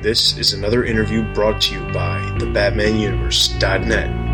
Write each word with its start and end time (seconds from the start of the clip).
This 0.00 0.38
is 0.38 0.52
another 0.52 0.84
interview 0.84 1.24
brought 1.34 1.60
to 1.62 1.74
you 1.74 1.80
by 1.92 2.20
thebatmanuniverse.net. 2.38 4.27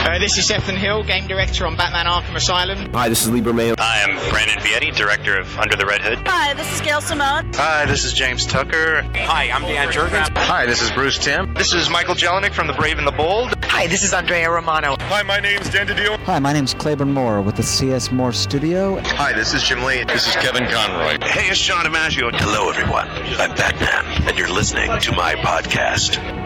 Uh, 0.00 0.18
this 0.18 0.38
is 0.38 0.46
Sefton 0.46 0.76
Hill, 0.76 1.02
game 1.04 1.26
director 1.26 1.66
on 1.66 1.76
Batman 1.76 2.06
Arkham 2.06 2.34
Asylum. 2.34 2.90
Hi, 2.94 3.08
this 3.10 3.22
is 3.24 3.30
Lee 3.30 3.42
Bermejo. 3.42 3.74
Hi, 3.78 4.02
I'm 4.02 4.16
Brandon 4.30 4.56
Vietti, 4.58 4.94
director 4.94 5.36
of 5.38 5.58
Under 5.58 5.76
the 5.76 5.84
Red 5.84 6.00
Hood. 6.00 6.18
Hi, 6.26 6.54
this 6.54 6.72
is 6.72 6.80
Gail 6.80 7.00
Simone. 7.02 7.52
Hi, 7.54 7.84
this 7.84 8.04
is 8.04 8.14
James 8.14 8.46
Tucker. 8.46 9.02
Hi, 9.14 9.50
I'm 9.50 9.62
Dan 9.62 9.88
Jurgens. 9.88 10.30
Hi, 10.36 10.64
this 10.64 10.80
is 10.80 10.90
Bruce 10.92 11.18
Timm. 11.18 11.52
This 11.54 11.74
is 11.74 11.90
Michael 11.90 12.14
Jelenic 12.14 12.54
from 12.54 12.68
The 12.68 12.72
Brave 12.72 12.96
and 12.96 13.06
the 13.06 13.12
Bold. 13.12 13.52
Hi, 13.66 13.86
this 13.86 14.02
is 14.02 14.14
Andrea 14.14 14.50
Romano. 14.50 14.96
Hi, 15.00 15.22
my 15.22 15.40
name's 15.40 15.68
Dan 15.68 15.86
DiDio. 15.86 16.16
Hi, 16.20 16.38
my 16.38 16.54
name's 16.54 16.74
Clayburn 16.74 17.12
Moore 17.12 17.42
with 17.42 17.56
the 17.56 17.62
CS 17.62 18.10
Moore 18.10 18.32
Studio. 18.32 18.98
Hi, 19.00 19.34
this 19.34 19.52
is 19.52 19.62
Jim 19.62 19.82
Lee. 19.84 20.04
This 20.04 20.26
is 20.26 20.34
Kevin 20.36 20.66
Conroy. 20.68 21.18
Hey, 21.26 21.50
it's 21.50 21.60
John 21.60 21.84
DiMaggio. 21.84 22.30
Hello, 22.34 22.70
everyone. 22.70 23.08
I'm 23.08 23.54
Batman, 23.54 24.26
and 24.26 24.38
you're 24.38 24.50
listening 24.50 24.98
to 25.00 25.12
my 25.12 25.34
podcast. 25.34 26.37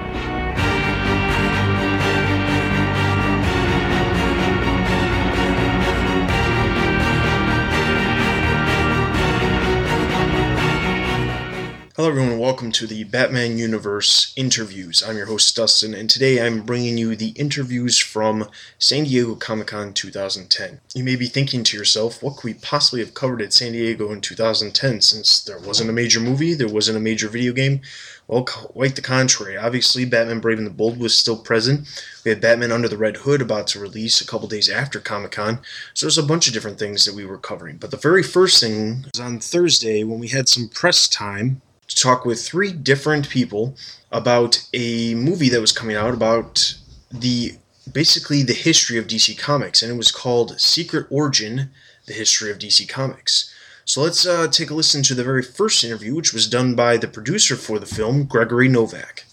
Hello, 11.95 12.09
everyone. 12.09 12.39
Welcome 12.39 12.73
to 12.73 12.87
the 12.87 13.05
Batman 13.05 13.59
Universe 13.59 14.33
interviews. 14.35 15.03
I'm 15.07 15.19
your 15.19 15.27
host, 15.27 15.55
Dustin, 15.55 15.93
and 15.93 16.09
today 16.09 16.41
I'm 16.41 16.63
bringing 16.63 16.97
you 16.97 17.15
the 17.15 17.33
interviews 17.33 17.99
from 17.99 18.49
San 18.79 19.05
Diego 19.05 19.35
Comic 19.35 19.67
Con 19.67 19.93
2010. 19.93 20.81
You 20.95 21.05
may 21.05 21.17
be 21.17 21.27
thinking 21.27 21.63
to 21.65 21.77
yourself, 21.77 22.23
what 22.23 22.37
could 22.37 22.45
we 22.45 22.55
possibly 22.55 23.01
have 23.01 23.13
covered 23.13 23.43
at 23.43 23.53
San 23.53 23.73
Diego 23.73 24.11
in 24.11 24.23
2010 24.23 25.03
since 25.03 25.45
there 25.45 25.59
wasn't 25.59 25.91
a 25.91 25.93
major 25.93 26.19
movie, 26.19 26.55
there 26.55 26.67
wasn't 26.67 26.97
a 26.97 27.01
major 27.01 27.29
video 27.29 27.53
game? 27.53 27.83
Well, 28.27 28.47
quite 28.47 28.97
the 28.97 29.03
contrary. 29.03 29.59
Obviously, 29.59 30.07
Batman 30.07 30.41
Brave 30.41 30.57
and 30.57 30.67
the 30.67 30.71
Bold 30.71 30.99
was 30.99 31.19
still 31.19 31.37
present. 31.37 31.87
We 32.25 32.31
had 32.31 32.41
Batman 32.41 32.73
Under 32.73 32.89
the 32.89 32.97
Red 32.97 33.19
Hood 33.19 33.43
about 33.43 33.67
to 33.67 33.79
release 33.79 34.23
a 34.23 34.27
couple 34.27 34.49
days 34.49 34.71
after 34.71 34.99
Comic 34.99 35.33
Con. 35.33 35.59
So 35.93 36.07
there's 36.07 36.17
a 36.17 36.23
bunch 36.23 36.49
of 36.49 36.55
different 36.55 36.79
things 36.79 37.05
that 37.05 37.15
we 37.15 37.27
were 37.27 37.37
covering. 37.37 37.77
But 37.77 37.91
the 37.91 37.99
very 37.99 38.23
first 38.23 38.63
thing 38.63 39.05
was 39.13 39.21
on 39.21 39.41
Thursday 39.41 40.05
when 40.05 40.21
we 40.21 40.29
had 40.29 40.49
some 40.49 40.71
press 40.71 41.07
time 41.07 41.61
to 41.93 42.03
talk 42.03 42.25
with 42.25 42.45
three 42.45 42.73
different 42.73 43.29
people 43.29 43.77
about 44.11 44.67
a 44.73 45.15
movie 45.15 45.49
that 45.49 45.61
was 45.61 45.73
coming 45.73 45.97
out 45.97 46.15
about 46.15 46.75
the 47.11 47.55
basically 47.91 48.43
the 48.43 48.53
history 48.53 48.99
of 48.99 49.07
DC 49.07 49.39
Comics, 49.39 49.83
and 49.83 49.93
it 49.93 49.97
was 49.97 50.13
called 50.13 50.61
Secret 50.61 51.07
Origin: 51.11 51.71
The 52.07 52.15
History 52.15 52.51
of 52.51 52.59
DC 52.59 52.89
Comics. 52.89 53.53
So 53.85 54.01
let's 54.03 54.25
uh, 54.25 54.49
take 54.49 54.71
a 54.71 54.75
listen 54.75 55.03
to 55.05 55.15
the 55.15 55.25
very 55.25 55.43
first 55.43 55.83
interview, 55.83 56.15
which 56.15 56.33
was 56.33 56.49
done 56.49 56.75
by 56.75 56.97
the 56.97 57.09
producer 57.09 57.57
for 57.57 57.79
the 57.79 57.87
film, 57.87 58.25
Gregory 58.25 58.69
Noveck. 58.69 59.25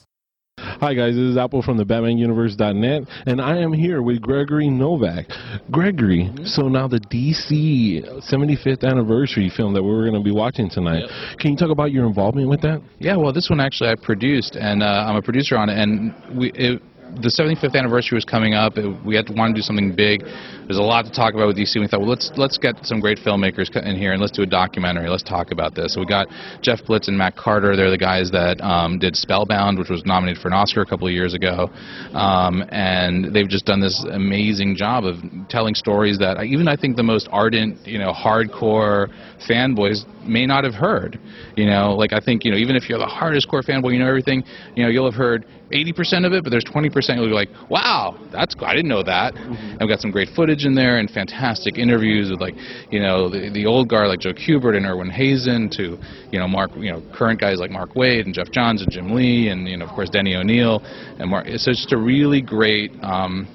Hi, 0.80 0.94
guys. 0.94 1.14
This 1.14 1.24
is 1.24 1.36
Apple 1.36 1.62
from 1.62 1.76
the 1.76 1.84
BatmanUniverse.net, 1.84 3.04
and 3.26 3.42
I 3.42 3.58
am 3.58 3.74
here 3.74 4.02
with 4.02 4.22
Gregory 4.22 4.68
Noveck. 4.68 5.26
Gregory, 5.70 6.32
so 6.46 6.70
now 6.70 6.88
the 6.88 7.02
DC 7.02 8.02
75th 8.32 8.86
anniversary 8.90 9.52
film 9.58 9.74
that 9.74 9.84
we're 9.84 10.10
going 10.10 10.14
to 10.14 10.24
be 10.24 10.32
watching 10.32 10.70
tonight. 10.70 11.02
Yep. 11.02 11.40
Can 11.40 11.52
you 11.52 11.58
talk 11.58 11.70
about 11.70 11.92
your 11.92 12.08
involvement 12.08 12.48
with 12.48 12.62
that? 12.62 12.82
Yeah, 12.98 13.18
well, 13.18 13.34
this 13.34 13.50
one 13.50 13.60
actually 13.60 13.90
I 13.90 13.96
produced, 13.96 14.56
and 14.56 14.82
uh, 14.82 15.04
I'm 15.06 15.18
a 15.18 15.22
producer 15.22 15.58
on 15.58 15.68
it, 15.68 15.78
and 15.78 16.16
we. 16.40 16.54
It, 16.54 16.82
the 17.16 17.30
75th 17.30 17.76
anniversary 17.76 18.16
was 18.16 18.24
coming 18.24 18.54
up. 18.54 18.78
It, 18.78 18.88
we 19.04 19.16
had 19.16 19.26
to 19.28 19.34
want 19.34 19.56
to 19.56 19.60
do 19.60 19.64
something 19.64 19.96
big. 19.96 20.24
There's 20.70 20.78
a 20.78 20.84
lot 20.84 21.06
to 21.06 21.12
talk 21.12 21.34
about 21.34 21.48
with 21.48 21.58
DC. 21.58 21.80
We 21.80 21.88
thought, 21.88 22.02
well, 22.02 22.10
let's 22.10 22.30
let's 22.38 22.60
get 22.60 22.86
some 22.86 23.00
great 23.00 23.18
filmmakers 23.18 23.76
in 23.76 23.98
here 23.98 24.12
and 24.12 24.22
let's 24.22 24.32
do 24.32 24.44
a 24.44 24.46
documentary. 24.46 25.10
Let's 25.10 25.24
talk 25.24 25.52
about 25.52 25.74
this. 25.74 25.96
So 25.96 26.00
we 26.00 26.06
got 26.06 26.28
Jeff 26.62 26.86
Blitz 26.86 27.08
and 27.08 27.18
Mac 27.18 27.36
Carter. 27.36 27.76
They're 27.76 27.90
the 27.90 27.98
guys 27.98 28.30
that 28.30 28.62
um, 28.62 29.00
did 29.00 29.16
Spellbound, 29.16 29.80
which 29.80 29.90
was 29.90 30.06
nominated 30.06 30.40
for 30.40 30.48
an 30.48 30.54
Oscar 30.54 30.82
a 30.82 30.86
couple 30.86 31.08
of 31.08 31.14
years 31.14 31.34
ago, 31.34 31.72
um, 32.14 32.64
and 32.70 33.34
they've 33.34 33.50
just 33.50 33.66
done 33.66 33.80
this 33.80 34.06
amazing 34.12 34.76
job 34.76 35.06
of 35.06 35.16
telling 35.50 35.74
stories 35.74 36.20
that 36.20 36.44
even 36.44 36.68
I 36.68 36.76
think 36.76 36.98
the 36.98 37.04
most 37.04 37.28
ardent, 37.32 37.88
you 37.88 37.98
know, 37.98 38.14
hardcore 38.14 39.08
fanboys 39.50 40.06
may 40.24 40.46
not 40.46 40.66
have 40.66 40.76
heard. 40.76 41.20
You 41.56 41.66
know, 41.66 41.96
like 41.96 42.14
I 42.14 42.20
think 42.20 42.46
you 42.46 42.52
know, 42.52 42.58
even 42.58 42.76
if 42.76 42.88
you're 42.88 43.00
the 43.00 43.08
hardest 43.08 43.50
core 43.50 43.64
fanboy, 43.64 43.94
you 43.94 44.00
know 44.00 44.08
everything. 44.08 44.44
You 44.76 44.84
know, 44.84 44.90
you'll 44.90 45.10
have 45.10 45.18
heard 45.18 45.46
80% 45.72 46.26
of 46.26 46.34
it, 46.34 46.44
but 46.44 46.50
there's 46.50 46.64
20% 46.66 47.16
you'll 47.16 47.28
be 47.28 47.34
like, 47.34 47.50
wow, 47.70 48.20
that's 48.32 48.56
I 48.60 48.76
didn't 48.76 48.90
know 48.90 49.04
that. 49.04 49.34
Mm-hmm. 49.34 49.54
And 49.54 49.80
we've 49.82 49.90
got 49.90 50.00
some 50.00 50.12
great 50.12 50.30
footage 50.36 50.59
in 50.66 50.76
there 50.76 50.98
and 50.98 51.10
fantastic 51.10 51.78
interviews 51.78 52.30
with 52.32 52.42
like, 52.42 52.56
you 52.92 53.00
know, 53.00 53.30
the, 53.30 53.50
the 53.50 53.66
old 53.66 53.90
guard 53.90 54.08
like 54.08 54.20
Joe 54.20 54.34
Kubert 54.34 54.76
and 54.76 54.86
Irwin 54.86 55.10
Hasen 55.10 55.70
to, 55.78 55.98
you 56.32 56.40
know, 56.40 56.48
Mark, 56.48 56.72
you 56.76 56.92
know, 56.92 57.02
current 57.14 57.40
guys 57.40 57.60
like 57.60 57.72
Mark 57.72 57.94
Waid 57.94 58.26
and 58.26 58.34
Geoff 58.34 58.52
Johns 58.52 58.82
and 58.82 58.92
Jim 58.92 59.14
Lee 59.14 59.50
and 59.50 59.68
you 59.68 59.78
know, 59.78 59.86
of 59.86 59.92
course 59.92 60.10
Denny 60.10 60.36
O'Neil 60.36 60.82
and 61.20 61.30
Mark. 61.30 61.48
So 61.48 61.72
it's 61.72 61.82
just 61.82 61.94
a 61.94 61.98
really 61.98 62.42
great 62.42 62.92
um, 63.02 63.48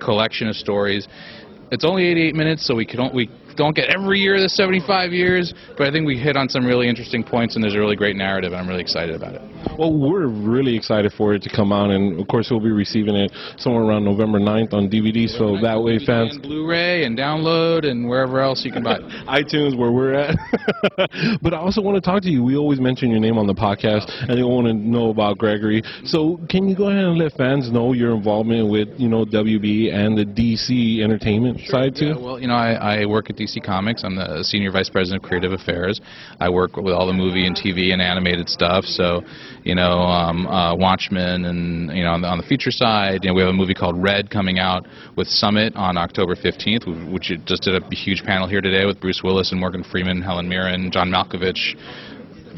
collection 0.00 0.48
of 0.48 0.56
stories. 0.56 1.08
It's 1.70 1.84
only 1.84 2.06
88 2.06 2.34
minutes, 2.34 2.66
so 2.66 2.74
we 2.74 2.84
can 2.84 3.14
we 3.14 3.30
don't 3.56 3.74
get 3.74 3.88
every 3.88 4.18
year 4.18 4.34
of 4.34 4.42
the 4.42 4.48
75 4.48 5.12
years, 5.12 5.54
but 5.78 5.86
I 5.86 5.90
think 5.90 6.06
we 6.06 6.18
hit 6.18 6.36
on 6.36 6.48
some 6.48 6.66
really 6.66 6.88
interesting 6.88 7.24
points, 7.24 7.54
and 7.54 7.62
there's 7.64 7.74
a 7.74 7.78
really 7.78 7.96
great 7.96 8.16
narrative, 8.16 8.52
and 8.52 8.60
I'm 8.60 8.68
really 8.68 8.82
excited 8.82 9.14
about 9.14 9.34
it. 9.34 9.42
Well, 9.78 9.92
we're 9.92 10.26
really 10.26 10.76
excited 10.76 11.12
for 11.14 11.32
it 11.34 11.42
to 11.42 11.48
come 11.48 11.72
out, 11.72 11.90
and 11.90 12.20
of 12.20 12.28
course, 12.28 12.48
we'll 12.50 12.60
be 12.60 12.70
receiving 12.70 13.16
it 13.16 13.32
somewhere 13.56 13.82
around 13.82 14.04
November 14.04 14.38
9th 14.38 14.74
on 14.74 14.90
DVD, 14.90 15.26
so 15.26 15.58
that 15.62 15.82
way 15.82 15.98
fans. 15.98 16.34
And 16.34 16.42
Blu-ray 16.42 17.04
and 17.04 17.16
download 17.16 17.86
and 17.88 18.06
wherever 18.06 18.40
else 18.40 18.64
you 18.66 18.72
can 18.72 18.82
buy 18.82 18.96
it. 18.96 19.02
iTunes, 19.26 19.76
where 19.76 19.90
we're 19.90 20.12
at. 20.12 20.36
but 21.42 21.54
I 21.54 21.56
also 21.56 21.80
want 21.80 21.96
to 21.96 22.02
talk 22.02 22.22
to 22.22 22.28
you. 22.28 22.44
We 22.44 22.54
always 22.54 22.80
mention 22.80 23.10
your 23.10 23.20
name 23.20 23.38
on 23.38 23.46
the 23.46 23.54
podcast, 23.54 24.10
and 24.28 24.38
they 24.38 24.42
want 24.42 24.66
to 24.66 24.74
know 24.74 25.08
about 25.08 25.38
Gregory. 25.38 25.82
So, 26.04 26.38
can 26.50 26.68
you 26.68 26.76
go 26.76 26.88
ahead 26.90 27.04
and 27.04 27.16
let 27.16 27.32
fans 27.32 27.72
know 27.72 27.94
your 27.94 28.14
involvement 28.14 28.70
with, 28.70 28.88
you 28.98 29.08
know, 29.08 29.24
WB 29.24 29.92
and 29.92 30.18
the 30.18 30.24
DC 30.24 31.00
entertainment 31.00 31.60
sure, 31.60 31.66
side, 31.70 31.96
too? 31.96 32.06
Yeah, 32.08 32.18
well, 32.18 32.38
you 32.38 32.46
know, 32.46 32.54
I, 32.54 33.00
I 33.00 33.06
work 33.06 33.30
at 33.30 33.36
DC 33.36 33.64
Comics. 33.64 34.04
I'm 34.04 34.16
the 34.16 34.42
Senior 34.42 34.70
Vice 34.70 34.90
President 34.90 35.24
of 35.24 35.28
Creative 35.28 35.52
Affairs. 35.52 36.00
I 36.40 36.50
work 36.50 36.76
with 36.76 36.92
all 36.92 37.06
the 37.06 37.12
movie 37.12 37.46
and 37.46 37.56
TV 37.56 37.92
and 37.92 38.02
animated 38.02 38.50
stuff. 38.50 38.84
So, 38.84 39.22
you 39.64 39.74
know, 39.74 40.00
um, 40.00 40.46
uh, 40.46 40.74
Watchmen 40.74 41.44
and, 41.44 41.96
you 41.96 42.02
know, 42.02 42.12
on 42.12 42.22
the, 42.22 42.28
on 42.28 42.38
the 42.38 42.44
feature 42.44 42.70
side, 42.70 43.20
you 43.22 43.30
know, 43.30 43.34
we 43.34 43.42
have 43.42 43.50
a 43.50 43.54
movie 43.54 43.74
called 43.74 44.00
Red 44.02 44.30
coming 44.30 44.58
out 44.58 44.86
with 45.16 45.28
Summit 45.28 45.74
on 45.76 45.96
October 45.96 46.34
15th, 46.34 47.12
which 47.12 47.32
just 47.44 47.62
did 47.62 47.80
a 47.80 47.94
huge 47.94 48.22
panel 48.24 48.48
here 48.48 48.60
today 48.60 48.86
with 48.86 49.00
Bruce 49.00 49.22
Willis 49.22 49.52
and 49.52 49.60
Morgan 49.60 49.84
Freeman, 49.84 50.22
Helen 50.22 50.48
Mirren, 50.48 50.90
John 50.90 51.10
Malkovich. 51.10 51.76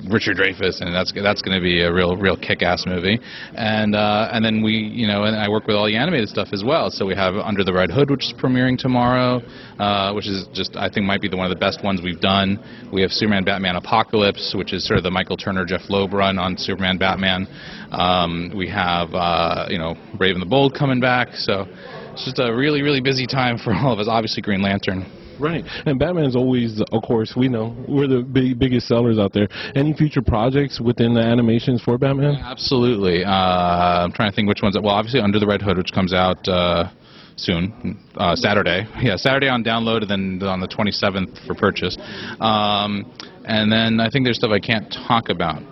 Richard 0.09 0.37
Dreyfuss, 0.37 0.81
and 0.81 0.94
that's 0.94 1.12
that's 1.12 1.43
going 1.43 1.56
to 1.56 1.62
be 1.62 1.82
a 1.82 1.93
real 1.93 2.16
real 2.16 2.37
kick-ass 2.37 2.84
movie. 2.87 3.19
And 3.55 3.94
uh, 3.94 4.28
and 4.32 4.44
then 4.44 4.62
we, 4.62 4.72
you 4.72 5.06
know, 5.06 5.25
and 5.25 5.37
I 5.37 5.49
work 5.49 5.66
with 5.66 5.77
all 5.77 5.87
the 5.87 5.97
animated 5.97 6.28
stuff 6.28 6.49
as 6.53 6.62
well. 6.65 6.91
So 6.91 7.06
we 7.06 7.15
have 7.15 7.34
Under 7.37 7.65
the 7.65 7.72
Red 7.72 7.91
Hood, 7.91 8.10
which 8.10 8.25
is 8.27 8.34
premiering 8.37 8.78
tomorrow, 8.78 9.41
uh, 9.78 10.12
which 10.12 10.28
is 10.28 10.47
just 10.53 10.77
I 10.77 10.88
think 10.88 11.06
might 11.06 11.21
be 11.21 11.28
the 11.28 11.37
one 11.37 11.47
of 11.47 11.56
the 11.56 11.60
best 11.60 11.82
ones 11.84 12.00
we've 12.03 12.21
done. 12.21 12.59
We 12.93 13.03
have 13.03 13.10
Superman 13.10 13.44
Batman 13.44 13.77
Apocalypse, 13.77 14.55
which 14.55 14.72
is 14.72 14.87
sort 14.87 14.99
of 14.99 15.05
the 15.05 15.10
Michael 15.10 15.37
Turner 15.37 15.65
Jeph 15.65 15.88
Loeb 15.88 16.12
run 16.12 16.38
on 16.38 16.56
Superman 16.56 16.99
Batman. 16.99 17.47
Um, 17.91 18.53
we 18.56 18.69
have 18.69 19.15
uh, 19.15 19.66
you 19.69 19.78
know 19.78 19.94
Brave 20.19 20.34
and 20.34 20.43
the 20.43 20.47
Bold 20.47 20.75
coming 20.75 21.00
back. 21.00 21.34
So 21.34 21.66
it's 22.12 22.25
just 22.25 22.38
a 22.38 22.55
really 22.55 22.82
really 22.82 23.00
busy 23.00 23.26
time 23.26 23.59
for 23.59 23.72
all 23.75 23.93
of 23.93 23.99
us. 23.99 24.06
Obviously 24.09 24.43
Green 24.43 24.62
Lantern. 24.62 25.24
Right, 25.39 25.65
and 25.87 25.99
Batman's 25.99 26.37
always, 26.37 26.81
of 26.81 27.03
course, 27.03 27.34
we 27.37 27.49
know 27.49 27.77
we're 27.89 28.06
the 28.06 28.22
big, 28.22 28.59
biggest 28.59 28.89
sellers 28.89 29.19
out 29.19 29.33
there. 29.33 29.49
Any 29.75 29.93
future 29.93 30.22
projects 30.22 30.81
within 30.81 31.15
the 31.15 31.21
animations 31.21 31.83
for 31.83 31.99
Batman? 31.99 32.34
Yeah, 32.34 32.50
absolutely. 32.50 33.25
Uh, 33.25 33.31
I'm 33.31 34.12
trying 34.12 34.31
to 34.31 34.37
think 34.37 34.49
which 34.49 34.62
ones. 34.62 34.77
Well, 34.81 34.94
obviously, 34.94 35.21
Under 35.21 35.39
the 35.39 35.47
Red 35.47 35.62
Hood, 35.62 35.77
which 35.77 35.93
comes 35.93 36.12
out. 36.12 36.47
Uh, 36.49 36.91
soon, 37.37 37.99
uh, 38.17 38.37
Saturday. 38.37 38.87
Yeah, 39.05 39.17
Saturday 39.17 39.49
on 39.49 39.62
download, 39.62 40.11
and 40.11 40.41
then 40.41 40.49
on 40.49 40.61
the 40.61 40.69
27th 40.69 41.47
for 41.47 41.55
purchase. 41.55 41.97
Um, 42.41 43.12
and 43.44 43.71
then 43.71 44.00
I 44.00 44.09
think 44.09 44.25
there's 44.25 44.37
stuff 44.37 44.50
I 44.50 44.61
can't 44.61 44.91
talk 45.06 45.28
about. 45.28 45.62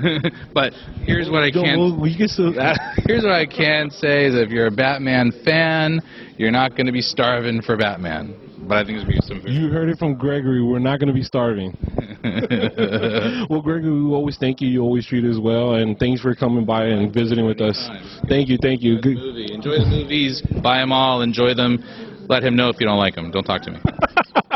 but 0.54 0.72
here's 1.04 1.30
what 1.30 1.44
I 1.44 1.52
can. 1.52 2.00
here's 3.06 3.22
what 3.22 3.32
I 3.32 3.46
can 3.46 3.90
say: 3.90 4.26
is 4.26 4.34
if 4.34 4.50
you're 4.50 4.66
a 4.66 4.72
Batman 4.72 5.30
fan, 5.44 6.00
you're 6.36 6.50
not 6.50 6.72
going 6.72 6.86
to 6.86 6.92
be 6.92 7.02
starving 7.02 7.62
for 7.62 7.76
Batman 7.76 8.34
but 8.62 8.78
I 8.78 8.84
think 8.84 8.98
it's 8.98 9.04
going 9.04 9.16
to 9.16 9.22
be 9.22 9.26
some 9.26 9.42
food. 9.42 9.52
You 9.52 9.68
heard 9.68 9.88
it 9.88 9.98
from 9.98 10.14
Gregory. 10.14 10.62
We're 10.62 10.78
not 10.78 11.00
going 11.00 11.08
to 11.08 11.14
be 11.14 11.22
starving. 11.22 11.76
well, 13.50 13.62
Gregory, 13.62 14.02
we 14.02 14.12
always 14.12 14.36
thank 14.36 14.60
you. 14.60 14.68
You 14.68 14.82
always 14.82 15.06
treat 15.06 15.24
us 15.24 15.38
well, 15.38 15.74
and 15.74 15.98
thanks 15.98 16.20
for 16.20 16.34
coming 16.34 16.64
by 16.64 16.84
and 16.84 17.12
visiting 17.12 17.46
with 17.46 17.60
us. 17.60 17.88
Thank 18.28 18.48
you, 18.48 18.58
thank 18.60 18.82
you. 18.82 18.96
Enjoy 18.96 19.10
the, 19.10 19.14
movie. 19.14 19.52
Enjoy 19.52 19.78
the 19.78 19.86
movies. 19.86 20.42
Buy 20.62 20.78
them 20.78 20.92
all. 20.92 21.22
Enjoy 21.22 21.54
them. 21.54 21.82
Let 22.28 22.44
him 22.44 22.54
know 22.54 22.68
if 22.68 22.76
you 22.78 22.86
don't 22.86 22.98
like 22.98 23.14
them. 23.14 23.30
Don't 23.30 23.44
talk 23.44 23.62
to 23.62 23.72
me. 23.72 23.80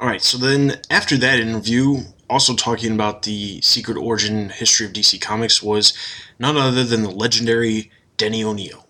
all 0.00 0.08
right. 0.08 0.22
So 0.22 0.38
then, 0.38 0.80
after 0.90 1.16
that 1.18 1.38
interview, 1.38 1.98
also 2.28 2.54
talking 2.54 2.92
about 2.92 3.22
the 3.22 3.60
secret 3.60 3.96
origin 3.96 4.48
history 4.48 4.86
of 4.86 4.92
DC 4.92 5.20
Comics 5.20 5.62
was 5.62 5.92
none 6.38 6.56
other 6.56 6.82
than 6.82 7.02
the 7.02 7.10
legendary 7.10 7.90
Denny 8.16 8.42
O'Neil. 8.42 8.86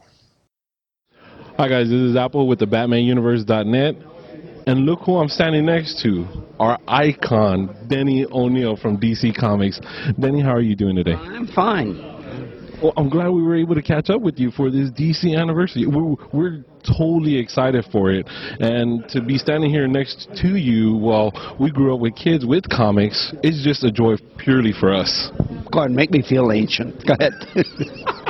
Hi 1.59 1.69
guys, 1.69 1.91
this 1.91 2.01
is 2.01 2.17
Apple 2.17 2.49
with 2.49 2.61
the 2.61 2.67
BatmanUniverse.net 2.67 4.12
And 4.67 4.87
look 4.87 5.01
who 5.01 5.17
I'm 5.17 5.29
standing 5.29 5.67
next 5.67 6.01
to. 6.03 6.27
Our 6.61 6.79
icon, 6.87 7.75
Denny 7.89 8.25
O'Neil 8.31 8.77
from 8.77 8.99
DC 8.99 9.37
Comics. 9.37 9.81
Denny, 10.19 10.41
how 10.41 10.53
are 10.55 10.61
you 10.61 10.77
doing 10.77 10.97
today? 10.97 11.15
I'm 11.15 11.49
fine. 11.49 12.13
Well, 12.83 12.93
I'm 12.97 13.09
glad 13.09 13.29
we 13.29 13.43
were 13.43 13.57
able 13.57 13.77
to 13.77 13.83
catch 13.83 14.11
up 14.11 14.23
with 14.23 14.39
you 14.39 14.51
for 14.51 14.71
this 14.71 14.91
DC 14.91 15.39
anniversary. 15.39 15.87
We're, 15.87 16.17
we're 16.33 16.65
totally 16.99 17.39
excited 17.39 17.85
for 17.93 18.11
it. 18.11 18.27
And 18.59 19.09
to 19.11 19.21
be 19.21 19.39
standing 19.39 19.71
here 19.71 19.87
next 19.87 20.29
to 20.43 20.57
you 20.57 20.97
while 20.97 21.33
we 21.61 21.71
grew 21.71 21.95
up 21.95 22.01
with 22.01 22.17
kids 22.17 22.45
with 22.45 22.69
comics 22.69 23.33
is 23.43 23.63
just 23.65 23.85
a 23.85 23.93
joy 23.93 24.17
purely 24.37 24.73
for 24.73 24.93
us. 24.93 25.31
Go 25.73 25.81
ahead, 25.81 25.93
make 25.93 26.11
me 26.11 26.23
feel 26.29 26.51
ancient. 26.51 27.07
Go 27.07 27.15
ahead. 27.15 27.33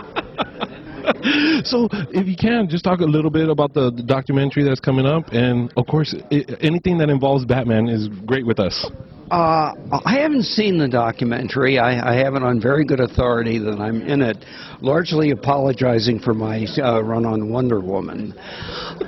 so, 1.64 1.88
if 2.12 2.26
you 2.26 2.36
can, 2.36 2.68
just 2.68 2.84
talk 2.84 3.00
a 3.00 3.04
little 3.04 3.30
bit 3.30 3.48
about 3.48 3.74
the, 3.74 3.90
the 3.90 4.02
documentary 4.02 4.64
that's 4.64 4.80
coming 4.80 5.06
up. 5.06 5.28
And, 5.32 5.72
of 5.76 5.86
course, 5.86 6.14
i 6.30 6.44
anything 6.60 6.98
that 6.98 7.10
involves 7.10 7.44
Batman 7.44 7.88
is 7.88 8.08
great 8.26 8.46
with 8.46 8.58
us. 8.58 8.90
Uh, 9.30 9.72
I 10.04 10.18
haven't 10.20 10.42
seen 10.42 10.76
the 10.76 10.88
documentary. 10.88 11.78
I, 11.78 12.12
I, 12.12 12.16
have 12.16 12.34
it 12.34 12.42
on 12.42 12.60
very 12.60 12.84
good 12.84 13.00
authority 13.00 13.58
that 13.58 13.80
I'm 13.80 14.02
in 14.02 14.20
it, 14.20 14.44
largely 14.82 15.30
apologizing 15.30 16.20
for 16.20 16.34
my 16.34 16.66
uh, 16.76 17.02
run 17.02 17.24
on 17.24 17.50
Wonder 17.50 17.80
Woman. 17.80 18.34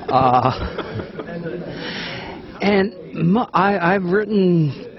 Uh, 0.08 0.50
and 2.62 3.38
I, 3.52 3.94
I've 3.94 4.04
written 4.04 4.93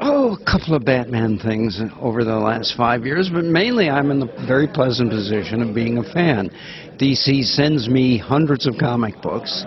oh, 0.00 0.34
a 0.34 0.44
couple 0.44 0.74
of 0.74 0.84
Batman 0.84 1.38
things 1.38 1.80
over 2.00 2.24
the 2.24 2.36
last 2.36 2.76
five 2.76 3.04
years, 3.04 3.30
but 3.32 3.44
mainly 3.44 3.88
I'm 3.90 4.10
in 4.10 4.20
the 4.20 4.32
very 4.46 4.66
pleasant 4.66 5.10
position 5.10 5.62
of 5.62 5.74
being 5.74 5.98
a 5.98 6.02
fan. 6.02 6.50
DC 6.98 7.44
sends 7.44 7.88
me 7.88 8.18
hundreds 8.18 8.66
of 8.66 8.76
comic 8.78 9.20
books 9.22 9.64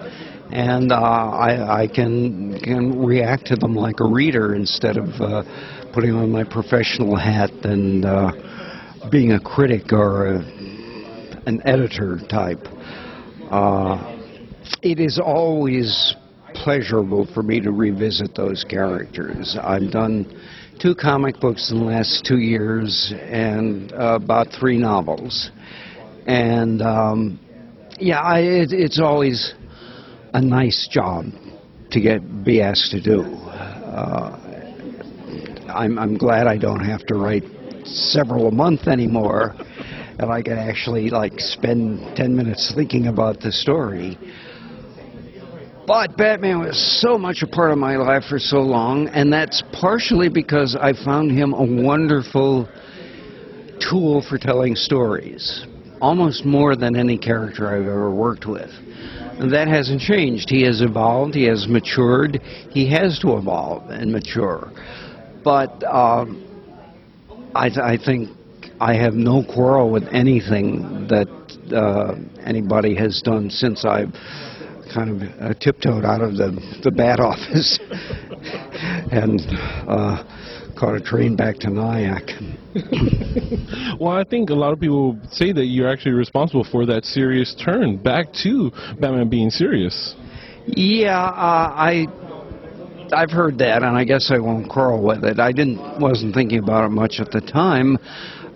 and 0.52 0.92
uh, 0.92 0.96
I, 0.96 1.84
I 1.84 1.88
can 1.88 2.60
can 2.60 3.06
react 3.06 3.46
to 3.48 3.56
them 3.56 3.76
like 3.76 4.00
a 4.00 4.06
reader 4.06 4.56
instead 4.56 4.98
of 4.98 5.10
uh, 5.22 5.44
putting 5.94 6.12
on 6.12 6.32
my 6.32 6.44
professional 6.44 7.16
hat 7.16 7.52
and 7.64 8.06
uh, 8.06 8.32
being 9.12 9.34
a 9.34 9.40
critic 9.40 9.94
or 9.94 10.36
a, 10.36 10.40
an 11.46 11.62
editor 11.66 12.20
type. 12.30 12.66
Uh, 13.52 14.16
it 14.82 15.00
is 15.00 15.20
always 15.20 16.16
pleasurable 16.64 17.28
for 17.34 17.42
me 17.42 17.60
to 17.62 17.72
revisit 17.72 18.36
those 18.36 18.64
characters. 18.64 19.58
I've 19.62 19.92
done 19.92 20.26
two 20.80 20.94
comic 20.94 21.40
books 21.40 21.72
in 21.72 21.80
the 21.80 21.86
last 21.86 22.26
two 22.26 22.40
years 22.40 23.14
and 23.18 23.92
uh, 23.94 24.20
about 24.22 24.48
three 24.60 24.78
novels, 24.78 25.52
and 26.28 26.82
um, 26.82 27.40
yeah, 28.00 28.20
I, 28.20 28.40
it, 28.40 28.70
it's 28.72 29.00
always 29.00 29.54
a 30.34 30.42
nice 30.42 30.88
job 30.92 31.26
to 31.92 32.00
get 32.00 32.44
be 32.44 32.62
asked 32.62 32.92
to 32.92 33.02
do. 33.02 33.22
Uh, 33.24 34.38
I'm, 35.74 35.98
I'm 35.98 36.18
glad 36.18 36.48
I 36.48 36.58
don't 36.58 36.84
have 36.84 37.06
to 37.08 37.16
write 37.16 37.44
several 37.86 38.48
a 38.48 38.52
month 38.52 38.88
anymore, 38.88 39.56
and 40.20 40.32
I 40.32 40.42
can 40.42 40.58
actually 40.58 41.10
like 41.10 41.40
spend 41.40 42.16
ten 42.16 42.36
minutes 42.36 42.72
thinking 42.76 43.08
about 43.08 43.40
the 43.40 43.52
story. 43.52 44.18
But 45.90 46.16
Batman 46.18 46.60
was 46.60 47.02
so 47.02 47.18
much 47.18 47.42
a 47.42 47.48
part 47.48 47.72
of 47.72 47.80
my 47.80 47.96
life 47.96 48.26
for 48.30 48.38
so 48.38 48.58
long, 48.58 49.08
and 49.08 49.34
that's 49.34 49.64
partially 49.74 50.30
because 50.30 50.76
I 50.80 50.94
found 50.94 51.32
him 51.32 51.52
a 51.52 51.64
wonderful 51.64 52.70
tool 53.80 54.22
for 54.22 54.38
telling 54.38 54.76
stories, 54.76 55.66
almost 56.00 56.46
more 56.46 56.76
than 56.76 56.96
any 56.96 57.18
character 57.18 57.76
I've 57.76 57.88
ever 57.88 58.12
worked 58.12 58.46
with 58.46 58.70
that 59.40 59.68
hasn't 59.68 60.02
changed. 60.02 60.52
He 60.52 60.62
has 60.62 60.82
evolved, 60.82 61.34
he 61.34 61.46
has 61.46 61.68
matured, 61.68 62.40
he 62.70 62.88
has 62.92 63.18
to 63.22 63.36
evolve 63.38 63.90
and 63.90 64.12
mature. 64.12 64.72
But 65.44 65.84
um, 65.86 66.46
I, 67.56 67.70
th- 67.70 67.80
I, 67.80 67.98
think 67.98 68.30
I 68.80 68.94
have 68.94 69.16
no 69.16 69.44
quarrel 69.44 69.90
with 69.90 70.04
anything 70.12 71.08
that 71.08 71.30
uh, 71.74 72.14
anybody 72.46 72.94
has 72.94 73.24
done 73.24 73.50
since 73.50 73.86
I've 73.86 74.14
kind 74.94 75.10
of 75.10 75.30
uh, 75.40 75.54
tiptoed 75.60 76.06
out 76.06 76.22
of 76.22 76.36
the, 76.36 76.52
the 76.84 76.92
bat 76.92 77.20
office 77.32 77.80
and 79.12 79.42
uh, 79.88 80.24
caught 80.78 80.96
a 80.96 81.02
train 81.02 81.36
back 81.36 81.58
to 81.58 81.70
Nyack. 81.70 82.24
well, 84.00 84.14
I 84.14 84.24
think 84.24 84.50
a 84.50 84.56
lot 84.56 84.74
of 84.74 84.80
people 84.80 85.20
say 85.32 85.52
that 85.52 85.66
you're 85.66 85.90
actually 85.90 86.14
responsible 86.14 86.64
for 86.64 86.86
that 86.86 87.06
serious 87.06 87.56
turn 87.64 87.98
back 87.98 88.32
to 88.44 88.72
Batman 89.00 89.30
being 89.30 89.50
serious. 89.50 90.16
Yeah, 90.68 91.18
uh, 91.18 91.74
I 91.76 92.08
I've 93.12 93.32
heard 93.32 93.58
that, 93.58 93.82
and 93.82 93.98
I 93.98 94.04
guess 94.04 94.32
I 94.32 94.38
won't 94.38 94.70
quarrel 94.70 95.04
with 95.04 95.24
it. 95.24 95.40
I 95.40 95.52
didn't 95.52 96.00
wasn't 96.00 96.36
thinking 96.36 96.60
about 96.60 96.86
it 96.86 96.90
much 96.90 97.20
at 97.20 97.32
the 97.32 97.42
time. 97.42 97.98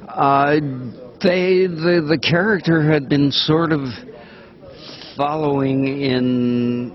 Uh, 0.07 0.59
they 1.21 1.65
the 1.65 2.06
the 2.07 2.19
character 2.21 2.83
had 2.83 3.09
been 3.09 3.31
sort 3.31 3.71
of 3.71 3.81
following 5.15 6.01
in 6.01 6.89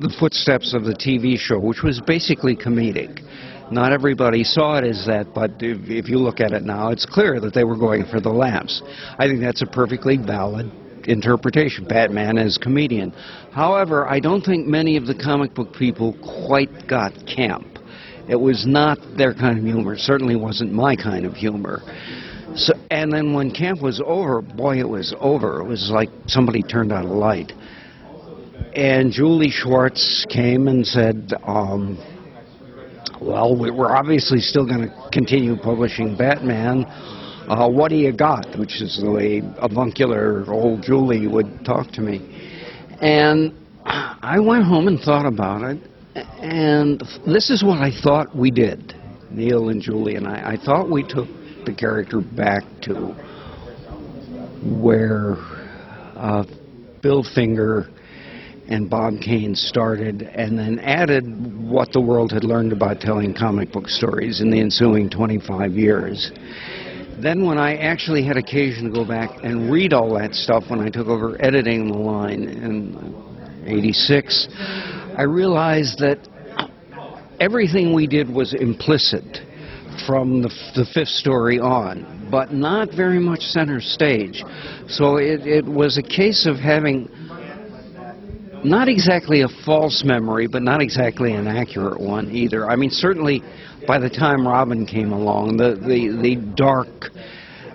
the 0.00 0.14
footsteps 0.18 0.74
of 0.74 0.84
the 0.84 0.94
TV 0.94 1.38
show, 1.38 1.58
which 1.58 1.82
was 1.82 2.00
basically 2.00 2.56
comedic. 2.56 3.22
Not 3.70 3.92
everybody 3.92 4.44
saw 4.44 4.78
it 4.78 4.84
as 4.84 5.06
that, 5.06 5.34
but 5.34 5.50
if, 5.60 5.88
if 5.88 6.08
you 6.08 6.18
look 6.18 6.40
at 6.40 6.52
it 6.52 6.62
now, 6.62 6.90
it's 6.90 7.06
clear 7.06 7.40
that 7.40 7.54
they 7.54 7.64
were 7.64 7.76
going 7.76 8.04
for 8.04 8.20
the 8.20 8.30
laughs. 8.30 8.82
I 9.18 9.26
think 9.26 9.40
that's 9.40 9.62
a 9.62 9.66
perfectly 9.66 10.16
valid 10.16 10.70
interpretation. 11.08 11.84
Batman 11.84 12.38
as 12.38 12.58
comedian. 12.58 13.10
However, 13.52 14.08
I 14.08 14.20
don't 14.20 14.42
think 14.42 14.66
many 14.66 14.96
of 14.96 15.06
the 15.06 15.14
comic 15.14 15.54
book 15.54 15.72
people 15.72 16.16
quite 16.46 16.86
got 16.86 17.12
camp. 17.26 17.66
It 18.28 18.36
was 18.36 18.66
not 18.66 18.98
their 19.16 19.34
kind 19.34 19.58
of 19.58 19.64
humor. 19.64 19.94
It 19.94 20.00
certainly 20.00 20.36
wasn't 20.36 20.72
my 20.72 20.96
kind 20.96 21.24
of 21.24 21.34
humor. 21.34 21.82
So, 22.56 22.72
and 22.90 23.12
then 23.12 23.34
when 23.34 23.50
camp 23.50 23.82
was 23.82 24.00
over, 24.04 24.40
boy, 24.40 24.78
it 24.78 24.88
was 24.88 25.14
over. 25.20 25.60
It 25.60 25.64
was 25.64 25.90
like 25.90 26.08
somebody 26.26 26.62
turned 26.62 26.90
on 26.90 27.04
a 27.04 27.12
light. 27.12 27.52
And 28.74 29.12
Julie 29.12 29.50
Schwartz 29.50 30.26
came 30.30 30.66
and 30.68 30.86
said, 30.86 31.32
um, 31.44 31.98
well, 33.20 33.56
we're 33.56 33.94
obviously 33.94 34.40
still 34.40 34.66
going 34.66 34.88
to 34.88 35.08
continue 35.12 35.56
publishing 35.56 36.16
Batman. 36.16 36.84
Uh, 37.48 37.68
what 37.68 37.90
do 37.90 37.96
you 37.96 38.12
got? 38.12 38.58
Which 38.58 38.80
is 38.80 39.00
the 39.02 39.10
way 39.10 39.42
avuncular 39.58 40.50
old 40.50 40.82
Julie 40.82 41.26
would 41.26 41.64
talk 41.64 41.90
to 41.92 42.00
me. 42.00 42.20
And 43.00 43.54
I 43.84 44.38
went 44.40 44.64
home 44.64 44.88
and 44.88 44.98
thought 44.98 45.26
about 45.26 45.62
it, 45.62 45.78
and 46.40 47.00
this 47.26 47.50
is 47.50 47.62
what 47.62 47.78
I 47.78 47.90
thought 48.02 48.34
we 48.34 48.50
did, 48.50 48.94
Neal 49.30 49.68
and 49.68 49.80
Julie 49.80 50.16
and 50.16 50.26
I. 50.26 50.52
I 50.52 50.56
thought 50.56 50.90
we 50.90 51.02
took 51.02 51.28
the 51.66 51.74
character 51.74 52.20
back 52.20 52.62
to 52.82 53.14
where 54.80 55.36
uh, 56.16 56.44
Bill 57.02 57.22
Finger 57.22 57.88
and 58.68 58.90
Bob 58.90 59.20
Kane 59.20 59.54
started, 59.54 60.22
and 60.22 60.58
then 60.58 60.80
added 60.80 61.24
what 61.68 61.92
the 61.92 62.00
world 62.00 62.32
had 62.32 62.42
learned 62.42 62.72
about 62.72 63.00
telling 63.00 63.32
comic 63.32 63.70
book 63.70 63.88
stories 63.88 64.40
in 64.40 64.50
the 64.50 64.58
ensuing 64.58 65.08
25 65.08 65.72
years. 65.72 66.32
Then, 67.18 67.46
when 67.46 67.58
I 67.58 67.76
actually 67.76 68.24
had 68.24 68.36
occasion 68.36 68.84
to 68.84 68.90
go 68.90 69.06
back 69.06 69.30
and 69.42 69.70
read 69.70 69.92
all 69.92 70.14
that 70.18 70.34
stuff 70.34 70.64
when 70.68 70.80
I 70.80 70.90
took 70.90 71.06
over 71.06 71.36
editing 71.40 71.88
the 71.88 71.96
line 71.96 72.42
in 72.42 73.64
86, 73.66 74.48
I 75.16 75.22
realized 75.22 75.98
that 76.00 76.18
everything 77.40 77.94
we 77.94 78.06
did 78.06 78.28
was 78.28 78.52
implicit 78.52 79.45
from 80.06 80.42
the, 80.42 80.48
the 80.74 80.86
fifth 80.92 81.08
story 81.08 81.58
on, 81.58 82.28
but 82.30 82.52
not 82.52 82.92
very 82.92 83.18
much 83.18 83.40
center 83.40 83.80
stage. 83.80 84.42
So 84.88 85.16
it, 85.16 85.46
it 85.46 85.64
was 85.64 85.98
a 85.98 86.02
case 86.02 86.46
of 86.46 86.56
having 86.56 87.08
not 88.64 88.88
exactly 88.88 89.42
a 89.42 89.48
false 89.64 90.02
memory, 90.04 90.46
but 90.46 90.62
not 90.62 90.82
exactly 90.82 91.32
an 91.32 91.46
accurate 91.46 92.00
one 92.00 92.30
either. 92.30 92.68
I 92.68 92.76
mean, 92.76 92.90
certainly 92.90 93.42
by 93.86 93.98
the 93.98 94.10
time 94.10 94.46
Robin 94.46 94.86
came 94.86 95.12
along, 95.12 95.56
the, 95.56 95.74
the, 95.74 96.18
the 96.20 96.36
dark, 96.56 96.88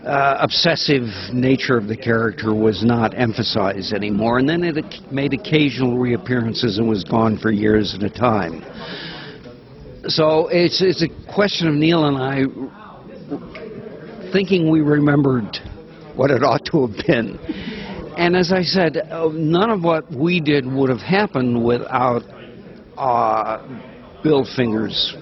uh, 0.05 0.37
obsessive 0.39 1.07
nature 1.31 1.77
of 1.77 1.87
the 1.87 1.95
character 1.95 2.53
was 2.53 2.83
not 2.83 3.17
emphasized 3.17 3.93
anymore, 3.93 4.39
and 4.39 4.49
then 4.49 4.63
it 4.63 4.83
made 5.11 5.33
occasional 5.33 5.97
reappearances 5.97 6.77
and 6.77 6.89
was 6.89 7.03
gone 7.03 7.37
for 7.37 7.51
years 7.51 7.93
at 7.93 8.03
a 8.03 8.09
time. 8.09 8.63
So 10.07 10.47
it's, 10.47 10.81
it's 10.81 11.03
a 11.03 11.33
question 11.33 11.67
of 11.67 11.75
Neal 11.75 12.05
and 12.05 12.17
I 12.17 12.45
thinking 14.31 14.69
we 14.71 14.81
remembered 14.81 15.57
what 16.15 16.31
it 16.31 16.43
ought 16.43 16.65
to 16.65 16.87
have 16.87 17.05
been. 17.05 17.37
And 18.17 18.35
as 18.35 18.51
I 18.51 18.63
said, 18.63 18.97
uh, 18.97 19.29
none 19.33 19.69
of 19.69 19.83
what 19.83 20.11
we 20.11 20.39
did 20.39 20.65
would 20.65 20.89
have 20.89 20.99
happened 20.99 21.63
without 21.63 22.23
uh, 22.97 23.65
Bill 24.23 24.45
Finger's 24.55 25.15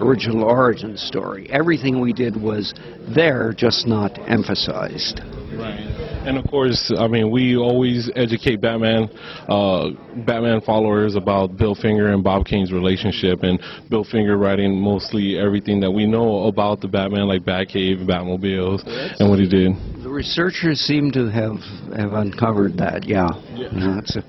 original 0.00 0.44
origin 0.44 0.96
story. 0.96 1.48
Everything 1.50 2.00
we 2.00 2.12
did 2.12 2.40
was 2.40 2.74
there, 3.14 3.52
just 3.56 3.86
not 3.86 4.18
emphasized. 4.28 5.20
Right. 5.56 5.93
And 6.26 6.38
of 6.38 6.46
course, 6.50 6.90
I 6.96 7.06
mean, 7.06 7.30
we 7.30 7.56
always 7.56 8.10
educate 8.16 8.60
Batman, 8.62 9.10
uh, 9.48 9.90
Batman 10.26 10.62
followers 10.62 11.16
about 11.16 11.56
Bill 11.58 11.74
Finger 11.74 12.12
and 12.12 12.24
Bob 12.24 12.46
Kane's 12.46 12.72
relationship, 12.72 13.42
and 13.42 13.60
Bill 13.90 14.04
Finger 14.04 14.38
writing 14.38 14.80
mostly 14.80 15.38
everything 15.38 15.80
that 15.80 15.90
we 15.90 16.06
know 16.06 16.44
about 16.44 16.80
the 16.80 16.88
Batman, 16.88 17.28
like 17.28 17.42
Batcave, 17.42 18.06
Batmobiles, 18.06 18.82
and 19.20 19.28
what 19.28 19.38
he 19.38 19.46
did. 19.46 19.72
The 20.02 20.08
researchers 20.08 20.80
seem 20.80 21.10
to 21.12 21.26
have 21.30 21.58
have 21.94 22.14
uncovered 22.14 22.78
that. 22.78 23.04
Yeah. 23.04 23.28
Yeah. 23.54 23.68
No, 23.72 23.98
a, 23.98 24.22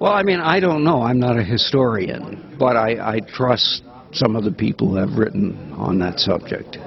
well, 0.00 0.12
I 0.12 0.22
mean, 0.22 0.40
I 0.40 0.58
don't 0.58 0.84
know. 0.84 1.02
I'm 1.02 1.20
not 1.20 1.38
a 1.38 1.44
historian, 1.44 2.56
but 2.58 2.76
I, 2.76 3.16
I 3.16 3.20
trust 3.20 3.82
some 4.12 4.36
of 4.36 4.44
the 4.44 4.52
people 4.52 4.90
who 4.90 4.96
have 4.96 5.18
written 5.18 5.72
on 5.76 5.98
that 5.98 6.18
subject. 6.18 6.78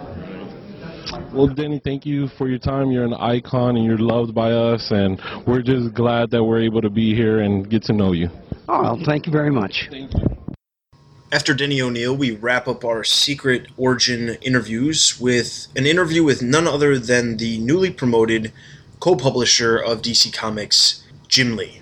Well, 1.32 1.48
Denny, 1.48 1.80
thank 1.80 2.06
you 2.06 2.28
for 2.28 2.48
your 2.48 2.60
time. 2.60 2.92
You're 2.92 3.06
an 3.06 3.14
icon, 3.14 3.78
and 3.78 3.86
you're 3.86 3.98
loved 3.98 4.34
by 4.34 4.52
us, 4.52 4.92
and 4.92 5.22
we're 5.46 5.62
just 5.62 5.94
glad 5.94 6.32
that 6.32 6.44
we're 6.44 6.62
able 6.62 6.82
to 6.82 6.90
be 6.90 7.16
here 7.16 7.40
and 7.40 7.70
get 7.70 7.84
to 7.84 7.94
know 7.94 8.12
you. 8.12 8.30
Oh, 8.70 8.82
well, 8.82 9.00
thank 9.06 9.26
you 9.26 9.32
very 9.32 9.52
much. 9.52 9.88
Thank 9.90 10.14
you. 10.14 10.38
After 11.30 11.54
Denny 11.54 11.82
O'Neil, 11.82 12.16
we 12.16 12.32
wrap 12.32 12.70
up 12.70 12.86
our 12.86 13.04
secret 13.04 13.68
origin 13.76 14.38
interviews 14.42 15.20
with 15.20 15.68
an 15.76 15.86
interview 15.86 16.24
with 16.24 16.42
none 16.42 16.68
other 16.68 16.98
than 16.98 17.36
the 17.36 17.58
newly 17.60 17.92
promoted 17.92 18.54
co 19.02 19.16
publisher 19.16 19.78
of 19.78 20.02
DC 20.02 20.34
Comics, 20.34 21.04
Jim 21.28 21.58
Lee. 21.58 21.82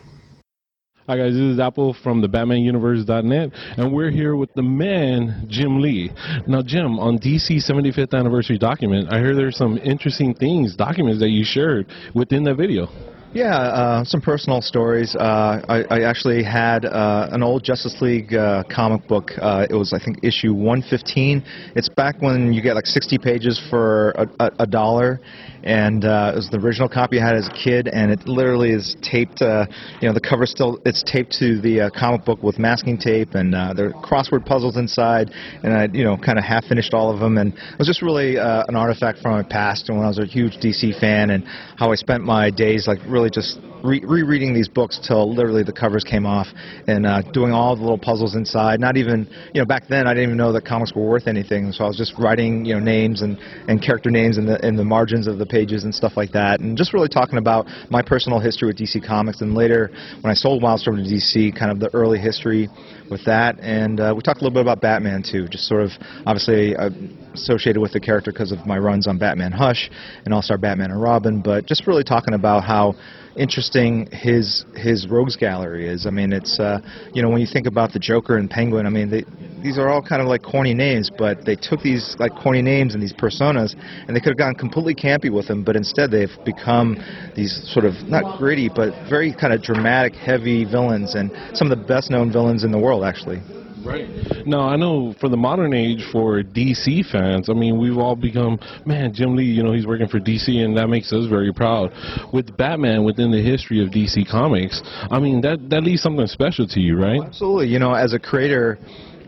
Hi 1.08 1.18
guys, 1.18 1.34
this 1.34 1.42
is 1.42 1.60
Apple 1.60 1.94
from 2.02 2.20
the 2.20 2.28
BatmanUniverse.net, 2.28 3.52
and 3.78 3.94
we're 3.94 4.10
here 4.10 4.36
with 4.36 4.52
the 4.56 4.64
man 4.64 5.46
Jim 5.48 5.80
Lee. 5.80 6.10
Now, 6.48 6.64
Jim, 6.64 6.98
on 6.98 7.20
DC 7.20 7.58
75th 7.58 8.18
anniversary 8.18 8.58
document, 8.58 9.14
I 9.14 9.20
hear 9.20 9.36
there's 9.36 9.56
some 9.56 9.78
interesting 9.78 10.34
things, 10.34 10.76
documents 10.76 11.20
that 11.20 11.30
you 11.30 11.44
shared 11.46 11.86
within 12.16 12.44
that 12.46 12.56
video. 12.56 12.88
Yeah, 13.36 13.54
uh, 13.58 14.04
some 14.06 14.22
personal 14.22 14.62
stories. 14.62 15.14
Uh, 15.14 15.62
I, 15.68 15.84
I 15.92 16.02
actually 16.04 16.42
had 16.42 16.86
uh, 16.86 17.28
an 17.32 17.44
old 17.44 17.66
Justice 17.66 17.98
League 18.00 18.34
uh, 18.34 18.64
comic 18.74 19.06
book. 19.10 19.32
Uh, 19.42 19.68
it 19.70 19.76
was, 19.76 19.92
I 19.92 20.00
think, 20.02 20.24
issue 20.24 20.54
115. 20.54 21.44
It's 21.76 21.90
back 21.90 22.22
when 22.22 22.54
you 22.54 22.62
get 22.62 22.76
like 22.76 22.86
60 22.86 23.18
pages 23.18 23.62
for 23.70 24.12
a, 24.12 24.30
a, 24.40 24.52
a 24.60 24.66
dollar, 24.66 25.20
and 25.66 26.06
uh, 26.06 26.32
it 26.34 26.36
was 26.36 26.50
the 26.52 26.60
original 26.60 26.88
copy 26.88 27.20
I 27.20 27.26
had 27.26 27.36
as 27.36 27.48
a 27.48 27.52
kid, 27.52 27.88
and 27.88 28.12
it 28.12 28.28
literally 28.28 28.70
is 28.70 28.96
taped. 29.02 29.42
Uh, 29.42 29.66
you 30.00 30.08
know, 30.08 30.14
the 30.14 30.22
cover 30.22 30.46
still 30.46 30.80
it's 30.86 31.04
taped 31.04 31.34
to 31.40 31.60
the 31.60 31.82
uh, 31.82 31.90
comic 31.90 32.24
book 32.24 32.42
with 32.44 32.60
masking 32.60 32.98
tape, 32.98 33.34
and 33.34 33.56
uh, 33.56 33.74
there 33.74 33.88
are 33.88 33.94
crossword 33.94 34.46
puzzles 34.46 34.78
inside, 34.78 35.32
and 35.64 35.74
I, 35.74 35.88
you 35.92 36.04
know, 36.04 36.18
kind 36.18 36.38
of 36.38 36.46
half 36.46 36.66
finished 36.66 36.94
all 36.94 37.12
of 37.12 37.20
them, 37.20 37.38
and 37.38 37.54
it 37.54 37.80
was 37.80 37.88
just 37.88 38.04
really 38.04 38.38
uh, 38.38 38.64
an 38.68 38.76
artifact 38.76 39.20
from 39.20 39.32
my 39.32 39.44
past, 39.44 39.90
and 39.90 39.98
when 39.98 40.06
I 40.06 40.10
was 40.10 40.20
a 40.20 40.26
huge 40.26 40.58
DC 40.58 41.00
fan, 41.00 41.32
and 41.32 41.44
how 41.78 41.92
I 41.92 41.96
spent 41.96 42.24
my 42.24 42.52
days 42.52 42.88
like 42.88 43.00
really 43.08 43.32
just 43.32 43.60
re- 43.86 44.04
rereading 44.04 44.54
these 44.54 44.68
books 44.68 45.00
till 45.06 45.34
literally 45.34 45.64
the 45.64 45.72
covers 45.74 46.04
came 46.04 46.26
off, 46.26 46.48
and 46.88 47.06
uh, 47.06 47.22
doing 47.32 47.52
all 47.52 47.76
the 47.76 47.82
little 47.82 47.98
puzzles 47.98 48.36
inside. 48.36 48.80
Not 48.80 48.98
even, 48.98 49.28
you 49.54 49.62
know, 49.62 49.66
back 49.66 49.88
then 49.88 50.08
I 50.08 50.14
didn't 50.14 50.30
even 50.30 50.38
know 50.38 50.52
that 50.54 50.66
comics 50.66 50.94
were 50.94 51.08
worth 51.08 51.28
anything, 51.28 51.72
so 51.72 51.84
I 51.84 51.88
was 51.88 51.98
just 51.98 52.18
writing, 52.18 52.66
you 52.66 52.74
know, 52.74 52.80
names 52.80 53.22
and, 53.22 53.38
and 53.68 53.82
character 53.82 54.10
names 54.10 54.38
in 54.38 54.46
the 54.46 54.66
in 54.66 54.76
the 54.76 54.84
margins 54.84 55.28
of 55.28 55.38
the 55.38 55.46
pages 55.46 55.84
and 55.84 55.94
stuff 55.94 56.14
like 56.18 56.32
that, 56.32 56.60
and 56.60 56.78
just 56.78 56.94
really 56.94 57.10
talking 57.10 57.38
about 57.38 57.68
my 57.90 58.02
personal 58.02 58.40
history 58.40 58.68
with 58.68 58.78
DC 58.78 59.06
Comics. 59.06 59.42
And 59.42 59.54
later, 59.54 59.92
when 60.22 60.32
I 60.32 60.34
sold 60.34 60.64
Wildstorm 60.64 60.98
to 60.98 61.04
DC, 61.04 61.58
kind 61.58 61.72
of 61.72 61.80
the 61.80 61.94
early 61.94 62.20
history 62.20 62.68
with 63.10 63.24
that, 63.26 63.60
and 63.60 64.00
uh, 64.00 64.14
we 64.16 64.22
talked 64.22 64.42
a 64.42 64.44
little 64.44 64.54
bit 64.54 64.62
about 64.62 64.82
Batman 64.82 65.24
too, 65.24 65.48
just 65.48 65.68
sort 65.68 65.82
of 65.82 65.92
obviously 66.26 66.76
uh, 66.76 66.90
associated 67.34 67.80
with 67.80 67.92
the 67.92 68.00
character 68.00 68.32
because 68.32 68.52
of 68.52 68.66
my 68.66 68.78
runs 68.78 69.08
on 69.08 69.18
Batman 69.18 69.52
Hush 69.52 69.90
and 70.26 70.34
All 70.34 70.42
Star 70.42 70.58
Batman 70.58 70.92
and 70.92 71.02
Robin, 71.02 71.42
but 71.42 71.66
just 71.66 71.86
really 71.86 72.04
talking 72.04 72.34
about 72.34 72.64
how 72.64 72.96
interesting 73.38 74.08
his 74.12 74.66
his 74.76 75.08
rogues 75.08 75.36
gallery 75.36 75.88
is. 75.88 76.06
I 76.06 76.10
mean, 76.10 76.34
it's 76.34 76.60
uh, 76.60 76.80
you 77.14 77.22
know 77.22 77.30
when 77.30 77.42
you 77.42 77.48
think 77.48 77.68
about 77.68 77.94
the 77.94 78.00
Joker 78.00 78.38
and 78.38 78.50
Penguin, 78.50 78.86
I 78.86 78.90
mean 78.90 79.10
they, 79.10 79.24
these 79.62 79.78
are 79.78 79.90
all 79.90 80.02
kind 80.02 80.22
of 80.22 80.28
like 80.28 80.44
corny 80.44 80.74
names, 80.74 81.10
but 81.18 81.46
they 81.46 81.56
took 81.56 81.82
these 81.82 82.16
like 82.20 82.32
corny 82.36 82.62
names 82.62 82.94
and 82.94 83.02
these 83.02 83.14
personas, 83.14 83.76
and 84.08 84.16
they 84.16 84.20
could 84.20 84.30
have 84.30 84.38
gone 84.38 84.56
completely 84.56 84.96
campy 84.96 85.32
with 85.32 85.48
them, 85.48 85.64
but 85.64 85.76
instead 85.76 86.12
they've 86.12 86.38
become 86.46 86.96
these 87.36 87.62
sort 87.74 87.86
of 87.86 87.94
not 88.08 88.38
gritty 88.38 88.70
but 88.70 88.94
very 89.10 89.34
kind 89.34 89.54
of 89.54 89.62
dramatic, 89.62 90.14
heavy 90.14 90.66
villains, 90.66 91.16
and 91.16 91.32
some 91.54 91.72
of 91.72 91.78
the 91.78 91.86
best 91.86 92.10
known 92.12 92.32
villains 92.32 92.64
in 92.64 92.72
the 92.72 92.80
world 92.80 93.04
actually. 93.04 93.42
Right. 93.86 94.10
Now, 94.48 94.62
I 94.62 94.76
know 94.76 95.14
for 95.20 95.30
the 95.30 95.38
modern 95.38 95.74
age, 95.74 96.04
for 96.12 96.42
DC 96.42 97.10
fans, 97.12 97.50
I 97.50 97.54
mean, 97.54 97.78
we've 97.80 97.98
all 97.98 98.16
become, 98.16 98.60
man, 98.86 99.14
Jim 99.14 99.36
Lee, 99.36 99.44
you 99.44 99.62
know, 99.62 99.74
he's 99.74 99.86
working 99.86 100.08
for 100.08 100.20
DC, 100.20 100.50
and 100.50 100.76
that 100.78 100.88
makes 100.88 101.14
us 101.14 101.28
very 101.28 101.54
proud. 101.54 101.92
With 102.34 102.58
Batman 102.58 103.04
within 103.04 103.32
the 103.32 103.42
history 103.42 103.84
of 103.84 103.92
DC 103.92 104.30
Comics, 104.30 104.82
I 105.12 105.20
mean, 105.20 105.42
that, 105.42 105.70
that 105.70 105.84
leaves 105.84 106.02
something 106.02 106.26
special 106.28 106.68
to 106.68 106.80
you, 106.80 106.98
right? 106.98 107.22
Absolutely. 107.24 107.68
You 107.68 107.80
know, 107.80 107.94
as 107.94 108.14
a 108.14 108.20
creator, 108.20 108.80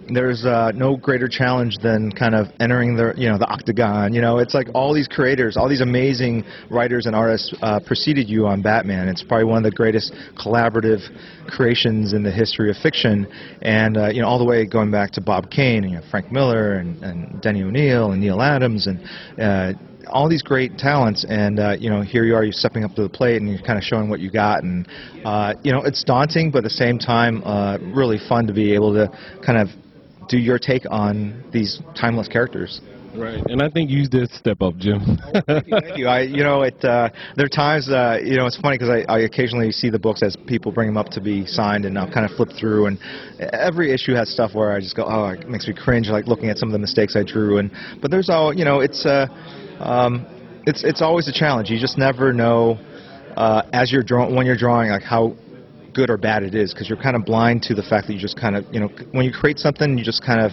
there's 0.10 0.46
uh, 0.46 0.72
no 0.74 0.96
greater 0.96 1.28
challenge 1.28 1.78
than 1.82 2.12
kind 2.12 2.36
of 2.36 2.48
entering 2.60 2.96
the 2.96 3.14
you 3.18 3.30
know 3.30 3.38
the 3.38 3.48
octagon. 3.48 4.14
You 4.14 4.22
know, 4.22 4.40
it's 4.40 4.54
like 4.54 4.68
all 4.74 4.94
these 4.94 5.08
creators, 5.08 5.58
all 5.58 5.70
these 5.70 5.82
amazing 5.82 6.44
writers 6.70 7.06
and 7.06 7.16
artists 7.16 7.54
uh, 7.62 7.80
preceded 7.80 8.30
you 8.30 8.48
on 8.48 8.62
Batman. 8.62 9.08
It's 9.08 9.24
probably 9.24 9.46
one 9.46 9.58
of 9.58 9.64
the 9.64 9.76
greatest 9.76 10.14
collaborative 10.36 11.02
creations 11.48 12.14
in 12.14 12.24
the 12.24 12.32
history 12.32 12.70
of 12.70 12.78
fiction, 12.78 13.28
and 13.62 13.98
uh, 13.98 14.08
you 14.08 14.22
know 14.22 14.28
all 14.28 14.40
the 14.40 14.46
way 14.46 14.66
going 14.66 14.92
back 14.92 15.12
to 15.12 15.22
Bob 15.22 15.50
Kane 15.50 15.84
and 15.84 15.92
you 15.92 15.98
know, 15.98 16.04
Frank 16.10 16.32
Miller 16.32 16.76
and, 16.76 17.04
and 17.04 17.42
Denny 17.42 17.64
O'Neil 17.64 18.12
and 18.12 18.22
Neal 18.22 18.42
Adams 18.42 18.88
and. 18.88 19.00
Uh, 19.40 19.74
all 20.10 20.30
these 20.30 20.42
great 20.42 20.78
talents, 20.78 21.26
and 21.28 21.60
uh, 21.60 21.76
you 21.78 21.90
know, 21.90 22.02
here 22.02 22.24
you 22.24 22.34
are, 22.34 22.42
you're 22.42 22.54
stepping 22.54 22.86
up 22.86 22.96
to 22.96 23.04
the 23.04 23.10
plate, 23.10 23.42
and 23.42 23.50
you're 23.50 23.62
kind 23.62 23.78
of 23.78 23.84
showing 23.84 24.10
what 24.10 24.22
you 24.22 24.32
got, 24.32 24.64
and 24.64 24.88
uh, 25.26 25.54
you 25.64 25.72
know, 25.72 25.82
it's 25.84 26.02
daunting, 26.04 26.50
but 26.50 26.60
at 26.60 26.64
the 26.64 26.70
same 26.70 26.98
time, 26.98 27.44
uh, 27.44 27.78
really 27.94 28.18
fun 28.18 28.48
to 28.48 28.54
be 28.54 28.74
able 28.74 28.94
to 28.94 29.12
kind 29.46 29.60
of 29.60 29.68
do 30.28 30.38
your 30.38 30.60
take 30.60 30.84
on 30.90 31.44
these 31.52 31.82
timeless 31.96 32.28
characters. 32.28 32.82
Right, 33.16 33.42
and 33.48 33.64
I 33.64 33.70
think 33.70 33.90
you 33.90 34.08
did 34.08 34.30
step 34.32 34.62
up, 34.62 34.78
Jim. 34.78 35.18
Thank 35.48 35.98
you. 35.98 36.08
I, 36.08 36.22
you 36.22 36.44
know, 36.44 36.62
it. 36.62 36.84
Uh, 36.84 37.10
there 37.36 37.46
are 37.46 37.50
times, 37.50 37.90
uh, 37.90 38.20
you 38.24 38.36
know, 38.36 38.46
it's 38.46 38.58
funny 38.58 38.78
because 38.78 38.90
I, 38.90 39.12
I 39.12 39.20
occasionally 39.22 39.72
see 39.72 39.90
the 39.90 39.98
books 39.98 40.22
as 40.22 40.36
people 40.46 40.72
bring 40.72 40.88
them 40.88 40.98
up 40.98 41.08
to 41.12 41.22
be 41.22 41.46
signed, 41.46 41.86
and 41.86 41.98
I'll 41.98 42.12
kind 42.12 42.30
of 42.30 42.36
flip 42.38 42.50
through, 42.60 42.86
and 42.86 43.00
every 43.40 43.92
issue 43.92 44.14
has 44.14 44.30
stuff 44.30 44.54
where 44.54 44.72
I 44.72 44.80
just 44.80 44.96
go, 44.96 45.04
oh, 45.04 45.30
it 45.30 45.50
makes 45.50 45.68
me 45.68 45.74
cringe, 45.74 46.10
like 46.10 46.28
looking 46.28 46.50
at 46.50 46.58
some 46.60 46.70
of 46.70 46.74
the 46.74 46.80
mistakes 46.80 47.16
I 47.16 47.24
drew, 47.24 47.58
and 47.58 47.72
but 48.02 48.12
there's 48.12 48.30
all, 48.30 48.54
you 48.54 48.66
know, 48.66 48.82
it's, 48.82 49.06
uh, 49.06 49.28
um, 49.80 50.28
it's, 50.68 50.84
it's 50.84 51.02
always 51.02 51.28
a 51.28 51.34
challenge. 51.34 51.72
You 51.72 51.80
just 51.80 51.98
never 51.98 52.34
know 52.34 52.78
uh, 53.36 53.64
as 53.74 53.92
you're 53.92 54.04
drawing 54.04 54.36
when 54.36 54.46
you're 54.46 54.58
drawing, 54.58 54.90
like 54.90 55.04
how 55.04 55.36
good 55.98 56.12
or 56.12 56.18
bad 56.18 56.44
it 56.44 56.54
is, 56.54 56.74
because 56.74 56.88
you're 56.88 57.02
kind 57.02 57.16
of 57.16 57.26
blind 57.26 57.64
to 57.64 57.74
the 57.74 57.82
fact 57.82 58.06
that 58.06 58.14
you 58.14 58.20
just 58.20 58.40
kind 58.40 58.56
of, 58.56 58.64
you 58.72 58.80
know, 58.80 58.88
when 59.12 59.26
you 59.26 59.32
create 59.32 59.58
something, 59.58 59.98
you 59.98 60.04
just 60.04 60.24
kind 60.24 60.40
of 60.40 60.52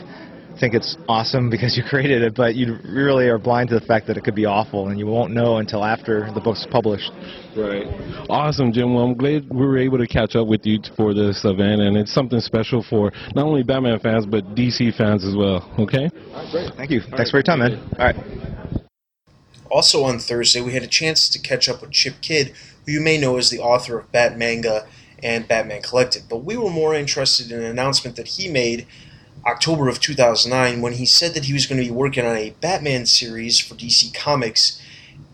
think 0.58 0.72
it's 0.72 0.96
awesome 1.06 1.50
because 1.54 1.76
you 1.76 1.82
created 1.84 2.22
it, 2.22 2.34
but 2.34 2.54
you 2.54 2.78
really 2.88 3.28
are 3.28 3.36
blind 3.36 3.68
to 3.68 3.78
the 3.78 3.84
fact 3.84 4.06
that 4.06 4.16
it 4.16 4.24
could 4.24 4.34
be 4.34 4.46
awful, 4.46 4.88
and 4.88 4.98
you 4.98 5.06
won't 5.06 5.32
know 5.32 5.58
until 5.58 5.84
after 5.84 6.32
the 6.32 6.40
book's 6.40 6.66
published. 6.70 7.10
Right. 7.54 7.84
Awesome, 8.30 8.72
Jim. 8.72 8.94
Well, 8.94 9.04
I'm 9.04 9.14
glad 9.14 9.50
we 9.50 9.66
were 9.66 9.76
able 9.76 9.98
to 9.98 10.06
catch 10.06 10.34
up 10.34 10.48
with 10.48 10.64
you 10.64 10.78
for 10.96 11.12
this 11.12 11.44
event, 11.44 11.82
and 11.82 11.94
it's 11.96 12.12
something 12.12 12.40
special 12.40 12.82
for 12.88 13.12
not 13.34 13.44
only 13.44 13.62
Batman 13.62 14.00
fans 14.00 14.24
but 14.24 14.54
DC 14.54 14.96
fans 14.96 15.24
as 15.26 15.36
well. 15.36 15.70
Okay. 15.78 16.08
All 16.32 16.42
right, 16.42 16.50
great. 16.50 16.74
Thank 16.74 16.90
you. 16.90 17.00
All 17.00 17.16
Thanks 17.18 17.18
right. 17.18 17.30
for 17.30 17.36
your 17.36 17.42
time, 17.42 17.58
man. 17.58 17.78
All 17.98 18.06
right. 18.06 18.16
Also 19.70 20.04
on 20.04 20.18
Thursday, 20.20 20.62
we 20.62 20.72
had 20.72 20.84
a 20.84 20.88
chance 20.88 21.28
to 21.28 21.38
catch 21.38 21.68
up 21.68 21.82
with 21.82 21.90
Chip 21.90 22.14
Kidd, 22.22 22.54
who 22.86 22.92
you 22.92 23.00
may 23.00 23.18
know 23.18 23.36
as 23.36 23.50
the 23.50 23.58
author 23.58 23.98
of 23.98 24.10
Batmanga 24.12 24.86
and 25.24 25.48
Batman 25.48 25.82
Collected. 25.82 26.24
But 26.28 26.44
we 26.44 26.56
were 26.56 26.70
more 26.70 26.94
interested 26.94 27.50
in 27.50 27.58
an 27.58 27.64
announcement 27.64 28.16
that 28.16 28.28
he 28.28 28.48
made 28.48 28.86
October 29.46 29.88
of 29.88 30.00
2009 30.00 30.80
when 30.80 30.92
he 30.92 31.06
said 31.06 31.34
that 31.34 31.46
he 31.46 31.52
was 31.52 31.66
going 31.66 31.80
to 31.80 31.86
be 31.86 31.90
working 31.90 32.24
on 32.24 32.36
a 32.36 32.50
Batman 32.60 33.06
series 33.06 33.58
for 33.58 33.74
DC 33.74 34.14
Comics. 34.14 34.80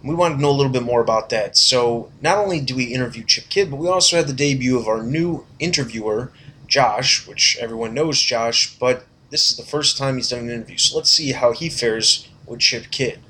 We 0.03 0.15
wanted 0.15 0.37
to 0.37 0.43
know 0.43 0.51
a 0.51 0.53
little 0.53 0.73
bit 0.73 0.83
more 0.83 1.01
about 1.01 1.29
that. 1.31 1.57
So 1.57 2.11
not 2.23 2.39
only 2.39 2.61
do 2.61 2.77
we 2.77 2.85
interview 2.85 3.25
Chip 3.25 3.49
Kidd, 3.51 3.71
but 3.71 3.77
we 3.77 3.89
also 3.89 4.17
had 4.17 4.29
the 4.29 4.33
debut 4.33 4.79
of 4.79 4.89
our 4.89 5.03
new 5.03 5.45
interviewer, 5.59 6.33
Josh, 6.67 7.27
which 7.27 7.59
everyone 7.61 7.93
knows 7.93 8.21
Josh, 8.21 8.75
but 8.79 9.05
this 9.31 9.51
is 9.51 9.57
the 9.57 9.65
first 9.65 9.99
time 9.99 10.17
he's 10.17 10.29
done 10.29 10.41
an 10.41 10.51
interview. 10.51 10.79
So 10.79 10.97
let's 10.97 11.11
see 11.11 11.33
how 11.33 11.53
he 11.53 11.69
fares 11.69 12.29
with 12.47 12.61
Chip 12.61 12.91
Kidd. 12.91 13.21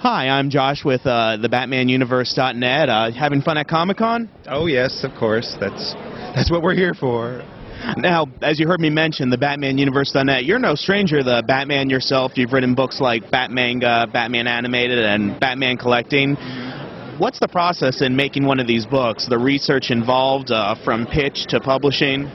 Hi, 0.00 0.28
I'm 0.28 0.48
Josh 0.48 0.84
with 0.84 1.04
uh, 1.06 1.38
the 1.38 1.48
BatmanUniverse.net. 1.48 2.88
Uh, 2.88 3.10
having 3.10 3.42
fun 3.42 3.58
at 3.58 3.66
Comic 3.66 3.96
Con? 3.96 4.30
Oh 4.46 4.66
yes, 4.66 5.02
of 5.02 5.12
course. 5.18 5.56
That's 5.58 5.94
that's 6.36 6.52
what 6.52 6.62
we're 6.62 6.76
here 6.76 6.94
for. 6.94 7.42
Now, 7.96 8.26
as 8.40 8.60
you 8.60 8.68
heard 8.68 8.78
me 8.78 8.90
mention, 8.90 9.28
the 9.28 9.36
BatmanUniverse.net, 9.36 10.44
you're 10.44 10.60
no 10.60 10.76
stranger 10.76 11.18
to 11.18 11.24
the 11.24 11.42
Batman 11.44 11.90
yourself. 11.90 12.32
You've 12.36 12.52
written 12.52 12.76
books 12.76 13.00
like 13.00 13.24
Batmanga, 13.24 14.12
Batman 14.12 14.46
Animated, 14.46 15.00
and 15.00 15.38
Batman 15.40 15.76
Collecting. 15.76 16.36
What's 17.18 17.40
the 17.40 17.48
process 17.48 18.00
in 18.00 18.14
making 18.14 18.46
one 18.46 18.60
of 18.60 18.68
these 18.68 18.86
books? 18.86 19.26
The 19.28 19.38
research 19.38 19.90
involved 19.90 20.52
uh, 20.52 20.76
from 20.84 21.06
pitch 21.08 21.46
to 21.48 21.58
publishing? 21.58 22.30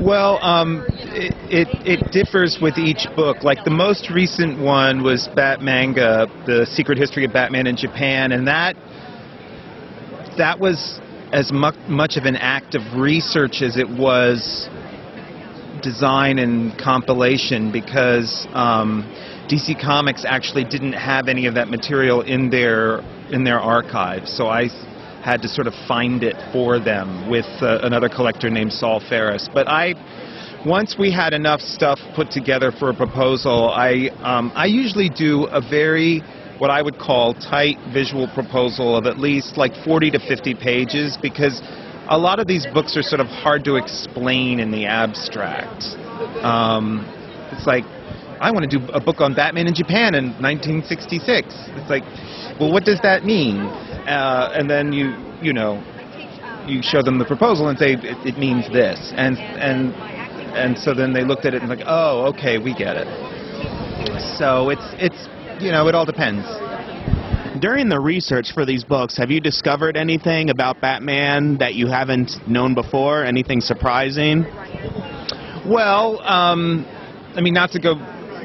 Well, 0.00 0.38
um, 0.42 0.86
it, 0.88 1.34
it 1.50 1.68
it 1.84 2.10
differs 2.10 2.58
with 2.58 2.78
each 2.78 3.06
book. 3.16 3.44
Like 3.44 3.64
the 3.64 3.70
most 3.70 4.08
recent 4.08 4.58
one 4.58 5.02
was 5.02 5.28
Batmanga, 5.36 6.46
the 6.46 6.64
Secret 6.64 6.96
History 6.96 7.26
of 7.26 7.34
Batman 7.34 7.66
in 7.66 7.76
Japan, 7.76 8.32
and 8.32 8.48
that 8.48 8.76
that 10.38 10.58
was 10.58 11.02
as 11.34 11.52
much 11.52 11.74
much 11.86 12.16
of 12.16 12.24
an 12.24 12.36
act 12.36 12.74
of 12.74 12.98
research 12.98 13.60
as 13.60 13.76
it 13.76 13.90
was 13.90 14.70
design 15.82 16.38
and 16.38 16.78
compilation 16.78 17.70
because 17.70 18.46
um, 18.54 19.04
DC 19.50 19.78
Comics 19.78 20.24
actually 20.26 20.64
didn't 20.64 20.94
have 20.94 21.28
any 21.28 21.44
of 21.44 21.52
that 21.56 21.68
material 21.68 22.22
in 22.22 22.48
their 22.48 23.00
in 23.30 23.44
their 23.44 23.60
archives. 23.60 24.34
So 24.34 24.46
I 24.48 24.68
had 25.22 25.42
to 25.42 25.48
sort 25.48 25.66
of 25.66 25.74
find 25.86 26.22
it 26.22 26.36
for 26.52 26.78
them 26.78 27.30
with 27.30 27.46
uh, 27.60 27.78
another 27.82 28.08
collector 28.08 28.50
named 28.50 28.72
Saul 28.72 29.00
Ferris. 29.00 29.48
But 29.52 29.68
I 29.68 29.94
once 30.66 30.96
we 30.98 31.10
had 31.10 31.32
enough 31.32 31.60
stuff 31.60 31.98
put 32.14 32.30
together 32.30 32.70
for 32.70 32.90
a 32.90 32.94
proposal, 32.94 33.70
I 33.70 34.10
um, 34.22 34.52
I 34.54 34.66
usually 34.66 35.08
do 35.08 35.44
a 35.44 35.60
very 35.60 36.20
what 36.58 36.70
I 36.70 36.82
would 36.82 36.98
call 36.98 37.32
tight 37.34 37.78
visual 37.92 38.28
proposal 38.34 38.96
of 38.96 39.06
at 39.06 39.18
least 39.18 39.56
like 39.56 39.74
40 39.82 40.10
to 40.10 40.18
50 40.18 40.54
pages 40.54 41.16
because 41.20 41.62
a 42.08 42.18
lot 42.18 42.38
of 42.38 42.46
these 42.46 42.66
books 42.74 42.98
are 42.98 43.02
sort 43.02 43.20
of 43.20 43.28
hard 43.28 43.64
to 43.64 43.76
explain 43.76 44.60
in 44.60 44.70
the 44.70 44.84
abstract. 44.84 45.84
Um, 46.44 47.06
it's 47.52 47.66
like 47.66 47.84
I 48.40 48.50
want 48.52 48.70
to 48.70 48.78
do 48.78 48.84
a 48.92 49.00
book 49.00 49.20
on 49.20 49.34
Batman 49.34 49.66
in 49.68 49.74
Japan 49.74 50.14
in 50.14 50.32
1966. 50.40 51.46
It's 51.46 51.90
like, 51.90 52.04
well, 52.58 52.72
what 52.72 52.84
does 52.84 53.00
that 53.02 53.24
mean? 53.24 53.56
Uh, 54.06 54.52
and 54.54 54.68
then 54.68 54.92
you 54.92 55.14
you 55.42 55.52
know 55.52 55.82
you 56.66 56.82
show 56.82 57.02
them 57.02 57.18
the 57.18 57.24
proposal 57.24 57.68
and 57.68 57.78
say 57.78 57.94
it, 57.94 58.26
it 58.26 58.38
means 58.38 58.68
this, 58.72 59.12
and 59.16 59.38
and 59.38 59.94
and 60.56 60.78
so 60.78 60.94
then 60.94 61.12
they 61.12 61.24
looked 61.24 61.44
at 61.44 61.54
it 61.54 61.62
and 61.62 61.70
like, 61.70 61.86
oh, 61.86 62.26
okay, 62.28 62.58
we 62.58 62.74
get 62.74 62.96
it. 62.96 63.06
So 64.38 64.70
it's 64.70 64.86
it's 64.98 65.28
you 65.62 65.70
know 65.70 65.88
it 65.88 65.94
all 65.94 66.06
depends. 66.06 66.46
During 67.60 67.88
the 67.88 68.00
research 68.00 68.52
for 68.52 68.64
these 68.64 68.84
books, 68.84 69.16
have 69.18 69.30
you 69.30 69.40
discovered 69.40 69.96
anything 69.96 70.50
about 70.50 70.80
Batman 70.80 71.58
that 71.58 71.74
you 71.74 71.88
haven't 71.88 72.32
known 72.46 72.74
before? 72.74 73.24
Anything 73.24 73.60
surprising? 73.60 74.44
Well, 75.66 76.20
um, 76.22 76.86
I 77.36 77.40
mean, 77.40 77.52
not 77.52 77.72
to 77.72 77.80
go 77.80 77.96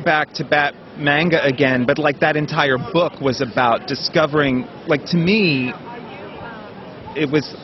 back 0.04 0.34
to 0.34 0.44
Bat 0.44 0.76
manga 0.98 1.44
again, 1.44 1.86
but 1.86 1.98
like 1.98 2.20
that 2.20 2.36
entire 2.36 2.78
book 2.78 3.20
was 3.22 3.42
about 3.42 3.88
discovering, 3.88 4.68
like 4.88 5.06
to 5.08 5.18
me, 5.18 5.74
it 7.16 7.30
was 7.30 7.56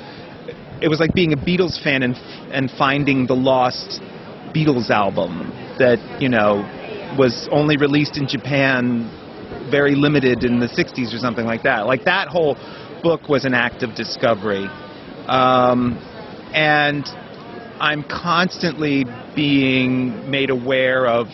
it 0.82 0.88
was 0.88 1.00
like 1.00 1.14
being 1.14 1.34
a 1.34 1.38
Beatles 1.38 1.82
fan 1.82 2.04
and 2.04 2.16
and 2.52 2.70
finding 2.72 3.28
the 3.28 3.36
lost 3.36 4.02
Beatles 4.54 4.90
album 4.90 5.52
that 5.80 6.00
you 6.22 6.30
know 6.30 6.68
was 7.18 7.48
only 7.52 7.78
released 7.78 8.18
in 8.18 8.28
Japan, 8.28 9.10
very 9.70 9.96
limited 9.96 10.44
in 10.44 10.60
the 10.60 10.68
'60s 10.68 11.14
or 11.14 11.18
something 11.18 11.46
like 11.46 11.64
that. 11.64 11.86
Like 11.88 12.06
that 12.06 12.28
whole 12.28 12.56
book 13.04 13.30
was 13.30 13.46
an 13.46 13.54
act 13.54 13.84
of 13.84 13.96
discovery, 13.96 14.68
um, 15.28 15.98
and 16.54 17.06
I'm 17.80 18.04
constantly 18.04 19.06
being 19.36 20.30
made 20.30 20.50
aware 20.50 21.08
of 21.08 21.28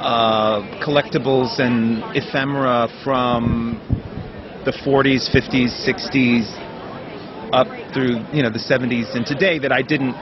uh, 0.00 0.62
collectibles 0.84 1.58
and 1.58 2.02
ephemera 2.16 2.88
from 3.04 3.80
the 4.64 4.72
40s, 4.72 5.28
50s, 5.30 5.72
60s, 5.86 6.68
up 7.52 7.66
through 7.94 8.20
you 8.32 8.42
know 8.42 8.50
the 8.50 8.58
70s 8.58 9.16
and 9.16 9.24
today 9.24 9.58
that 9.58 9.72
I 9.72 9.82
didn't 9.82 10.14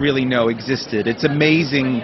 really 0.00 0.24
know 0.24 0.48
existed. 0.48 1.06
It's 1.06 1.24
amazing 1.24 2.00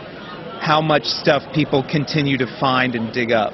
how 0.61 0.81
much 0.81 1.05
stuff 1.05 1.43
people 1.55 1.83
continue 1.91 2.37
to 2.39 2.47
find 2.61 2.95
and 2.95 3.13
dig 3.13 3.33
up. 3.33 3.53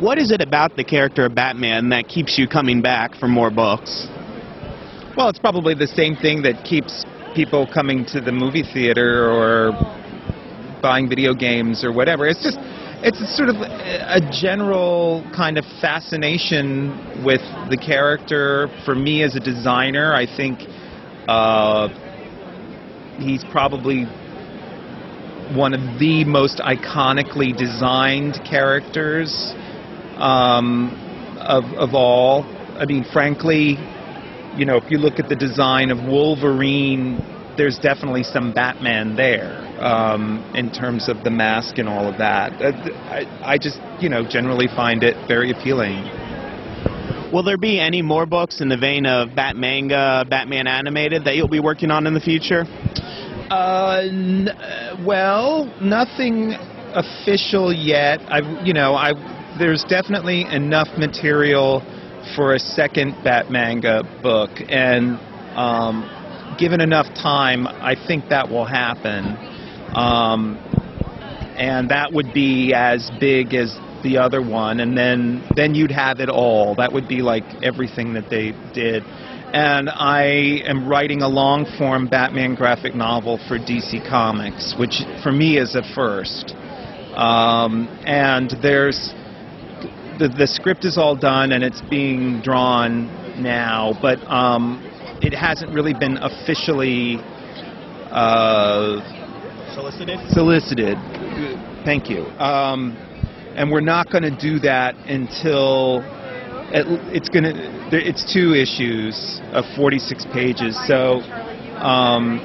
What 0.00 0.18
is 0.18 0.30
it 0.30 0.40
about 0.40 0.76
the 0.76 0.84
character 0.84 1.24
of 1.24 1.34
Batman 1.34 1.88
that 1.88 2.08
keeps 2.08 2.38
you 2.38 2.46
coming 2.46 2.82
back 2.82 3.14
for 3.14 3.26
more 3.26 3.50
books? 3.50 4.06
Well, 5.16 5.28
it's 5.28 5.38
probably 5.38 5.74
the 5.74 5.86
same 5.86 6.14
thing 6.14 6.42
that 6.42 6.64
keeps 6.64 7.04
people 7.34 7.66
coming 7.66 8.04
to 8.06 8.20
the 8.20 8.32
movie 8.32 8.62
theater 8.62 9.28
or 9.30 9.72
buying 10.80 11.08
video 11.08 11.34
games 11.34 11.84
or 11.84 11.92
whatever. 11.92 12.26
It's 12.26 12.42
just 12.42 12.58
it's 13.00 13.36
sort 13.36 13.48
of 13.48 13.56
a 13.56 14.20
general 14.32 15.24
kind 15.34 15.56
of 15.56 15.64
fascination 15.80 17.24
with 17.24 17.42
the 17.70 17.76
character. 17.76 18.68
For 18.84 18.94
me 18.94 19.22
as 19.22 19.36
a 19.36 19.40
designer, 19.40 20.14
I 20.14 20.26
think 20.26 20.60
uh, 21.28 21.88
he's 23.18 23.44
probably 23.52 24.04
one 25.54 25.74
of 25.74 25.98
the 25.98 26.24
most 26.24 26.58
iconically 26.58 27.56
designed 27.56 28.40
characters 28.44 29.54
um, 30.16 30.90
of, 31.38 31.64
of 31.74 31.94
all. 31.94 32.42
I 32.78 32.84
mean, 32.84 33.04
frankly, 33.12 33.78
you 34.56 34.66
know, 34.66 34.76
if 34.76 34.90
you 34.90 34.98
look 34.98 35.20
at 35.20 35.28
the 35.28 35.36
design 35.36 35.90
of 35.90 36.04
Wolverine, 36.04 37.24
there's 37.56 37.78
definitely 37.78 38.24
some 38.24 38.52
Batman 38.52 39.14
there 39.14 39.67
um, 39.80 40.44
in 40.54 40.70
terms 40.70 41.08
of 41.08 41.22
the 41.24 41.30
mask 41.30 41.78
and 41.78 41.88
all 41.88 42.06
of 42.06 42.18
that. 42.18 42.52
Uh, 42.60 42.72
I, 43.10 43.52
I 43.54 43.58
just, 43.58 43.80
you 44.00 44.08
know, 44.08 44.26
generally 44.28 44.68
find 44.68 45.02
it 45.02 45.16
very 45.28 45.50
appealing. 45.50 46.04
Will 47.32 47.42
there 47.42 47.58
be 47.58 47.78
any 47.78 48.00
more 48.00 48.24
books 48.24 48.60
in 48.60 48.68
the 48.68 48.76
vein 48.76 49.04
of 49.04 49.34
Bat 49.34 49.56
Manga, 49.56 50.24
Batman 50.28 50.66
animated 50.66 51.24
that 51.24 51.36
you'll 51.36 51.46
be 51.46 51.60
working 51.60 51.90
on 51.90 52.06
in 52.06 52.14
the 52.14 52.20
future? 52.20 52.64
Uh, 53.50 54.02
n- 54.04 54.48
well, 55.06 55.66
nothing 55.80 56.54
official 56.94 57.72
yet. 57.72 58.20
I, 58.28 58.62
you 58.64 58.72
know, 58.72 58.94
I 58.94 59.12
there's 59.58 59.84
definitely 59.84 60.46
enough 60.52 60.88
material 60.96 61.82
for 62.34 62.54
a 62.54 62.58
second 62.58 63.14
Bat 63.24 63.50
Manga 63.50 64.02
book, 64.22 64.50
and 64.68 65.18
um, 65.56 66.08
given 66.58 66.80
enough 66.80 67.06
time, 67.14 67.66
I 67.66 67.94
think 68.06 68.28
that 68.30 68.48
will 68.48 68.64
happen. 68.64 69.36
Um, 69.94 70.56
and 71.58 71.90
that 71.90 72.12
would 72.12 72.32
be 72.32 72.72
as 72.74 73.10
big 73.18 73.54
as 73.54 73.76
the 74.02 74.18
other 74.18 74.40
one, 74.40 74.80
and 74.80 74.96
then 74.96 75.42
then 75.56 75.74
you'd 75.74 75.90
have 75.90 76.20
it 76.20 76.28
all. 76.28 76.76
That 76.76 76.92
would 76.92 77.08
be 77.08 77.20
like 77.20 77.44
everything 77.62 78.14
that 78.14 78.30
they 78.30 78.52
did. 78.72 79.02
And 79.52 79.88
I 79.88 80.60
am 80.66 80.86
writing 80.88 81.22
a 81.22 81.28
long 81.28 81.64
form 81.78 82.06
Batman 82.06 82.54
graphic 82.54 82.94
novel 82.94 83.38
for 83.48 83.58
DC 83.58 84.06
Comics, 84.08 84.74
which 84.78 85.02
for 85.22 85.32
me 85.32 85.56
is 85.58 85.74
a 85.74 85.82
first. 85.94 86.54
Um, 87.16 87.88
and 88.06 88.54
there's 88.62 89.14
the, 90.18 90.28
the 90.28 90.46
script 90.46 90.84
is 90.84 90.98
all 90.98 91.16
done 91.16 91.52
and 91.52 91.64
it's 91.64 91.80
being 91.82 92.42
drawn 92.42 93.06
now, 93.42 93.98
but 94.02 94.18
um, 94.28 94.84
it 95.22 95.32
hasn't 95.32 95.72
really 95.72 95.94
been 95.94 96.18
officially 96.18 97.16
uh, 98.10 99.17
solicited. 99.78 100.18
Solicited. 100.30 100.98
Thank 101.84 102.10
you. 102.10 102.26
Um, 102.38 102.96
and 103.54 103.70
we're 103.70 103.80
not 103.80 104.10
going 104.10 104.24
to 104.24 104.36
do 104.36 104.58
that 104.60 104.94
until 105.06 106.02
it, 106.74 106.86
it's 107.14 107.28
going 107.28 107.44
to. 107.44 107.54
It's 107.90 108.32
two 108.32 108.54
issues 108.54 109.40
of 109.52 109.64
46 109.76 110.26
pages. 110.32 110.76
So 110.86 111.22
um, 111.78 112.42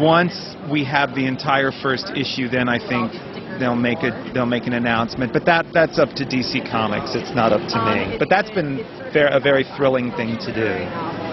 once 0.00 0.56
we 0.70 0.84
have 0.84 1.14
the 1.14 1.26
entire 1.26 1.72
first 1.82 2.10
issue, 2.16 2.48
then 2.48 2.68
I 2.68 2.78
think 2.78 3.12
they'll 3.58 3.76
make 3.76 4.02
a 4.02 4.10
they'll 4.32 4.46
make 4.46 4.66
an 4.66 4.74
announcement. 4.74 5.32
But 5.32 5.44
that 5.46 5.66
that's 5.74 5.98
up 5.98 6.10
to 6.14 6.24
DC 6.24 6.70
Comics. 6.70 7.14
It's 7.14 7.34
not 7.34 7.52
up 7.52 7.66
to 7.74 7.78
me. 7.90 8.16
But 8.18 8.28
that's 8.30 8.50
been 8.50 8.80
a 9.14 9.40
very 9.40 9.64
thrilling 9.76 10.12
thing 10.12 10.38
to 10.38 10.54
do. 10.54 11.29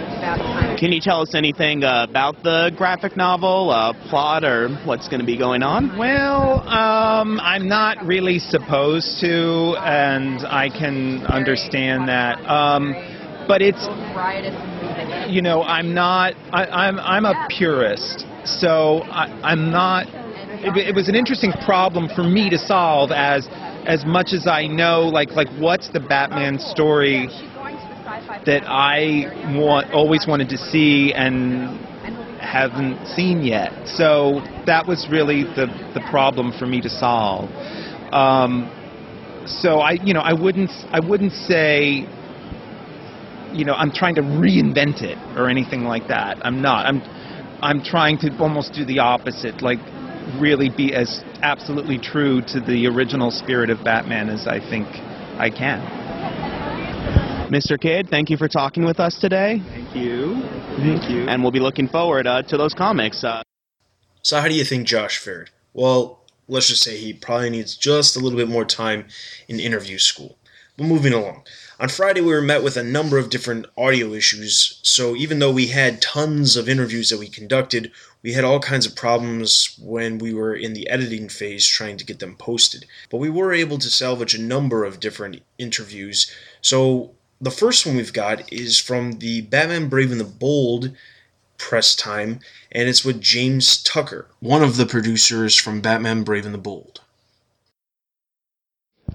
Can 0.78 0.92
you 0.92 1.00
tell 1.00 1.22
us 1.22 1.34
anything 1.34 1.84
uh, 1.84 2.06
about 2.10 2.44
the 2.44 2.72
graphic 2.76 3.16
novel, 3.16 3.72
uh, 3.72 3.94
plot, 4.10 4.44
or 4.44 4.70
what's 4.86 5.08
going 5.08 5.22
to 5.22 5.26
be 5.26 5.38
going 5.38 5.64
on? 5.64 5.98
Well, 5.98 6.68
um, 6.68 7.40
I'm 7.40 7.68
not 7.68 8.06
really 8.06 8.38
supposed 8.38 9.22
to, 9.22 9.78
and 9.80 10.46
I 10.46 10.70
can 10.70 11.26
understand 11.28 12.10
that. 12.10 12.40
Um, 12.46 12.94
but 13.48 13.62
it's, 13.62 13.88
you 15.32 15.42
know, 15.42 15.64
I'm 15.64 15.94
not. 15.94 16.34
I, 16.52 16.66
I'm 16.66 17.00
I'm 17.00 17.26
a 17.26 17.48
purist, 17.50 18.26
so 18.44 19.04
I, 19.04 19.28
I'm 19.44 19.72
not. 19.72 20.08
It, 20.60 20.90
it 20.90 20.96
was 20.96 21.08
an 21.08 21.16
interesting 21.16 21.54
problem 21.66 22.10
for 22.14 22.24
me 22.24 22.50
to 22.50 22.58
solve 22.58 23.12
as 23.12 23.48
as 23.86 24.06
much 24.06 24.34
as 24.34 24.46
I 24.46 24.68
know, 24.68 25.04
like 25.04 25.32
like 25.32 25.48
what's 25.58 25.90
the 25.90 26.02
Batman 26.02 26.60
story 26.60 27.30
that 28.46 28.64
I 28.66 29.56
want 29.58 29.92
always 29.92 30.26
wanted 30.28 30.50
to 30.50 30.58
see 30.58 31.14
and 31.14 31.80
haven't 32.40 33.06
seen 33.08 33.42
yet. 33.44 33.88
So 33.88 34.42
that 34.66 34.88
was 34.88 35.08
really 35.10 35.44
the 35.44 35.68
the 35.94 36.02
problem 36.10 36.52
for 36.58 36.66
me 36.66 36.82
to 36.82 36.90
solve. 36.90 37.50
Um, 38.14 38.72
so 39.46 39.80
I, 39.80 39.92
you 40.04 40.14
know, 40.14 40.22
I 40.22 40.34
wouldn't 40.34 40.72
I 40.92 41.00
wouldn't 41.00 41.34
say, 41.34 42.08
you 43.54 43.66
know, 43.66 43.74
I'm 43.74 43.92
trying 43.92 44.16
to 44.16 44.22
reinvent 44.22 45.02
it 45.02 45.18
or 45.38 45.50
anything 45.50 45.84
like 45.84 46.08
that. 46.08 46.38
I'm 46.46 46.62
not. 46.62 46.86
I'm 46.86 47.02
I'm 47.62 47.82
trying 47.84 48.18
to 48.20 48.38
almost 48.40 48.74
do 48.74 48.86
the 48.86 49.00
opposite, 49.00 49.62
like 49.62 49.80
really 50.40 50.70
be 50.70 50.94
as 50.94 51.24
absolutely 51.42 51.98
true 51.98 52.42
to 52.42 52.60
the 52.60 52.88
original 52.88 53.32
spirit 53.32 53.70
of 53.70 53.84
Batman 53.84 54.30
as 54.30 54.48
I 54.48 54.60
think 54.60 54.88
I 55.40 55.50
can. 55.50 56.08
Mr. 57.50 57.80
Kidd, 57.80 58.10
thank 58.10 58.30
you 58.30 58.36
for 58.36 58.50
talking 58.50 58.84
with 58.84 59.00
us 59.00 59.18
today. 59.20 59.62
Thank 59.70 59.96
you. 59.96 60.42
Thank 60.76 61.10
you. 61.10 61.26
And 61.30 61.42
we'll 61.42 61.54
be 61.54 61.62
looking 61.62 61.88
forward 61.88 62.28
uh, 62.28 62.42
to 62.44 62.58
those 62.58 62.74
comics. 62.74 63.24
Uh, 63.24 63.42
so, 64.22 64.42
how 64.42 64.50
do 64.50 64.54
you 64.54 64.66
think 64.66 64.86
Josh 64.86 65.18
fared? 65.18 65.50
Well, 65.74 66.26
let's 66.50 66.68
just 66.68 66.84
say 66.84 66.98
he 66.98 67.14
probably 67.14 67.50
needs 67.50 67.78
just 67.78 68.18
a 68.18 68.20
little 68.20 68.38
bit 68.38 68.50
more 68.50 68.66
time 68.66 69.06
in 69.48 69.62
interview 69.62 69.98
school. 69.98 70.38
But 70.76 70.88
moving 70.88 71.14
along. 71.14 71.44
On 71.80 71.88
Friday, 71.88 72.20
we 72.20 72.34
were 72.34 72.42
met 72.42 72.64
with 72.64 72.76
a 72.76 72.84
number 72.84 73.18
of 73.18 73.30
different 73.30 73.66
audio 73.78 74.12
issues, 74.12 74.80
so 74.84 75.16
even 75.16 75.40
though 75.40 75.52
we 75.52 75.68
had 75.68 76.02
tons 76.02 76.58
of 76.58 76.68
interviews 76.68 77.10
that 77.10 77.20
we 77.20 77.30
conducted, 77.30 77.92
we 78.22 78.34
had 78.34 78.44
all 78.44 78.60
kinds 78.60 78.86
of 78.86 78.96
problems 78.96 79.78
when 79.82 80.18
we 80.18 80.34
were 80.34 80.54
in 80.54 80.74
the 80.74 80.90
editing 80.90 81.30
phase 81.30 81.66
trying 81.66 81.96
to 81.98 82.06
get 82.06 82.20
them 82.20 82.36
posted. 82.36 82.86
But 83.10 83.18
we 83.18 83.30
were 83.30 83.54
able 83.54 83.78
to 83.78 83.90
salvage 83.90 84.36
a 84.36 84.42
number 84.42 84.84
of 84.84 85.00
different 85.00 85.42
interviews. 85.58 86.30
So 86.62 87.16
the 87.40 87.52
first 87.52 87.86
one 87.86 87.96
we've 87.96 88.14
got 88.14 88.52
is 88.52 88.80
from 88.80 89.14
the 89.14 89.42
Batman 89.42 89.90
Brave 89.90 90.12
and 90.12 90.20
the 90.20 90.26
Bold 90.26 90.96
press 91.58 91.96
time, 91.96 92.40
and 92.72 92.88
it's 92.88 93.04
with 93.04 93.22
James 93.22 93.82
Tucker, 93.82 94.28
one 94.40 94.64
of 94.64 94.78
the 94.78 94.86
producers 94.86 95.56
from 95.56 95.82
Batman 95.82 96.24
Brave 96.24 96.46
and 96.46 96.54
the 96.54 96.60
Bold. 96.60 97.02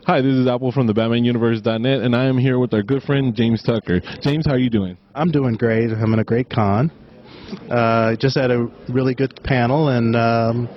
Hi, 0.07 0.21
this 0.21 0.35
is 0.35 0.49
Apple 0.49 0.73
from 0.73 0.89
the 0.89 0.95
BatmanUniverse.net, 0.95 2.01
and 2.01 2.17
I 2.17 2.25
am 2.25 2.37
here 2.37 2.59
with 2.59 2.75
our 2.75 2.83
good 2.83 3.05
friend 3.05 3.35
James 3.37 3.63
Tucker. 3.63 4.01
James, 4.21 4.47
how 4.47 4.53
are 4.53 4.59
you 4.59 4.71
doing? 4.71 4.97
I'm 5.15 5.31
doing 5.31 5.55
great. 5.55 5.93
I'm 5.93 6.13
in 6.13 6.19
a 6.19 6.25
great 6.25 6.51
con. 6.51 6.91
Uh, 7.71 8.17
just 8.17 8.37
had 8.37 8.51
a 8.51 8.65
really 8.89 9.15
good 9.15 9.41
panel, 9.45 9.89
and 9.89 10.17
um, 10.17 10.69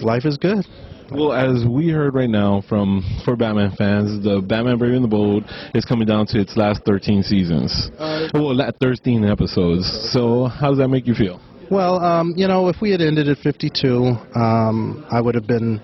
life 0.00 0.24
is 0.24 0.38
good. 0.38 0.66
Well, 1.14 1.32
as 1.32 1.66
we 1.66 1.90
heard 1.90 2.14
right 2.14 2.30
now 2.30 2.62
from 2.68 3.04
for 3.24 3.36
Batman 3.36 3.72
fans, 3.76 4.22
the 4.24 4.40
Batman 4.40 4.78
Brave 4.78 4.94
and 4.94 5.04
the 5.04 5.08
Bold 5.08 5.44
is 5.74 5.84
coming 5.84 6.06
down 6.06 6.26
to 6.28 6.40
its 6.40 6.56
last 6.56 6.82
13 6.84 7.22
seasons. 7.22 7.90
Uh, 7.98 8.28
well, 8.32 8.56
13 8.80 9.24
episodes. 9.24 9.86
So, 10.12 10.46
how 10.46 10.70
does 10.70 10.78
that 10.78 10.88
make 10.88 11.06
you 11.06 11.14
feel? 11.14 11.40
Well, 11.70 12.02
um, 12.04 12.34
you 12.36 12.48
know, 12.48 12.68
if 12.68 12.80
we 12.80 12.90
had 12.90 13.00
ended 13.00 13.28
at 13.28 13.38
52, 13.38 14.16
um, 14.34 15.06
I 15.10 15.20
would 15.20 15.34
have 15.34 15.46
been 15.46 15.80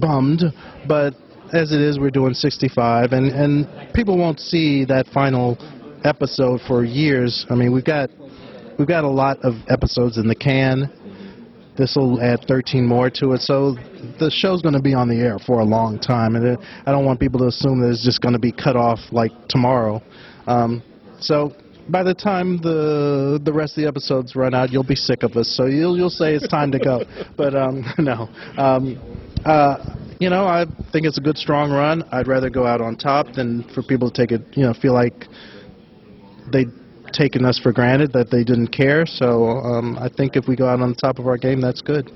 bummed. 0.00 0.42
But 0.86 1.14
as 1.52 1.72
it 1.72 1.80
is, 1.80 1.98
we're 1.98 2.10
doing 2.10 2.34
65, 2.34 3.12
and 3.12 3.30
and 3.30 3.92
people 3.94 4.18
won't 4.18 4.40
see 4.40 4.84
that 4.86 5.06
final 5.08 5.58
episode 6.04 6.60
for 6.66 6.84
years. 6.84 7.46
I 7.50 7.54
mean, 7.54 7.72
we've 7.72 7.84
got 7.84 8.10
we've 8.78 8.88
got 8.88 9.04
a 9.04 9.08
lot 9.08 9.38
of 9.42 9.54
episodes 9.68 10.18
in 10.18 10.26
the 10.28 10.34
can. 10.34 10.90
This 11.76 11.96
will 11.96 12.20
add 12.20 12.44
13 12.46 12.86
more 12.86 13.10
to 13.10 13.32
it, 13.32 13.40
so 13.40 13.74
the 14.20 14.30
show's 14.30 14.62
going 14.62 14.74
to 14.74 14.82
be 14.82 14.94
on 14.94 15.08
the 15.08 15.16
air 15.16 15.38
for 15.40 15.58
a 15.58 15.64
long 15.64 15.98
time, 15.98 16.36
and 16.36 16.56
I 16.86 16.92
don't 16.92 17.04
want 17.04 17.18
people 17.18 17.40
to 17.40 17.46
assume 17.46 17.80
that 17.80 17.90
it's 17.90 18.04
just 18.04 18.20
going 18.20 18.34
to 18.34 18.38
be 18.38 18.52
cut 18.52 18.76
off 18.76 19.00
like 19.10 19.32
tomorrow. 19.48 20.00
Um, 20.46 20.82
so 21.18 21.52
by 21.88 22.02
the 22.02 22.14
time 22.14 22.58
the 22.62 23.40
the 23.44 23.52
rest 23.52 23.76
of 23.76 23.82
the 23.82 23.88
episodes 23.88 24.36
run 24.36 24.54
out, 24.54 24.70
you'll 24.70 24.84
be 24.84 24.94
sick 24.94 25.22
of 25.22 25.36
us. 25.36 25.48
So 25.48 25.66
you'll 25.66 25.96
you'll 25.96 26.10
say 26.10 26.34
it's 26.34 26.48
time 26.48 26.70
to 26.72 26.78
go. 26.78 27.02
but 27.36 27.54
um, 27.56 27.84
no, 27.98 28.28
um, 28.56 28.98
uh, 29.44 29.96
you 30.20 30.30
know, 30.30 30.46
I 30.46 30.64
think 30.92 31.06
it's 31.06 31.18
a 31.18 31.20
good 31.20 31.36
strong 31.36 31.70
run. 31.70 32.04
I'd 32.12 32.28
rather 32.28 32.50
go 32.50 32.66
out 32.66 32.80
on 32.80 32.96
top 32.96 33.32
than 33.34 33.64
for 33.74 33.82
people 33.82 34.10
to 34.10 34.22
take 34.22 34.32
it, 34.32 34.42
you 34.56 34.62
know, 34.62 34.74
feel 34.74 34.94
like 34.94 35.26
they'd 36.52 36.70
taken 37.14 37.44
us 37.44 37.58
for 37.58 37.72
granted 37.72 38.12
that 38.12 38.30
they 38.30 38.44
didn't 38.44 38.68
care. 38.68 39.06
So 39.06 39.48
um, 39.48 39.96
I 39.98 40.08
think 40.08 40.36
if 40.36 40.46
we 40.48 40.56
go 40.56 40.68
out 40.68 40.80
on 40.80 40.90
the 40.90 40.96
top 40.96 41.18
of 41.18 41.26
our 41.26 41.38
game, 41.38 41.60
that's 41.60 41.80
good. 41.80 42.10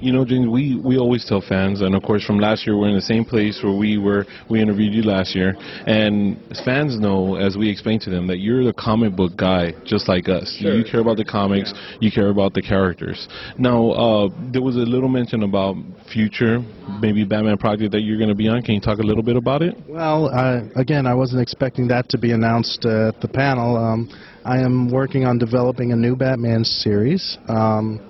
You 0.00 0.12
know, 0.12 0.24
James, 0.24 0.48
we, 0.48 0.78
we 0.84 0.98
always 0.98 1.24
tell 1.24 1.40
fans, 1.40 1.80
and 1.80 1.94
of 1.94 2.02
course 2.02 2.24
from 2.24 2.38
last 2.38 2.66
year, 2.66 2.76
we're 2.76 2.90
in 2.90 2.94
the 2.94 3.00
same 3.00 3.24
place 3.24 3.60
where 3.62 3.72
we 3.72 3.96
were, 3.96 4.26
we 4.50 4.60
interviewed 4.60 4.92
you 4.92 5.02
last 5.02 5.34
year, 5.34 5.54
and 5.86 6.36
fans 6.64 6.98
know, 6.98 7.36
as 7.36 7.56
we 7.56 7.70
explain 7.70 7.98
to 8.00 8.10
them, 8.10 8.26
that 8.26 8.38
you're 8.38 8.64
the 8.64 8.74
comic 8.74 9.16
book 9.16 9.34
guy, 9.36 9.72
just 9.86 10.08
like 10.08 10.28
us. 10.28 10.58
Sure. 10.60 10.74
You 10.74 10.84
care 10.84 11.00
about 11.00 11.16
the 11.16 11.24
comics, 11.24 11.72
yeah. 11.74 11.96
you 12.00 12.12
care 12.12 12.28
about 12.28 12.52
the 12.52 12.60
characters. 12.60 13.28
Now, 13.58 13.90
uh, 13.92 14.28
there 14.52 14.62
was 14.62 14.76
a 14.76 14.80
little 14.80 15.08
mention 15.08 15.42
about 15.42 15.76
future, 16.12 16.62
maybe 17.00 17.24
Batman 17.24 17.56
project 17.56 17.92
that 17.92 18.02
you're 18.02 18.18
going 18.18 18.28
to 18.28 18.34
be 18.34 18.48
on. 18.48 18.62
Can 18.62 18.74
you 18.74 18.80
talk 18.80 18.98
a 18.98 19.06
little 19.06 19.22
bit 19.22 19.36
about 19.36 19.62
it? 19.62 19.74
Well, 19.88 20.28
I, 20.28 20.68
again, 20.76 21.06
I 21.06 21.14
wasn't 21.14 21.40
expecting 21.40 21.88
that 21.88 22.10
to 22.10 22.18
be 22.18 22.32
announced 22.32 22.84
uh, 22.84 23.08
at 23.08 23.20
the 23.22 23.28
panel. 23.28 23.76
Um, 23.76 24.10
I 24.44 24.58
am 24.58 24.90
working 24.90 25.24
on 25.24 25.38
developing 25.38 25.92
a 25.92 25.96
new 25.96 26.16
Batman 26.16 26.64
series. 26.64 27.38
Um, 27.48 28.00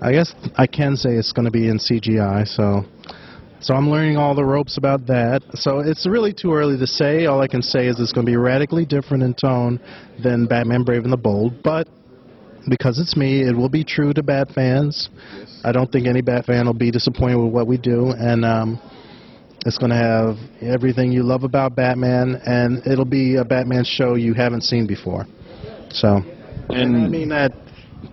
I 0.00 0.12
guess 0.12 0.34
I 0.56 0.66
can 0.66 0.96
say 0.96 1.10
it's 1.10 1.32
going 1.32 1.44
to 1.44 1.50
be 1.50 1.68
in 1.68 1.78
CGI, 1.78 2.46
so 2.48 2.84
so 3.60 3.74
I'm 3.74 3.90
learning 3.90 4.16
all 4.16 4.34
the 4.34 4.44
ropes 4.44 4.78
about 4.78 5.06
that. 5.08 5.42
So 5.54 5.80
it's 5.80 6.06
really 6.06 6.32
too 6.32 6.54
early 6.54 6.78
to 6.78 6.86
say. 6.86 7.26
All 7.26 7.40
I 7.42 7.48
can 7.48 7.60
say 7.60 7.86
is 7.88 7.98
it's 8.00 8.12
going 8.12 8.24
to 8.24 8.30
be 8.30 8.36
radically 8.36 8.86
different 8.86 9.22
in 9.22 9.34
tone 9.34 9.80
than 10.22 10.46
Batman 10.46 10.84
Brave 10.84 11.04
and 11.04 11.12
the 11.12 11.18
Bold, 11.18 11.62
but 11.62 11.88
because 12.70 12.98
it's 12.98 13.16
me, 13.16 13.42
it 13.42 13.54
will 13.54 13.68
be 13.68 13.84
true 13.84 14.14
to 14.14 14.22
Bat 14.22 14.52
fans. 14.54 15.10
Yes. 15.36 15.60
I 15.64 15.72
don't 15.72 15.90
think 15.90 16.06
any 16.06 16.22
Bat 16.22 16.46
fan 16.46 16.66
will 16.66 16.72
be 16.72 16.90
disappointed 16.90 17.36
with 17.36 17.52
what 17.52 17.66
we 17.66 17.76
do, 17.76 18.10
and 18.10 18.44
um, 18.44 18.80
it's 19.66 19.76
going 19.76 19.90
to 19.90 19.96
have 19.96 20.36
everything 20.62 21.12
you 21.12 21.24
love 21.24 21.42
about 21.42 21.74
Batman, 21.74 22.40
and 22.46 22.86
it'll 22.86 23.04
be 23.04 23.36
a 23.36 23.44
Batman 23.44 23.84
show 23.84 24.14
you 24.14 24.32
haven't 24.32 24.62
seen 24.62 24.86
before. 24.86 25.26
So, 25.90 26.22
and 26.70 26.96
I 26.96 27.08
mean 27.08 27.28
that 27.30 27.52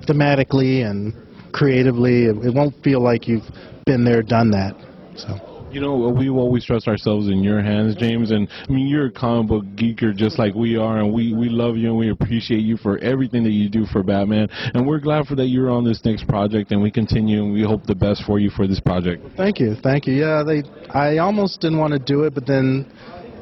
thematically 0.07 0.85
and 0.89 1.13
creatively. 1.51 2.25
It, 2.25 2.37
it 2.45 2.53
won't 2.53 2.75
feel 2.83 3.01
like 3.01 3.27
you've 3.27 3.49
been 3.85 4.03
there, 4.03 4.21
done 4.21 4.51
that. 4.51 4.75
So. 5.15 5.51
You 5.71 5.81
know, 5.81 6.07
we 6.07 6.29
always 6.29 6.63
trust 6.63 6.87
ourselves 6.87 7.27
in 7.27 7.43
your 7.43 7.61
hands, 7.61 7.95
James. 7.95 8.31
And 8.31 8.47
I 8.69 8.71
mean, 8.71 8.87
you're 8.87 9.07
a 9.07 9.11
comic 9.11 9.49
book 9.49 9.65
geeker 9.75 10.15
just 10.15 10.39
like 10.39 10.55
we 10.55 10.77
are, 10.77 10.99
and 10.99 11.13
we 11.13 11.33
we 11.33 11.49
love 11.49 11.75
you 11.75 11.89
and 11.89 11.97
we 11.97 12.11
appreciate 12.11 12.61
you 12.61 12.77
for 12.77 12.97
everything 12.99 13.43
that 13.43 13.51
you 13.51 13.67
do 13.67 13.85
for 13.85 14.01
Batman. 14.01 14.47
And 14.73 14.87
we're 14.87 15.01
glad 15.01 15.27
for 15.27 15.35
that 15.35 15.47
you're 15.47 15.69
on 15.69 15.83
this 15.83 16.05
next 16.05 16.29
project, 16.29 16.71
and 16.71 16.81
we 16.81 16.91
continue 16.91 17.43
and 17.43 17.51
we 17.51 17.63
hope 17.63 17.85
the 17.85 17.95
best 17.95 18.23
for 18.23 18.39
you 18.39 18.49
for 18.51 18.67
this 18.67 18.79
project. 18.79 19.25
Thank 19.35 19.59
you, 19.59 19.75
thank 19.83 20.07
you. 20.07 20.13
Yeah, 20.13 20.43
they. 20.43 20.63
I 20.91 21.17
almost 21.17 21.59
didn't 21.59 21.79
want 21.79 21.91
to 21.91 21.99
do 21.99 22.23
it, 22.23 22.33
but 22.33 22.45
then 22.47 22.89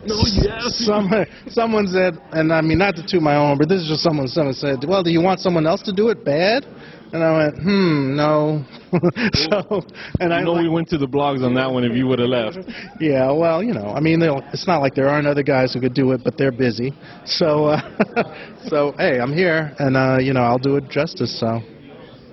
no, 0.05 0.15
yes. 0.25 0.75
Some, 0.85 1.09
someone 1.49 1.87
said, 1.87 2.17
and 2.31 2.51
I 2.51 2.61
mean 2.61 2.77
not 2.77 2.95
to 2.95 3.03
toot 3.07 3.21
my 3.21 3.35
own, 3.35 3.57
but 3.57 3.69
this 3.69 3.81
is 3.81 3.87
just 3.87 4.03
someone. 4.03 4.27
Someone 4.27 4.53
said, 4.53 4.83
"Well, 4.87 5.03
do 5.03 5.11
you 5.11 5.21
want 5.21 5.39
someone 5.39 5.65
else 5.65 5.81
to 5.83 5.93
do 5.93 6.09
it 6.09 6.23
bad?" 6.25 6.65
And 7.13 7.23
I 7.23 7.37
went, 7.37 7.55
"Hmm, 7.61 8.15
no." 8.15 8.63
so, 9.33 9.81
and 10.19 10.31
you 10.31 10.37
I 10.37 10.41
know 10.43 10.53
like, 10.53 10.63
we 10.63 10.69
went 10.69 10.89
to 10.89 10.97
the 10.97 11.07
blogs 11.07 11.43
on 11.45 11.53
that 11.55 11.71
one. 11.71 11.83
If 11.83 11.95
you 11.95 12.07
would 12.07 12.19
have 12.19 12.29
left. 12.29 12.57
Yeah, 12.99 13.31
well, 13.31 13.63
you 13.63 13.73
know, 13.73 13.93
I 13.95 13.99
mean, 13.99 14.21
it's 14.51 14.67
not 14.67 14.81
like 14.81 14.95
there 14.95 15.09
aren't 15.09 15.27
other 15.27 15.43
guys 15.43 15.73
who 15.73 15.79
could 15.79 15.93
do 15.93 16.11
it, 16.11 16.21
but 16.23 16.37
they're 16.37 16.51
busy. 16.51 16.93
So, 17.25 17.65
uh, 17.65 17.81
so 18.67 18.93
hey, 18.97 19.19
I'm 19.19 19.33
here, 19.33 19.73
and 19.79 19.95
uh, 19.95 20.17
you 20.19 20.33
know, 20.33 20.41
I'll 20.41 20.59
do 20.59 20.75
it 20.77 20.89
justice. 20.89 21.39
So. 21.39 21.61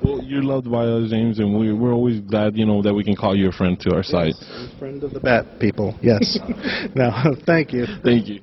Well, 0.03 0.23
you're 0.23 0.43
loved 0.43 0.71
by 0.71 0.85
us, 0.85 1.11
James, 1.11 1.39
and 1.39 1.59
we, 1.59 1.73
we're 1.73 1.93
always 1.93 2.21
glad, 2.21 2.57
you 2.57 2.65
know, 2.65 2.81
that 2.83 2.95
we 2.95 3.05
can 3.05 3.17
call 3.17 3.37
you 3.37 3.49
a 3.49 3.53
friend 3.53 3.79
to 3.81 3.91
our 3.91 3.99
yes, 3.99 4.09
site. 4.11 4.35
Friend 4.79 5.03
of 5.03 5.13
the 5.13 5.21
Bat 5.21 5.61
people, 5.61 5.95
yes. 6.01 6.39
no, 6.95 7.37
thank 7.45 7.73
you. 7.73 7.87
Thank 8.03 8.29
you. 8.29 8.41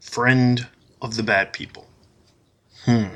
Friend 0.00 0.66
of 1.02 1.16
the 1.16 1.22
Bat 1.22 1.52
people. 1.52 1.86
Hmm. 2.84 3.06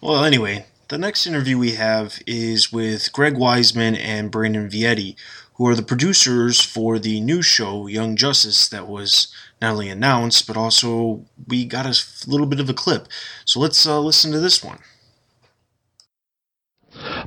Well, 0.00 0.24
anyway, 0.24 0.66
the 0.88 0.98
next 0.98 1.26
interview 1.26 1.56
we 1.58 1.72
have 1.72 2.20
is 2.26 2.72
with 2.72 3.12
Greg 3.12 3.34
Weisman 3.34 3.96
and 3.96 4.30
Brandon 4.30 4.68
Vietti, 4.68 5.14
who 5.54 5.66
are 5.68 5.76
the 5.76 5.82
producers 5.82 6.60
for 6.60 6.98
the 6.98 7.20
new 7.20 7.40
show 7.40 7.86
Young 7.86 8.16
Justice 8.16 8.68
that 8.70 8.88
was 8.88 9.32
not 9.60 9.72
only 9.72 9.88
announced, 9.88 10.48
but 10.48 10.56
also 10.56 11.24
we 11.46 11.64
got 11.64 11.86
a 11.86 11.96
little 12.28 12.46
bit 12.46 12.58
of 12.58 12.68
a 12.68 12.74
clip. 12.74 13.06
So 13.44 13.60
let's 13.60 13.86
uh, 13.86 14.00
listen 14.00 14.32
to 14.32 14.40
this 14.40 14.64
one. 14.64 14.80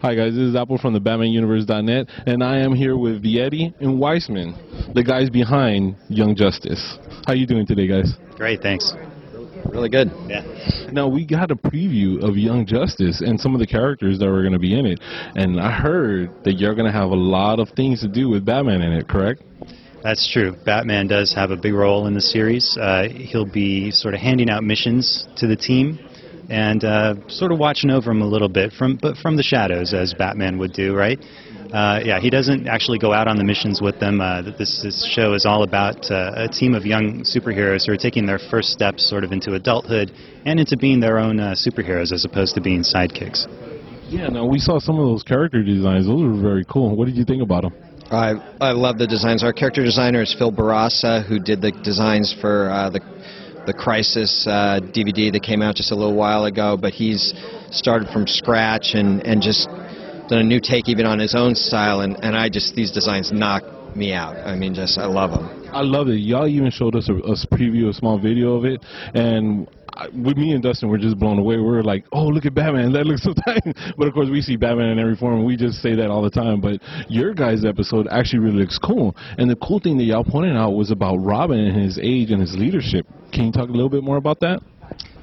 Hi 0.05 0.13
guys, 0.13 0.33
this 0.35 0.43
is 0.43 0.55
Apple 0.55 0.77
from 0.77 0.93
the 0.93 1.01
BatmanUniverse.net, 1.01 2.09
and 2.27 2.43
I 2.43 2.59
am 2.59 2.75
here 2.75 2.95
with 2.95 3.23
Vietti 3.23 3.73
and 3.81 3.97
Weisman, 3.99 4.93
the 4.93 5.03
guys 5.03 5.31
behind 5.31 5.95
Young 6.09 6.35
Justice. 6.35 6.99
How 7.25 7.33
are 7.33 7.35
you 7.35 7.47
doing 7.47 7.65
today, 7.65 7.87
guys? 7.87 8.13
Great, 8.35 8.61
thanks. 8.61 8.93
Really 9.65 9.89
good. 9.89 10.11
Yeah. 10.27 10.43
Now 10.91 11.07
we 11.07 11.25
got 11.25 11.49
a 11.49 11.55
preview 11.55 12.23
of 12.23 12.37
Young 12.37 12.67
Justice 12.67 13.21
and 13.21 13.41
some 13.41 13.55
of 13.55 13.59
the 13.59 13.65
characters 13.65 14.19
that 14.19 14.27
were 14.27 14.41
going 14.41 14.53
to 14.53 14.59
be 14.59 14.77
in 14.77 14.85
it, 14.85 14.99
and 15.35 15.59
I 15.59 15.71
heard 15.71 16.29
that 16.43 16.59
you're 16.59 16.75
going 16.75 16.85
to 16.85 16.95
have 16.95 17.09
a 17.09 17.15
lot 17.15 17.59
of 17.59 17.69
things 17.69 18.01
to 18.01 18.07
do 18.07 18.29
with 18.29 18.45
Batman 18.45 18.83
in 18.83 18.93
it. 18.93 19.07
Correct? 19.07 19.41
That's 20.03 20.31
true. 20.31 20.55
Batman 20.65 21.07
does 21.07 21.33
have 21.33 21.49
a 21.49 21.57
big 21.57 21.73
role 21.73 22.05
in 22.05 22.13
the 22.13 22.21
series. 22.21 22.77
Uh, 22.79 23.07
he'll 23.09 23.51
be 23.51 23.89
sort 23.89 24.13
of 24.13 24.19
handing 24.19 24.51
out 24.51 24.63
missions 24.63 25.27
to 25.37 25.47
the 25.47 25.55
team 25.55 25.97
and 26.49 26.83
uh, 26.83 27.15
sort 27.27 27.51
of 27.51 27.59
watching 27.59 27.89
over 27.89 28.11
him 28.11 28.21
a 28.21 28.27
little 28.27 28.49
bit 28.49 28.71
from 28.73 28.97
but 29.01 29.17
from 29.17 29.35
the 29.35 29.43
shadows 29.43 29.93
as 29.93 30.13
Batman 30.13 30.57
would 30.59 30.73
do, 30.73 30.95
right? 30.95 31.19
Uh, 31.73 31.99
yeah, 32.03 32.19
he 32.19 32.29
doesn't 32.29 32.67
actually 32.67 32.99
go 32.99 33.11
out 33.11 33.27
on 33.27 33.37
the 33.37 33.43
missions 33.43 33.81
with 33.81 33.99
them. 33.99 34.21
Uh, 34.21 34.41
this, 34.41 34.81
this 34.83 35.05
show 35.13 35.33
is 35.33 35.45
all 35.45 35.63
about 35.63 36.09
uh, 36.09 36.31
a 36.35 36.47
team 36.47 36.73
of 36.73 36.85
young 36.85 37.21
superheroes 37.23 37.85
who 37.85 37.91
are 37.91 37.97
taking 37.97 38.25
their 38.25 38.39
first 38.39 38.69
steps 38.69 39.07
sort 39.09 39.23
of 39.23 39.31
into 39.31 39.53
adulthood 39.55 40.11
and 40.45 40.59
into 40.59 40.77
being 40.77 40.99
their 40.99 41.17
own 41.17 41.39
uh, 41.39 41.53
superheroes 41.53 42.11
as 42.11 42.23
opposed 42.23 42.55
to 42.55 42.61
being 42.61 42.81
sidekicks. 42.81 43.47
Yeah, 44.07 44.27
no, 44.27 44.45
we 44.45 44.59
saw 44.59 44.79
some 44.79 44.99
of 44.99 45.05
those 45.05 45.23
character 45.23 45.63
designs. 45.63 46.05
Those 46.05 46.21
were 46.21 46.41
very 46.41 46.63
cool. 46.65 46.95
What 46.95 47.05
did 47.05 47.17
you 47.17 47.25
think 47.25 47.41
about 47.41 47.63
them? 47.63 47.73
I 48.11 48.33
I 48.61 48.71
love 48.71 48.99
the 48.99 49.07
designs. 49.07 49.43
Our 49.43 49.51
character 49.51 49.83
designer 49.83 50.21
is 50.21 50.33
Phil 50.33 50.51
Bourassa, 50.51 51.25
who 51.25 51.39
did 51.39 51.61
the 51.61 51.71
designs 51.71 52.35
for 52.39 52.69
uh, 52.69 52.91
the 52.91 53.01
the 53.65 53.73
Crisis 53.73 54.45
uh, 54.47 54.79
DVD 54.81 55.31
that 55.31 55.43
came 55.43 55.61
out 55.61 55.75
just 55.75 55.91
a 55.91 55.95
little 55.95 56.15
while 56.15 56.45
ago. 56.45 56.77
But 56.77 56.93
he's 56.93 57.33
started 57.71 58.09
from 58.09 58.27
scratch 58.27 58.93
and 58.93 59.25
and 59.25 59.41
just 59.41 59.67
done 60.27 60.39
a 60.39 60.43
new 60.43 60.59
take 60.59 60.89
even 60.89 61.05
on 61.05 61.19
his 61.19 61.35
own 61.35 61.55
style. 61.55 62.01
And 62.01 62.17
and 62.23 62.35
I 62.35 62.49
just 62.49 62.75
these 62.75 62.91
designs 62.91 63.31
knock 63.31 63.63
me 63.95 64.13
out. 64.13 64.35
I 64.37 64.55
mean, 64.55 64.73
just 64.73 64.97
I 64.97 65.05
love 65.05 65.31
them. 65.31 65.69
I 65.71 65.81
love 65.81 66.07
it. 66.07 66.15
Y'all 66.15 66.47
even 66.47 66.71
showed 66.71 66.95
us 66.95 67.09
a, 67.09 67.13
a 67.13 67.35
preview, 67.47 67.89
a 67.89 67.93
small 67.93 68.19
video 68.19 68.55
of 68.55 68.65
it, 68.65 68.83
and 69.13 69.67
with 70.13 70.37
me 70.37 70.53
and 70.53 70.61
Dustin, 70.63 70.89
we're 70.89 70.97
just 70.97 71.17
blown 71.17 71.39
away. 71.39 71.57
We're 71.57 71.81
like, 71.81 72.05
oh, 72.11 72.25
look 72.27 72.45
at 72.45 72.53
Batman. 72.53 72.91
That 72.95 73.05
looks 73.05 73.23
so 73.23 73.33
tight. 73.33 73.61
But 73.97 74.07
of 74.07 74.13
course, 74.13 74.29
we 74.29 74.41
see 74.41 74.55
Batman 74.55 74.89
in 74.89 74.99
every 74.99 75.17
form. 75.17 75.39
And 75.39 75.45
we 75.45 75.57
just 75.57 75.81
say 75.81 75.95
that 75.95 76.09
all 76.09 76.21
the 76.21 76.29
time. 76.29 76.61
But 76.61 76.79
your 77.09 77.33
guys' 77.33 77.65
episode 77.65 78.07
actually 78.09 78.39
really 78.39 78.59
looks 78.59 78.79
cool. 78.79 79.15
And 79.37 79.49
the 79.49 79.57
cool 79.57 79.79
thing 79.79 79.97
that 79.97 80.05
y'all 80.05 80.23
pointed 80.23 80.55
out 80.55 80.71
was 80.71 80.91
about 80.91 81.17
Robin 81.17 81.59
and 81.59 81.81
his 81.81 81.99
age 82.01 82.31
and 82.31 82.39
his 82.39 82.55
leadership. 82.55 83.05
Can 83.33 83.47
you 83.47 83.51
talk 83.51 83.67
a 83.67 83.71
little 83.71 83.89
bit 83.89 84.03
more 84.03 84.15
about 84.17 84.39
that? 84.39 84.61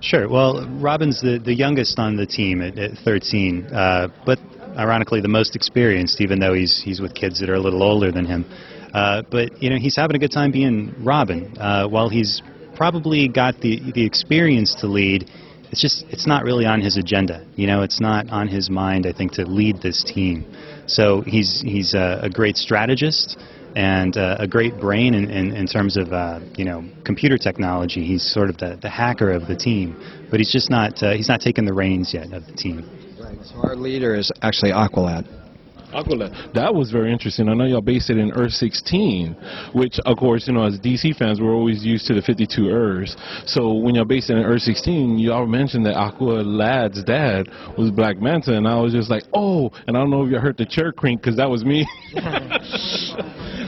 Sure. 0.00 0.28
Well, 0.28 0.68
Robin's 0.80 1.20
the, 1.22 1.40
the 1.42 1.54
youngest 1.54 1.98
on 1.98 2.16
the 2.16 2.26
team 2.26 2.60
at, 2.60 2.76
at 2.78 2.98
13, 2.98 3.66
uh, 3.66 4.08
but 4.26 4.38
ironically 4.76 5.20
the 5.20 5.28
most 5.28 5.54
experienced, 5.54 6.20
even 6.20 6.40
though 6.40 6.54
he's 6.54 6.82
he's 6.84 7.00
with 7.00 7.14
kids 7.14 7.40
that 7.40 7.48
are 7.48 7.54
a 7.54 7.60
little 7.60 7.82
older 7.82 8.10
than 8.10 8.26
him. 8.26 8.44
Uh, 8.92 9.22
but 9.30 9.62
you 9.62 9.70
know 9.70 9.76
he's 9.76 9.96
having 9.96 10.16
a 10.16 10.18
good 10.18 10.32
time 10.32 10.50
being 10.50 10.94
Robin. 11.02 11.56
Uh, 11.58 11.86
while 11.86 12.08
he's 12.08 12.42
probably 12.74 13.28
got 13.28 13.60
the 13.60 13.92
the 13.92 14.04
experience 14.04 14.74
to 14.76 14.86
lead. 14.86 15.30
It's 15.70 15.80
just 15.80 16.04
it's 16.10 16.26
not 16.26 16.44
really 16.44 16.66
on 16.66 16.80
his 16.80 16.96
agenda. 16.96 17.44
You 17.56 17.66
know, 17.66 17.82
it's 17.82 18.00
not 18.00 18.28
on 18.30 18.48
his 18.48 18.68
mind. 18.68 19.06
I 19.06 19.12
think 19.12 19.32
to 19.32 19.44
lead 19.44 19.80
this 19.80 20.04
team. 20.04 20.44
So 20.86 21.22
he's 21.22 21.60
he's 21.60 21.94
a, 21.94 22.20
a 22.22 22.30
great 22.30 22.56
strategist 22.56 23.38
and 23.74 24.16
uh, 24.16 24.36
a 24.38 24.46
great 24.46 24.78
brain 24.78 25.14
in, 25.14 25.30
in, 25.30 25.56
in 25.56 25.66
terms 25.66 25.96
of 25.96 26.12
uh, 26.12 26.40
you 26.56 26.64
know 26.64 26.84
computer 27.04 27.38
technology. 27.38 28.04
He's 28.04 28.22
sort 28.22 28.50
of 28.50 28.58
the, 28.58 28.78
the 28.80 28.90
hacker 28.90 29.30
of 29.30 29.46
the 29.46 29.56
team, 29.56 29.96
but 30.30 30.40
he's 30.40 30.52
just 30.52 30.70
not 30.70 31.02
uh, 31.02 31.12
he's 31.12 31.28
not 31.28 31.40
taking 31.40 31.64
the 31.64 31.72
reins 31.72 32.12
yet 32.12 32.32
of 32.32 32.46
the 32.46 32.52
team. 32.52 32.88
Right. 33.20 33.38
So 33.44 33.56
our 33.62 33.76
leader 33.76 34.14
is 34.14 34.30
actually 34.42 34.72
Aqualad. 34.72 35.41
Aqualad. 35.92 36.52
That 36.54 36.74
was 36.74 36.90
very 36.90 37.12
interesting. 37.12 37.48
I 37.48 37.54
know 37.54 37.64
y'all 37.64 37.80
based 37.80 38.10
it 38.10 38.18
in 38.18 38.32
Earth 38.32 38.52
16, 38.52 39.36
which, 39.74 39.98
of 40.04 40.16
course, 40.16 40.46
you 40.46 40.54
know, 40.54 40.64
as 40.64 40.78
DC 40.78 41.16
fans, 41.16 41.40
we're 41.40 41.54
always 41.54 41.84
used 41.84 42.06
to 42.06 42.14
the 42.14 42.22
52 42.22 42.68
Earths. 42.68 43.16
So 43.46 43.74
when 43.74 43.94
y'all 43.94 44.04
based 44.04 44.30
it 44.30 44.34
in 44.34 44.44
Earth 44.44 44.62
16, 44.62 45.18
y'all 45.18 45.46
mentioned 45.46 45.86
that 45.86 45.94
Aqualad's 45.94 47.04
dad 47.04 47.48
was 47.76 47.90
Black 47.90 48.18
Manta, 48.18 48.56
and 48.56 48.66
I 48.66 48.80
was 48.80 48.92
just 48.92 49.10
like, 49.10 49.24
oh, 49.34 49.70
and 49.86 49.96
I 49.96 50.00
don't 50.00 50.10
know 50.10 50.24
if 50.24 50.30
y'all 50.30 50.40
heard 50.40 50.56
the 50.56 50.66
chair 50.66 50.92
crink 50.92 51.20
because 51.20 51.36
that 51.36 51.48
was 51.48 51.64
me. 51.64 51.86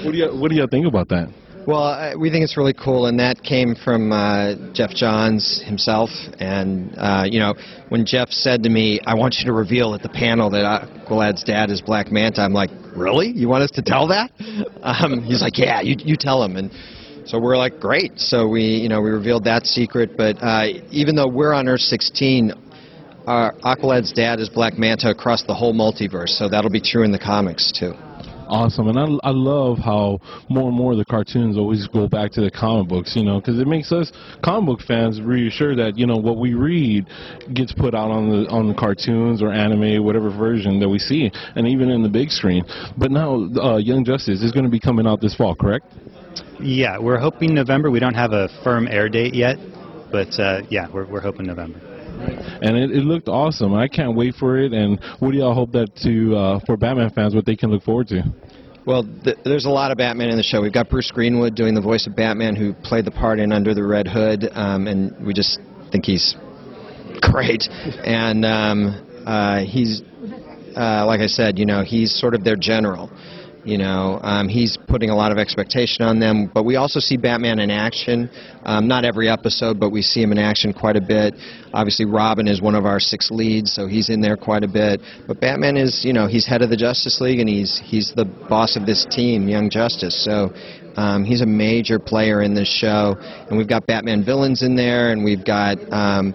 what 0.04 0.12
do 0.12 0.18
y'all 0.18 0.38
What 0.38 0.50
do 0.50 0.56
y'all 0.56 0.68
think 0.68 0.86
about 0.86 1.08
that? 1.08 1.43
Well, 1.66 2.18
we 2.18 2.30
think 2.30 2.44
it's 2.44 2.58
really 2.58 2.74
cool, 2.74 3.06
and 3.06 3.18
that 3.20 3.42
came 3.42 3.74
from 3.74 4.12
uh, 4.12 4.54
Geoff 4.74 4.90
Johns 4.90 5.62
himself. 5.62 6.10
And 6.38 6.94
uh, 6.98 7.24
you 7.26 7.38
know, 7.38 7.54
when 7.88 8.04
Jeff 8.04 8.28
said 8.28 8.62
to 8.64 8.68
me, 8.68 9.00
"I 9.06 9.14
want 9.14 9.36
you 9.38 9.46
to 9.46 9.52
reveal 9.54 9.94
at 9.94 10.02
the 10.02 10.10
panel 10.10 10.50
that 10.50 10.90
Aqualad's 11.06 11.42
dad 11.42 11.70
is 11.70 11.80
Black 11.80 12.12
Manta," 12.12 12.42
I'm 12.42 12.52
like, 12.52 12.68
"Really? 12.94 13.28
You 13.28 13.48
want 13.48 13.62
us 13.62 13.70
to 13.72 13.82
tell 13.82 14.08
that?" 14.08 14.30
Um, 14.84 15.22
he's 15.22 15.40
like, 15.40 15.56
"Yeah, 15.56 15.80
you 15.80 15.96
you 15.98 16.14
tell 16.14 16.42
him." 16.42 16.56
And 16.56 16.70
so 17.24 17.38
we're 17.38 17.56
like, 17.56 17.80
"Great!" 17.80 18.20
So 18.20 18.46
we 18.46 18.62
you 18.62 18.90
know 18.90 19.00
we 19.00 19.08
revealed 19.08 19.44
that 19.44 19.64
secret. 19.64 20.18
But 20.18 20.36
uh, 20.42 20.66
even 20.90 21.16
though 21.16 21.28
we're 21.28 21.54
on 21.54 21.66
Earth 21.66 21.80
16, 21.80 22.52
our 23.26 23.54
Aqualad's 23.64 24.12
dad 24.12 24.38
is 24.38 24.50
Black 24.50 24.76
Manta 24.76 25.08
across 25.08 25.44
the 25.44 25.54
whole 25.54 25.72
multiverse. 25.72 26.36
So 26.36 26.46
that'll 26.50 26.70
be 26.70 26.82
true 26.82 27.04
in 27.04 27.12
the 27.12 27.18
comics 27.18 27.72
too 27.72 27.94
awesome. 28.48 28.88
And 28.88 28.98
I, 28.98 29.28
I 29.28 29.30
love 29.30 29.78
how 29.78 30.20
more 30.48 30.68
and 30.68 30.76
more 30.76 30.94
the 30.94 31.04
cartoons 31.04 31.56
always 31.56 31.86
go 31.88 32.08
back 32.08 32.30
to 32.32 32.40
the 32.40 32.50
comic 32.50 32.88
books 32.88 33.14
you 33.16 33.24
know 33.24 33.40
because 33.40 33.58
it 33.58 33.66
makes 33.66 33.92
us 33.92 34.12
comic 34.42 34.66
book 34.66 34.80
fans 34.86 35.20
reassure 35.20 35.74
that 35.76 35.98
you 35.98 36.06
know 36.06 36.16
what 36.16 36.38
we 36.38 36.54
read 36.54 37.06
gets 37.52 37.72
put 37.72 37.94
out 37.94 38.10
on 38.10 38.30
the 38.30 38.48
on 38.50 38.68
the 38.68 38.74
cartoons 38.74 39.42
or 39.42 39.52
anime 39.52 40.04
whatever 40.04 40.30
version 40.30 40.80
that 40.80 40.88
we 40.88 40.98
see 40.98 41.30
and 41.56 41.66
even 41.66 41.90
in 41.90 42.02
the 42.02 42.08
big 42.08 42.30
screen. 42.30 42.64
But 42.96 43.10
now 43.10 43.48
uh, 43.56 43.76
young 43.78 44.04
justice 44.04 44.42
is 44.42 44.52
going 44.52 44.64
to 44.64 44.70
be 44.70 44.80
coming 44.80 45.06
out 45.06 45.20
this 45.20 45.34
fall 45.34 45.54
correct? 45.54 45.86
Yeah 46.60 46.98
we're 46.98 47.18
hoping 47.18 47.54
november. 47.54 47.90
We 47.90 48.00
don't 48.00 48.14
have 48.14 48.32
a 48.32 48.48
firm 48.62 48.88
air 48.88 49.08
date 49.08 49.34
yet 49.34 49.58
but 50.10 50.38
uh, 50.38 50.62
yeah 50.70 50.88
we're, 50.92 51.06
we're 51.06 51.20
hoping 51.20 51.46
november 51.46 51.93
and 52.62 52.76
it, 52.76 52.90
it, 52.90 53.04
looked 53.04 53.28
awesome. 53.28 53.74
I 53.74 53.88
can't 53.88 54.14
wait 54.16 54.34
for 54.34 54.58
it. 54.58 54.72
And 54.72 54.98
what 55.18 55.32
do 55.32 55.38
y'all 55.38 55.54
hope 55.54 55.72
that 55.72 55.94
to 56.02 56.36
uh, 56.36 56.60
for 56.66 56.76
Batman 56.76 57.10
fans 57.10 57.34
what 57.34 57.46
they 57.46 57.56
can 57.56 57.70
look 57.70 57.82
forward 57.82 58.08
to? 58.08 58.22
Well, 58.86 59.02
th 59.24 59.36
there's 59.44 59.64
a 59.64 59.70
lot 59.70 59.90
of 59.90 59.98
Batman 59.98 60.28
in 60.28 60.36
the 60.36 60.42
show. 60.42 60.60
We've 60.60 60.72
got 60.72 60.90
Bruce 60.90 61.10
Greenwood 61.10 61.54
doing 61.54 61.74
the 61.74 61.80
voice 61.80 62.06
of 62.06 62.14
Batman, 62.14 62.54
who 62.54 62.74
played 62.74 63.06
the 63.06 63.10
part 63.10 63.38
in 63.38 63.50
Under 63.52 63.72
the 63.72 63.84
Red 63.84 64.06
Hood, 64.06 64.50
um, 64.52 64.86
and 64.86 65.26
we 65.26 65.32
just 65.32 65.58
think 65.90 66.04
he's 66.04 66.36
great. 67.22 67.68
And 68.04 68.44
um, 68.44 69.24
uh, 69.26 69.64
he's, 69.64 70.02
uh, 70.76 71.06
like 71.06 71.20
I 71.20 71.26
said, 71.26 71.58
you 71.58 71.64
know, 71.64 71.82
he's 71.82 72.14
sort 72.14 72.34
of 72.34 72.44
their 72.44 72.56
general. 72.56 73.10
You 73.64 73.78
know, 73.78 74.20
um, 74.22 74.48
he's 74.48 74.76
putting 74.76 75.08
a 75.08 75.16
lot 75.16 75.32
of 75.32 75.38
expectation 75.38 76.04
on 76.04 76.18
them. 76.18 76.50
But 76.52 76.64
we 76.64 76.76
also 76.76 77.00
see 77.00 77.16
Batman 77.16 77.58
in 77.58 77.70
action. 77.70 78.28
Um, 78.64 78.86
not 78.86 79.04
every 79.04 79.28
episode, 79.28 79.80
but 79.80 79.90
we 79.90 80.02
see 80.02 80.22
him 80.22 80.32
in 80.32 80.38
action 80.38 80.72
quite 80.72 80.96
a 80.96 81.00
bit. 81.00 81.34
Obviously, 81.72 82.04
Robin 82.04 82.46
is 82.46 82.60
one 82.60 82.74
of 82.74 82.84
our 82.84 83.00
six 83.00 83.30
leads, 83.30 83.72
so 83.72 83.86
he's 83.86 84.10
in 84.10 84.20
there 84.20 84.36
quite 84.36 84.64
a 84.64 84.68
bit. 84.68 85.00
But 85.26 85.40
Batman 85.40 85.76
is, 85.76 86.04
you 86.04 86.12
know, 86.12 86.26
he's 86.26 86.46
head 86.46 86.60
of 86.60 86.68
the 86.68 86.76
Justice 86.76 87.20
League, 87.20 87.40
and 87.40 87.48
he's 87.48 87.80
he's 87.82 88.12
the 88.14 88.24
boss 88.24 88.76
of 88.76 88.84
this 88.84 89.06
team, 89.06 89.48
Young 89.48 89.70
Justice. 89.70 90.22
So 90.22 90.52
um, 90.96 91.24
he's 91.24 91.40
a 91.40 91.46
major 91.46 91.98
player 91.98 92.42
in 92.42 92.54
this 92.54 92.68
show. 92.68 93.16
And 93.48 93.56
we've 93.56 93.68
got 93.68 93.86
Batman 93.86 94.24
villains 94.24 94.62
in 94.62 94.76
there, 94.76 95.10
and 95.10 95.24
we've 95.24 95.44
got. 95.44 95.78
Um, 95.92 96.34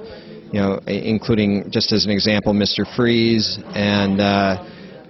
you 0.51 0.59
know, 0.59 0.79
including 0.87 1.69
just 1.69 1.91
as 1.91 2.05
an 2.05 2.11
example, 2.11 2.53
Mr. 2.53 2.83
Freeze 2.95 3.59
and 3.75 4.19
uh, 4.19 4.63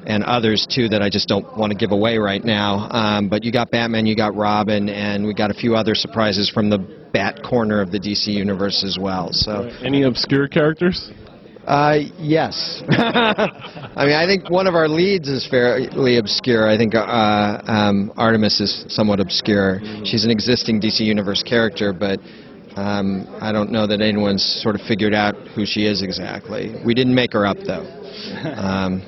and 0.10 0.24
others 0.24 0.65
too 0.65 0.89
that 0.89 1.04
I 1.04 1.10
just 1.10 1.28
don't 1.28 1.45
want 1.56 1.72
to 1.72 1.78
give 1.78 1.91
away 1.91 2.17
right 2.17 2.43
now. 2.43 2.89
Um, 2.89 3.30
but 3.30 3.43
you 3.43 3.52
got 3.52 3.69
Batman, 3.69 4.08
you 4.08 4.15
got 4.15 4.36
Robin, 4.36 4.89
and 4.89 5.26
we 5.26 5.36
got 5.36 5.52
a 5.52 5.54
few 5.54 5.76
other 5.76 5.93
surprises 5.93 6.50
from 6.50 6.69
the 6.69 6.80
Bat 7.13 7.43
corner 7.43 7.82
of 7.82 7.91
the 7.91 8.00
DC 8.00 8.28
universe 8.28 8.84
as 8.84 8.98
well. 9.00 9.30
So 9.32 9.69
any 9.84 10.04
obscure 10.04 10.48
characters? 10.48 11.12
Uh, 11.65 12.00
yes. 12.17 12.82
I 12.89 14.06
mean, 14.06 14.15
I 14.15 14.26
think 14.26 14.50
one 14.50 14.65
of 14.65 14.74
our 14.74 14.88
leads 14.88 15.30
is 15.30 15.48
fairly 15.48 16.17
obscure. 16.17 16.67
I 16.67 16.78
think 16.78 16.95
uh, 16.95 17.62
um, 17.65 18.12
Artemis 18.17 18.60
is 18.60 18.86
somewhat 18.89 19.19
obscure. 19.19 19.80
She's 20.04 20.26
an 20.26 20.32
existing 20.32 20.82
DC 20.82 21.02
Universe 21.02 21.43
character, 21.43 21.93
but 21.93 22.19
um, 22.76 23.28
I 23.41 23.52
don't 23.52 23.72
know 23.72 23.86
that 23.86 24.02
anyone's 24.02 24.43
sort 24.43 24.74
of 24.74 24.82
figured 24.82 25.13
out 25.13 25.36
who 25.50 25.65
she 25.65 25.86
is 25.86 26.02
exactly. 26.02 26.76
We 26.84 26.93
didn't 26.95 27.13
make 27.15 27.34
her 27.34 27.45
up, 27.45 27.58
though. 27.65 27.86
Um, 28.43 29.02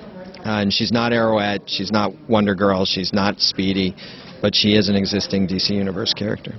uh, 0.46 0.62
and 0.62 0.74
she's 0.74 0.92
not 0.92 1.12
Arrowette, 1.12 1.62
she's 1.68 1.92
not 1.92 2.12
Wonder 2.30 2.56
Girl, 2.56 2.86
she's 2.86 3.14
not 3.14 3.40
Speedy, 3.40 3.96
but 4.42 4.56
she 4.56 4.76
is 4.76 4.90
an 4.90 4.96
existing 4.96 5.48
DC 5.48 5.70
Universe 5.70 6.14
character. 6.14 6.54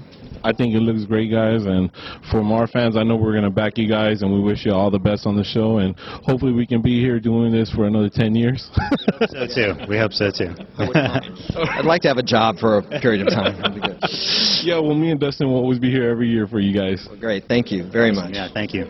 I 0.45 0.53
think 0.53 0.75
it 0.75 0.81
looks 0.81 1.05
great, 1.05 1.31
guys. 1.31 1.67
And 1.67 1.91
from 2.31 2.53
our 2.53 2.67
fans, 2.67 2.97
I 2.97 3.03
know 3.03 3.17
we're 3.17 3.33
going 3.33 3.45
to 3.45 3.51
back 3.51 3.79
you 3.79 3.89
guys, 3.89 4.23
and 4.23 4.33
we 4.33 4.41
wish 4.41 4.67
you 4.67 4.73
all 4.73 4.91
the 4.91 4.99
best 4.99 5.27
on 5.27 5.37
the 5.37 5.45
show. 5.45 5.79
And 5.79 5.99
hopefully, 5.99 6.53
we 6.53 6.67
can 6.67 6.83
be 6.83 7.01
here 7.01 7.21
doing 7.21 7.53
this 7.53 7.71
for 7.71 7.87
another 7.87 8.09
10 8.09 8.35
years. 8.35 8.71
so, 9.29 9.47
too. 9.47 9.75
We 9.89 9.99
hope 9.99 10.13
so, 10.13 10.31
too. 10.31 10.55
I'd 10.79 11.85
like 11.85 12.03
to 12.03 12.09
have 12.09 12.19
a 12.19 12.23
job 12.23 12.59
for 12.59 12.79
a 12.79 13.01
period 13.01 13.27
of 13.27 13.33
time. 13.33 13.61
That'd 13.61 13.75
be 13.75 13.81
good. 13.81 13.99
Yeah, 14.63 14.81
well, 14.81 14.95
me 14.95 15.11
and 15.11 15.21
Dustin 15.21 15.49
will 15.49 15.57
always 15.57 15.79
be 15.79 15.91
here 15.91 16.11
every 16.11 16.29
year 16.29 16.47
for 16.47 16.61
you 16.61 16.75
guys. 16.75 17.07
Well, 17.09 17.19
great. 17.19 17.45
Thank 17.47 17.71
you 17.71 17.89
very 17.91 18.13
much. 18.13 18.35
Yeah, 18.35 18.49
thank 18.53 18.75
you. 18.75 18.87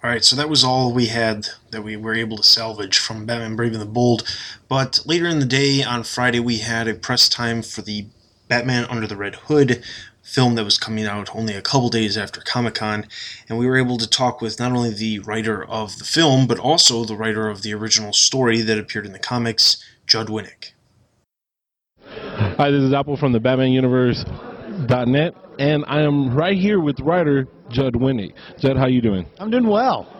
All 0.00 0.08
right, 0.08 0.24
so 0.24 0.36
that 0.36 0.48
was 0.48 0.62
all 0.62 0.92
we 0.92 1.06
had 1.06 1.48
that 1.72 1.82
we 1.82 1.96
were 1.96 2.14
able 2.14 2.36
to 2.36 2.44
salvage 2.44 2.98
from 2.98 3.26
Batman 3.26 3.56
Brave 3.56 3.72
and 3.72 3.82
the 3.82 3.86
Bold. 3.86 4.22
But 4.68 5.00
later 5.04 5.26
in 5.26 5.40
the 5.40 5.44
day, 5.44 5.82
on 5.82 6.04
Friday, 6.04 6.38
we 6.38 6.58
had 6.58 6.86
a 6.86 6.94
press 6.94 7.28
time 7.28 7.62
for 7.62 7.82
the 7.82 8.06
Batman 8.46 8.84
Under 8.84 9.08
the 9.08 9.16
Red 9.16 9.34
Hood 9.34 9.82
film 10.22 10.54
that 10.54 10.62
was 10.62 10.78
coming 10.78 11.04
out 11.04 11.34
only 11.34 11.54
a 11.54 11.62
couple 11.62 11.88
days 11.88 12.16
after 12.16 12.40
Comic 12.40 12.76
Con, 12.76 13.06
and 13.48 13.58
we 13.58 13.66
were 13.66 13.76
able 13.76 13.98
to 13.98 14.08
talk 14.08 14.40
with 14.40 14.60
not 14.60 14.70
only 14.70 14.90
the 14.90 15.18
writer 15.18 15.64
of 15.64 15.98
the 15.98 16.04
film, 16.04 16.46
but 16.46 16.60
also 16.60 17.04
the 17.04 17.16
writer 17.16 17.48
of 17.48 17.62
the 17.62 17.74
original 17.74 18.12
story 18.12 18.60
that 18.60 18.78
appeared 18.78 19.04
in 19.04 19.12
the 19.12 19.18
comics, 19.18 19.82
Judd 20.06 20.28
Winick. 20.28 20.74
Hi, 22.06 22.70
this 22.70 22.84
is 22.84 22.92
Apple 22.92 23.16
from 23.16 23.32
the 23.32 23.40
Batman 23.40 23.72
Universe.net, 23.72 25.34
and 25.58 25.84
I 25.88 26.02
am 26.02 26.36
right 26.36 26.56
here 26.56 26.78
with 26.78 27.00
writer 27.00 27.48
Judd 27.70 27.94
Winick. 27.94 28.32
Judd, 28.58 28.76
how 28.76 28.86
you 28.86 29.00
doing? 29.00 29.26
I'm 29.38 29.50
doing 29.50 29.68
well. 29.68 30.14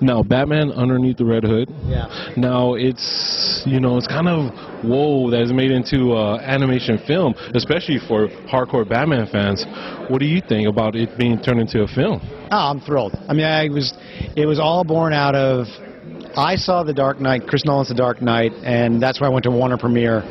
Now, 0.00 0.22
Batman 0.22 0.72
Underneath 0.72 1.18
the 1.18 1.24
Red 1.24 1.44
Hood. 1.44 1.68
Yeah. 1.84 2.32
Now, 2.36 2.74
it's, 2.74 3.62
you 3.66 3.80
know, 3.80 3.98
it's 3.98 4.06
kind 4.06 4.26
of, 4.26 4.50
whoa, 4.84 5.30
that 5.30 5.42
is 5.42 5.52
made 5.52 5.70
into 5.70 6.12
uh, 6.14 6.38
animation 6.38 6.98
film, 7.06 7.34
especially 7.54 7.98
for 8.08 8.28
hardcore 8.48 8.88
Batman 8.88 9.26
fans. 9.26 9.64
What 10.08 10.20
do 10.20 10.26
you 10.26 10.40
think 10.40 10.68
about 10.68 10.96
it 10.96 11.18
being 11.18 11.38
turned 11.40 11.60
into 11.60 11.82
a 11.82 11.86
film? 11.86 12.20
Oh, 12.50 12.70
I'm 12.70 12.80
thrilled. 12.80 13.14
I 13.28 13.34
mean, 13.34 13.44
I 13.44 13.68
was, 13.68 13.92
it 14.36 14.46
was 14.46 14.58
all 14.58 14.84
born 14.84 15.12
out 15.12 15.34
of 15.34 15.66
I 16.36 16.56
saw 16.56 16.82
The 16.82 16.94
Dark 16.94 17.20
Knight, 17.20 17.46
Chris 17.46 17.64
Nolan's 17.64 17.88
The 17.88 17.94
Dark 17.94 18.22
Knight, 18.22 18.52
and 18.64 19.02
that's 19.02 19.20
why 19.20 19.26
I 19.26 19.30
went 19.30 19.44
to 19.44 19.50
Warner 19.50 19.76
Premiere 19.76 20.22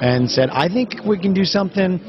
and 0.00 0.30
said, 0.30 0.48
I 0.50 0.68
think 0.68 0.94
we 1.06 1.18
can 1.18 1.34
do 1.34 1.44
something 1.44 2.00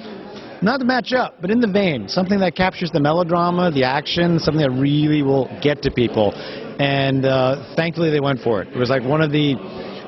not 0.63 0.79
to 0.79 0.85
match 0.85 1.11
up, 1.13 1.35
but 1.41 1.51
in 1.51 1.59
the 1.59 1.67
vein, 1.67 2.07
something 2.07 2.39
that 2.39 2.55
captures 2.55 2.89
the 2.91 2.99
melodrama, 2.99 3.69
the 3.69 3.83
action, 3.83 4.39
something 4.39 4.61
that 4.61 4.71
really 4.71 5.21
will 5.21 5.49
get 5.61 5.81
to 5.83 5.91
people. 5.91 6.31
And 6.79 7.25
uh, 7.25 7.75
thankfully, 7.75 8.09
they 8.09 8.21
went 8.21 8.39
for 8.39 8.61
it. 8.61 8.69
It 8.69 8.77
was 8.77 8.89
like 8.89 9.03
one 9.03 9.21
of 9.21 9.31
the 9.31 9.55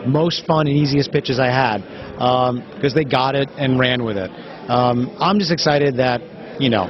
most 0.08 0.46
fun 0.46 0.68
and 0.68 0.76
easiest 0.76 1.12
pitches 1.12 1.40
I 1.40 1.48
had 1.48 1.80
because 2.14 2.94
um, 2.94 2.96
they 2.96 3.04
got 3.04 3.36
it 3.36 3.50
and 3.58 3.78
ran 3.78 4.04
with 4.04 4.18
it. 4.18 4.32
Um, 4.70 5.16
I'm 5.20 5.40
just 5.40 5.52
excited 5.52 5.98
that 5.98 6.22
you 6.62 6.70
know 6.70 6.88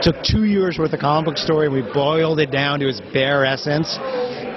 took 0.00 0.16
two 0.24 0.44
years 0.44 0.78
worth 0.78 0.92
of 0.92 1.00
comic 1.00 1.26
book 1.26 1.38
story 1.38 1.66
and 1.66 1.74
we 1.74 1.82
boiled 1.92 2.40
it 2.40 2.50
down 2.50 2.80
to 2.80 2.88
its 2.88 3.00
bare 3.12 3.44
essence 3.44 3.98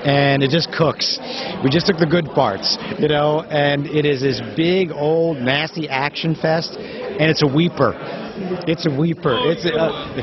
and 0.05 0.43
it 0.43 0.51
just 0.51 0.71
cooks. 0.71 1.19
We 1.63 1.69
just 1.69 1.87
took 1.87 1.97
the 1.97 2.05
good 2.05 2.25
parts, 2.25 2.77
you 2.99 3.07
know, 3.07 3.41
and 3.41 3.87
it 3.87 4.05
is 4.05 4.21
this 4.21 4.39
big, 4.55 4.91
old, 4.91 5.37
nasty 5.37 5.89
action 5.89 6.35
fest, 6.35 6.77
and 6.77 7.23
it's 7.23 7.41
a 7.41 7.47
weeper. 7.47 8.24
It's 8.67 8.85
a 8.85 8.89
weeper. 8.89 9.37
It's 9.51 9.65
a, 9.65 9.73
uh, 9.73 10.13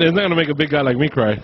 it's 0.00 0.14
not 0.14 0.22
gonna 0.22 0.36
make 0.36 0.48
a 0.48 0.54
big 0.54 0.70
guy 0.70 0.80
like 0.80 0.96
me 0.96 1.08
cry. 1.08 1.36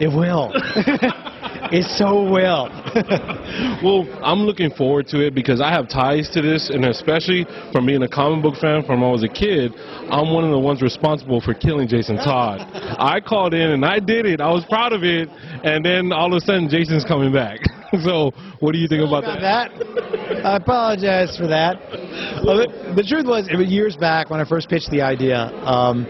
It 0.00 0.08
will. 0.08 0.50
it 1.72 1.84
so 1.84 2.24
will. 2.28 2.68
well, 3.82 4.04
I'm 4.22 4.40
looking 4.40 4.70
forward 4.70 5.06
to 5.08 5.26
it 5.26 5.34
because 5.34 5.60
I 5.60 5.70
have 5.70 5.88
ties 5.88 6.28
to 6.30 6.42
this, 6.42 6.70
and 6.70 6.84
especially 6.84 7.46
from 7.72 7.86
being 7.86 8.02
a 8.02 8.08
comic 8.08 8.42
book 8.42 8.56
fan 8.56 8.84
from 8.84 9.00
when 9.00 9.08
I 9.08 9.12
was 9.12 9.24
a 9.24 9.28
kid, 9.28 9.72
I'm 10.10 10.32
one 10.32 10.44
of 10.44 10.50
the 10.50 10.58
ones 10.58 10.82
responsible 10.82 11.40
for 11.40 11.54
killing 11.54 11.88
Jason 11.88 12.16
Todd. 12.16 12.60
I 12.98 13.20
called 13.20 13.54
in 13.54 13.70
and 13.70 13.84
I 13.84 13.98
did 13.98 14.26
it. 14.26 14.40
I 14.40 14.50
was 14.50 14.64
proud 14.66 14.92
of 14.92 15.04
it, 15.04 15.28
and 15.64 15.84
then 15.84 16.12
all 16.12 16.34
of 16.34 16.42
a 16.42 16.44
sudden 16.44 16.68
Jason's 16.68 17.04
coming 17.04 17.32
back. 17.32 17.60
so, 18.04 18.32
what 18.60 18.72
do 18.72 18.78
you 18.78 18.88
think 18.88 19.02
about, 19.02 19.24
about 19.24 19.40
that? 19.40 19.70
that? 19.78 20.46
I 20.46 20.56
apologize 20.56 21.36
for 21.36 21.46
that. 21.46 21.76
Well, 22.44 22.58
the, 22.58 22.94
the, 22.96 23.02
truth 23.02 23.26
was, 23.26 23.48
it 23.48 23.56
was 23.56 23.68
years 23.68 23.96
back 23.96 24.30
when 24.30 24.40
I 24.40 24.44
first 24.44 24.68
pitched 24.68 24.90
the 24.90 25.02
idea. 25.02 25.52
Um, 25.64 26.06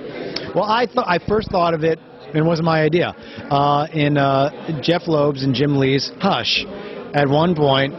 well, 0.54 0.64
I 0.64 0.86
thought 0.86 1.06
I 1.08 1.18
first 1.26 1.50
thought 1.50 1.74
of 1.74 1.82
it 1.84 1.98
and 2.34 2.36
it 2.36 2.48
wasn't 2.48 2.66
my 2.66 2.82
idea. 2.82 3.08
Uh, 3.50 3.86
in 3.92 4.16
uh, 4.16 4.80
Jeph 4.80 5.06
Loeb's 5.06 5.42
and 5.42 5.54
Jim 5.54 5.78
Lee's 5.78 6.10
Hush, 6.18 6.64
at 7.14 7.28
one 7.28 7.54
point, 7.54 7.94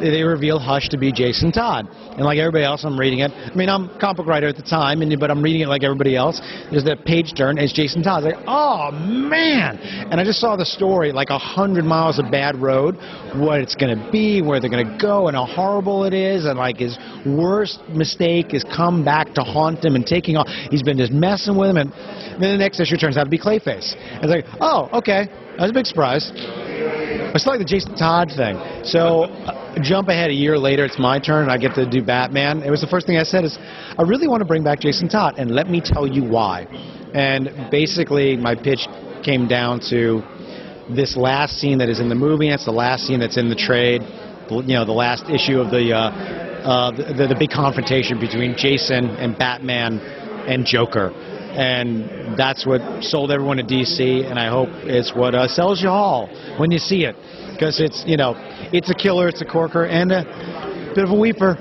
they 0.00 0.22
reveal 0.22 0.58
Hush 0.58 0.88
to 0.90 0.98
be 0.98 1.12
Jason 1.12 1.52
Todd. 1.52 1.88
And 2.12 2.24
like 2.24 2.38
everybody 2.38 2.64
else, 2.64 2.84
I'm 2.84 2.98
reading 2.98 3.20
it. 3.20 3.30
I 3.30 3.54
mean, 3.54 3.68
I'm 3.68 3.90
a 3.90 3.98
comic 3.98 4.26
writer 4.26 4.48
at 4.48 4.56
the 4.56 4.62
time, 4.62 5.02
and 5.02 5.18
but 5.18 5.30
I'm 5.30 5.42
reading 5.42 5.62
it 5.62 5.68
like 5.68 5.84
everybody 5.84 6.16
else. 6.16 6.40
There's 6.70 6.84
that 6.84 7.04
page 7.04 7.34
turn, 7.36 7.58
it's 7.58 7.72
Jason 7.72 8.02
Todd. 8.02 8.24
It's 8.24 8.36
like, 8.36 8.44
oh 8.48 8.90
man! 8.92 9.78
And 10.10 10.20
I 10.20 10.24
just 10.24 10.40
saw 10.40 10.56
the 10.56 10.66
story, 10.66 11.12
like 11.12 11.30
a 11.30 11.38
hundred 11.38 11.84
miles 11.84 12.18
of 12.18 12.30
bad 12.30 12.56
road, 12.56 12.96
what 13.34 13.60
it's 13.60 13.74
going 13.74 13.96
to 13.96 14.10
be, 14.10 14.42
where 14.42 14.60
they're 14.60 14.70
going 14.70 14.86
to 14.86 14.98
go, 14.98 15.28
and 15.28 15.36
how 15.36 15.46
horrible 15.46 16.04
it 16.04 16.14
is, 16.14 16.44
and 16.44 16.58
like 16.58 16.78
his 16.78 16.98
worst 17.26 17.80
mistake 17.88 18.54
is 18.54 18.64
come 18.64 19.04
back 19.04 19.34
to 19.34 19.42
haunt 19.42 19.84
him 19.84 19.94
and 19.94 20.06
taking 20.06 20.36
off. 20.36 20.48
He's 20.70 20.82
been 20.82 20.98
just 20.98 21.12
messing 21.12 21.56
with 21.56 21.70
him, 21.70 21.76
and 21.76 21.92
then 22.40 22.52
the 22.52 22.58
next 22.58 22.80
issue 22.80 22.96
turns 22.96 23.16
out 23.16 23.24
to 23.24 23.30
be 23.30 23.38
Clayface. 23.38 23.94
And 23.96 24.24
it's 24.24 24.32
like, 24.32 24.44
oh, 24.60 24.88
okay, 24.92 25.26
that 25.26 25.60
was 25.60 25.70
a 25.70 25.74
big 25.74 25.86
surprise. 25.86 26.30
It's 27.34 27.46
like 27.46 27.58
the 27.58 27.64
Jason 27.64 27.94
Todd 27.94 28.32
thing. 28.34 28.58
So, 28.84 29.24
uh, 29.24 29.78
jump 29.82 30.08
ahead 30.08 30.30
a 30.30 30.34
year 30.34 30.58
later, 30.58 30.84
it's 30.84 30.98
my 30.98 31.18
turn, 31.18 31.42
and 31.42 31.52
I 31.52 31.58
get 31.58 31.74
to 31.74 31.88
do 31.88 32.02
Batman. 32.02 32.62
It 32.62 32.70
was 32.70 32.80
the 32.80 32.86
first 32.86 33.06
thing 33.06 33.18
I 33.18 33.22
said 33.22 33.44
is, 33.44 33.58
I 33.98 34.02
really 34.02 34.28
want 34.28 34.40
to 34.40 34.46
bring 34.46 34.64
back 34.64 34.80
Jason 34.80 35.08
Todd, 35.08 35.34
and 35.38 35.50
let 35.50 35.68
me 35.68 35.82
tell 35.84 36.06
you 36.06 36.24
why. 36.24 36.66
And 37.14 37.70
basically, 37.70 38.36
my 38.36 38.54
pitch 38.54 38.88
came 39.22 39.46
down 39.46 39.80
to 39.90 40.22
this 40.88 41.16
last 41.16 41.58
scene 41.58 41.78
that 41.78 41.90
is 41.90 42.00
in 42.00 42.08
the 42.08 42.14
movie, 42.14 42.46
and 42.46 42.54
it's 42.54 42.64
the 42.64 42.72
last 42.72 43.06
scene 43.06 43.20
that's 43.20 43.36
in 43.36 43.50
the 43.50 43.56
trade. 43.56 44.02
You 44.50 44.62
know, 44.62 44.86
the 44.86 44.92
last 44.92 45.28
issue 45.28 45.60
of 45.60 45.70
the 45.70 45.92
uh, 45.92 45.98
uh, 46.64 46.90
the, 46.90 47.26
the 47.28 47.36
big 47.38 47.50
confrontation 47.50 48.18
between 48.18 48.56
Jason 48.56 49.10
and 49.16 49.36
Batman 49.38 50.00
and 50.48 50.64
Joker 50.64 51.12
and 51.58 52.38
that's 52.38 52.64
what 52.64 53.02
sold 53.02 53.32
everyone 53.32 53.56
to 53.56 53.64
DC, 53.64 54.24
and 54.24 54.38
I 54.38 54.48
hope 54.48 54.68
it's 54.84 55.12
what 55.12 55.34
uh, 55.34 55.48
sells 55.48 55.82
you 55.82 55.88
all 55.88 56.28
when 56.56 56.70
you 56.70 56.78
see 56.78 57.04
it, 57.04 57.16
because 57.52 57.80
it's 57.80 58.04
you 58.06 58.16
know 58.16 58.34
it's 58.72 58.88
a 58.90 58.94
killer, 58.94 59.26
it's 59.26 59.42
a 59.42 59.44
corker, 59.44 59.84
and 59.84 60.12
a 60.12 60.22
bit 60.94 61.02
of 61.02 61.10
a 61.10 61.18
weeper. 61.18 61.58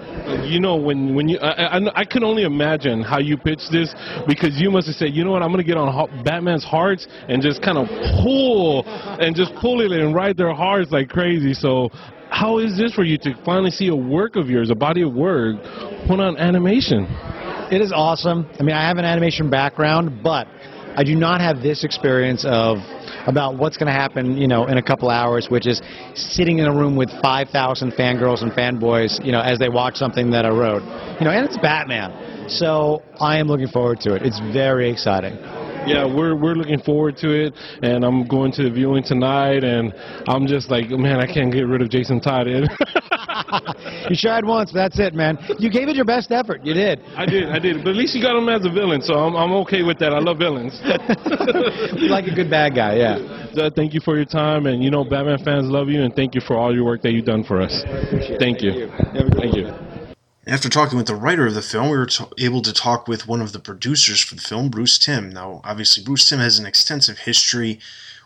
You 0.47 0.59
know, 0.59 0.75
when 0.75 1.15
when 1.15 1.27
you, 1.27 1.39
I, 1.39 1.77
I, 1.77 2.01
I 2.01 2.05
can 2.05 2.23
only 2.23 2.43
imagine 2.43 3.01
how 3.01 3.17
you 3.17 3.37
pitched 3.37 3.71
this 3.71 3.95
because 4.27 4.61
you 4.61 4.69
must 4.69 4.85
have 4.85 4.95
said, 4.97 5.13
you 5.13 5.23
know 5.23 5.31
what, 5.31 5.41
I'm 5.41 5.49
going 5.49 5.65
to 5.65 5.67
get 5.67 5.77
on 5.77 6.23
Batman's 6.23 6.63
hearts 6.63 7.07
and 7.27 7.41
just 7.41 7.63
kind 7.63 7.79
of 7.79 7.87
pull 8.21 8.83
and 8.85 9.35
just 9.35 9.55
pull 9.55 9.81
it 9.81 9.91
and 9.91 10.13
ride 10.13 10.37
their 10.37 10.53
hearts 10.53 10.91
like 10.91 11.09
crazy. 11.09 11.55
So 11.55 11.89
how 12.29 12.59
is 12.59 12.77
this 12.77 12.93
for 12.93 13.03
you 13.03 13.17
to 13.19 13.33
finally 13.43 13.71
see 13.71 13.87
a 13.87 13.95
work 13.95 14.35
of 14.35 14.47
yours, 14.47 14.69
a 14.69 14.75
body 14.75 15.01
of 15.01 15.13
work, 15.13 15.55
put 16.07 16.19
on 16.19 16.37
animation? 16.37 17.07
It 17.71 17.81
is 17.81 17.91
awesome. 17.93 18.47
I 18.59 18.63
mean, 18.63 18.75
I 18.75 18.87
have 18.87 18.97
an 18.97 19.05
animation 19.05 19.49
background, 19.49 20.23
but 20.23 20.47
I 20.95 21.03
do 21.03 21.15
not 21.15 21.41
have 21.41 21.61
this 21.61 21.83
experience 21.83 22.45
of 22.47 22.77
about 23.27 23.57
what's 23.57 23.77
going 23.77 23.87
to 23.87 23.93
happen, 23.93 24.37
you 24.37 24.47
know, 24.47 24.67
in 24.67 24.77
a 24.77 24.81
couple 24.81 25.09
hours, 25.09 25.47
which 25.49 25.67
is 25.67 25.81
sitting 26.15 26.59
in 26.59 26.65
a 26.65 26.73
room 26.73 26.95
with 26.95 27.09
5,000 27.21 27.91
fangirls 27.91 28.41
and 28.41 28.51
fanboys, 28.51 29.23
you 29.23 29.31
know, 29.31 29.41
as 29.41 29.59
they 29.59 29.69
watch 29.69 29.95
something 29.95 30.31
that 30.31 30.45
I 30.45 30.49
wrote. 30.49 30.81
You 31.19 31.25
know, 31.25 31.31
and 31.31 31.45
it's 31.45 31.57
Batman. 31.57 32.49
So 32.49 33.03
I 33.19 33.37
am 33.37 33.47
looking 33.47 33.67
forward 33.67 33.99
to 34.01 34.15
it. 34.15 34.23
It's 34.23 34.39
very 34.53 34.89
exciting 34.89 35.37
yeah, 35.87 36.05
we're 36.05 36.35
we're 36.35 36.55
looking 36.55 36.79
forward 36.79 37.17
to 37.17 37.29
it, 37.29 37.53
and 37.81 38.03
I'm 38.03 38.27
going 38.27 38.51
to 38.53 38.63
the 38.63 38.71
viewing 38.71 39.03
tonight, 39.03 39.63
and 39.63 39.93
I'm 40.27 40.47
just 40.47 40.69
like, 40.69 40.89
man, 40.89 41.19
I 41.19 41.31
can't 41.31 41.51
get 41.51 41.61
rid 41.61 41.81
of 41.81 41.89
Jason 41.89 42.19
Todd. 42.19 42.47
you 44.09 44.15
tried 44.15 44.45
once, 44.45 44.71
that's 44.73 44.99
it, 44.99 45.13
man. 45.13 45.37
You 45.59 45.69
gave 45.69 45.87
it 45.87 45.95
your 45.95 46.05
best 46.05 46.31
effort. 46.31 46.65
You 46.65 46.73
did. 46.73 47.01
I 47.15 47.25
did, 47.25 47.49
I 47.49 47.59
did. 47.59 47.83
But 47.83 47.91
at 47.91 47.95
least 47.95 48.15
you 48.15 48.21
got 48.21 48.37
him 48.37 48.49
as 48.49 48.65
a 48.65 48.69
villain, 48.69 49.01
so 49.01 49.13
I'm, 49.13 49.35
I'm 49.35 49.51
okay 49.63 49.83
with 49.83 49.99
that. 49.99 50.13
I 50.13 50.19
love 50.19 50.37
villains. 50.37 50.79
you 52.01 52.09
like 52.09 52.25
a 52.25 52.35
good 52.35 52.49
bad 52.49 52.75
guy, 52.75 52.95
yeah. 52.97 53.47
Uh, 53.57 53.69
thank 53.75 53.93
you 53.93 53.99
for 53.99 54.15
your 54.15 54.25
time, 54.25 54.65
and 54.65 54.83
you 54.83 54.91
know 54.91 55.03
Batman 55.03 55.39
fans 55.43 55.67
love 55.67 55.89
you, 55.89 56.03
and 56.03 56.13
thank 56.15 56.35
you 56.35 56.41
for 56.41 56.57
all 56.57 56.73
your 56.73 56.85
work 56.85 57.01
that 57.01 57.11
you've 57.11 57.25
done 57.25 57.43
for 57.43 57.61
us. 57.61 57.83
Thank, 57.83 58.39
thank 58.39 58.61
you. 58.61 58.71
you. 58.71 58.89
Thank 59.39 59.55
you. 59.55 59.86
After 60.47 60.69
talking 60.69 60.97
with 60.97 61.07
the 61.07 61.15
writer 61.15 61.45
of 61.45 61.55
the 61.55 61.61
film, 61.61 61.89
we 61.89 61.97
were 61.97 62.07
able 62.37 62.61
to 62.61 62.71
talk 62.71 63.05
with 63.05 63.27
one 63.27 63.41
of 63.41 63.51
the 63.51 63.59
producers 63.59 64.21
for 64.21 64.35
the 64.35 64.41
film, 64.41 64.69
Bruce 64.69 64.97
Timm. 64.97 65.29
Now, 65.29 65.59
obviously, 65.65 66.01
Bruce 66.01 66.23
Timm 66.23 66.39
has 66.39 66.57
an 66.57 66.65
extensive 66.65 67.19
history 67.19 67.81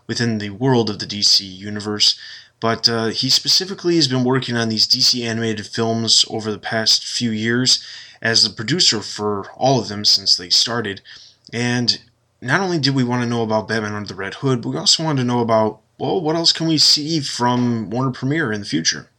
within 0.06 0.38
the 0.38 0.52
world 0.52 0.92
of 0.92 1.00
the 1.00 1.08
DC 1.08 1.42
universe, 1.42 2.20
but 2.60 2.88
uh, 2.88 3.08
he 3.08 3.28
specifically 3.32 3.96
has 3.96 4.08
been 4.08 4.24
working 4.24 4.56
on 4.56 4.70
these 4.70 4.86
DC 4.86 5.26
animated 5.26 5.66
films 5.66 6.24
over 6.30 6.52
the 6.52 6.60
past 6.60 7.04
few 7.04 7.32
years 7.32 7.84
as 8.22 8.44
the 8.44 8.52
producer 8.52 9.02
for 9.02 9.50
all 9.54 9.80
of 9.80 9.88
them 9.88 10.06
since 10.06 10.38
they 10.38 10.52
started. 10.52 11.02
And 11.52 12.04
not 12.40 12.60
only 12.60 12.78
did 12.78 12.94
we 12.94 13.04
want 13.04 13.24
to 13.24 13.30
know 13.30 13.42
about 13.42 13.68
Batman 13.68 13.96
Under 13.96 14.10
the 14.10 14.14
Red 14.14 14.36
Hood, 14.36 14.62
but 14.62 14.70
we 14.70 14.78
also 14.78 15.04
wanted 15.04 15.24
to 15.24 15.28
know 15.28 15.40
about, 15.40 15.82
well, 15.98 16.22
what 16.22 16.36
else 16.36 16.54
can 16.54 16.68
we 16.68 16.78
see 16.78 17.20
from 17.20 17.90
Warner 17.90 18.12
Premiere 18.12 18.52
in 18.52 18.60
the 18.60 18.68
future? 18.68 19.10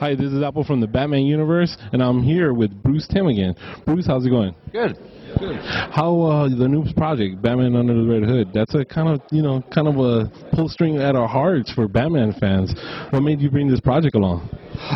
Hi, 0.00 0.16
this 0.16 0.32
is 0.32 0.42
Apple 0.42 0.64
from 0.64 0.80
the 0.80 0.88
Batman 0.88 1.22
universe, 1.22 1.76
and 1.92 2.02
I'm 2.02 2.20
here 2.20 2.52
with 2.52 2.82
Bruce 2.82 3.06
Timm 3.06 3.28
again. 3.28 3.54
Bruce, 3.86 4.06
how's 4.06 4.26
it 4.26 4.30
going? 4.30 4.54
Good. 4.72 4.98
Good. 5.38 5.56
How 5.56 6.20
uh, 6.20 6.48
the 6.48 6.66
Noobs 6.66 6.96
project, 6.96 7.40
Batman 7.40 7.76
Under 7.76 7.94
the 7.94 8.04
Red 8.04 8.24
Hood? 8.24 8.50
That's 8.52 8.74
a 8.74 8.84
kind 8.84 9.08
of 9.08 9.20
you 9.30 9.42
know 9.42 9.62
kind 9.72 9.86
of 9.86 9.96
a 9.96 10.30
pull 10.54 10.68
string 10.68 10.96
at 10.96 11.14
our 11.14 11.28
hearts 11.28 11.72
for 11.72 11.86
Batman 11.86 12.32
fans. 12.40 12.74
What 13.10 13.22
made 13.22 13.40
you 13.40 13.50
bring 13.50 13.68
this 13.68 13.80
project 13.80 14.16
along? 14.16 14.48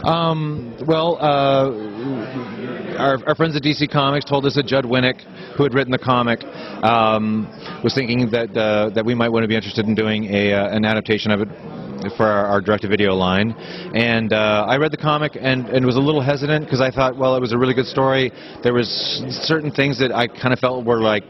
Um, 0.05 0.77
well, 0.87 1.17
uh, 1.21 2.99
our, 2.99 3.19
our, 3.29 3.35
friends 3.37 3.55
at 3.57 3.63
DC 3.63 3.91
Comics 3.91 4.25
told 4.25 4.45
us 4.45 4.57
that 4.57 4.67
Judd 4.67 4.85
Winick, 4.85 5.21
who 5.57 5.63
had 5.63 5.75
written 5.75 5.93
the 5.93 5.99
comic, 5.99 6.43
um, 6.83 7.47
was 7.85 7.95
thinking 7.95 8.31
that 8.31 8.57
uh, 8.57 8.91
that 8.91 9.05
we 9.05 9.15
might 9.15 9.29
want 9.29 9.45
to 9.45 9.49
be 9.49 9.55
interested 9.55 9.87
in 9.87 9.95
doing 9.95 10.25
a 10.25 10.53
uh, 10.53 10.69
an 10.75 10.85
adaptation 10.85 11.31
of 11.31 11.43
it 11.43 11.49
for 12.17 12.27
our, 12.27 12.47
our 12.47 12.61
direct-to-video 12.61 13.15
line. 13.15 13.53
And 13.95 14.33
uh, 14.33 14.67
I 14.69 14.77
read 14.77 14.93
the 14.93 14.97
comic 14.97 15.37
and, 15.41 15.67
and 15.69 15.85
was 15.85 15.97
a 15.97 16.01
little 16.01 16.21
hesitant 16.21 16.65
because 16.65 16.81
I 16.81 16.91
thought, 16.91 17.17
well, 17.17 17.37
it 17.37 17.41
was 17.41 17.53
a 17.53 17.59
really 17.59 17.75
good 17.75 17.87
story. 17.87 18.33
There 18.63 18.75
was 18.75 18.89
certain 19.43 19.71
things 19.71 19.99
that 19.99 20.13
I 20.13 20.27
kind 20.29 20.53
of 20.53 20.59
felt 20.59 20.85
were 20.85 21.01
like 21.01 21.25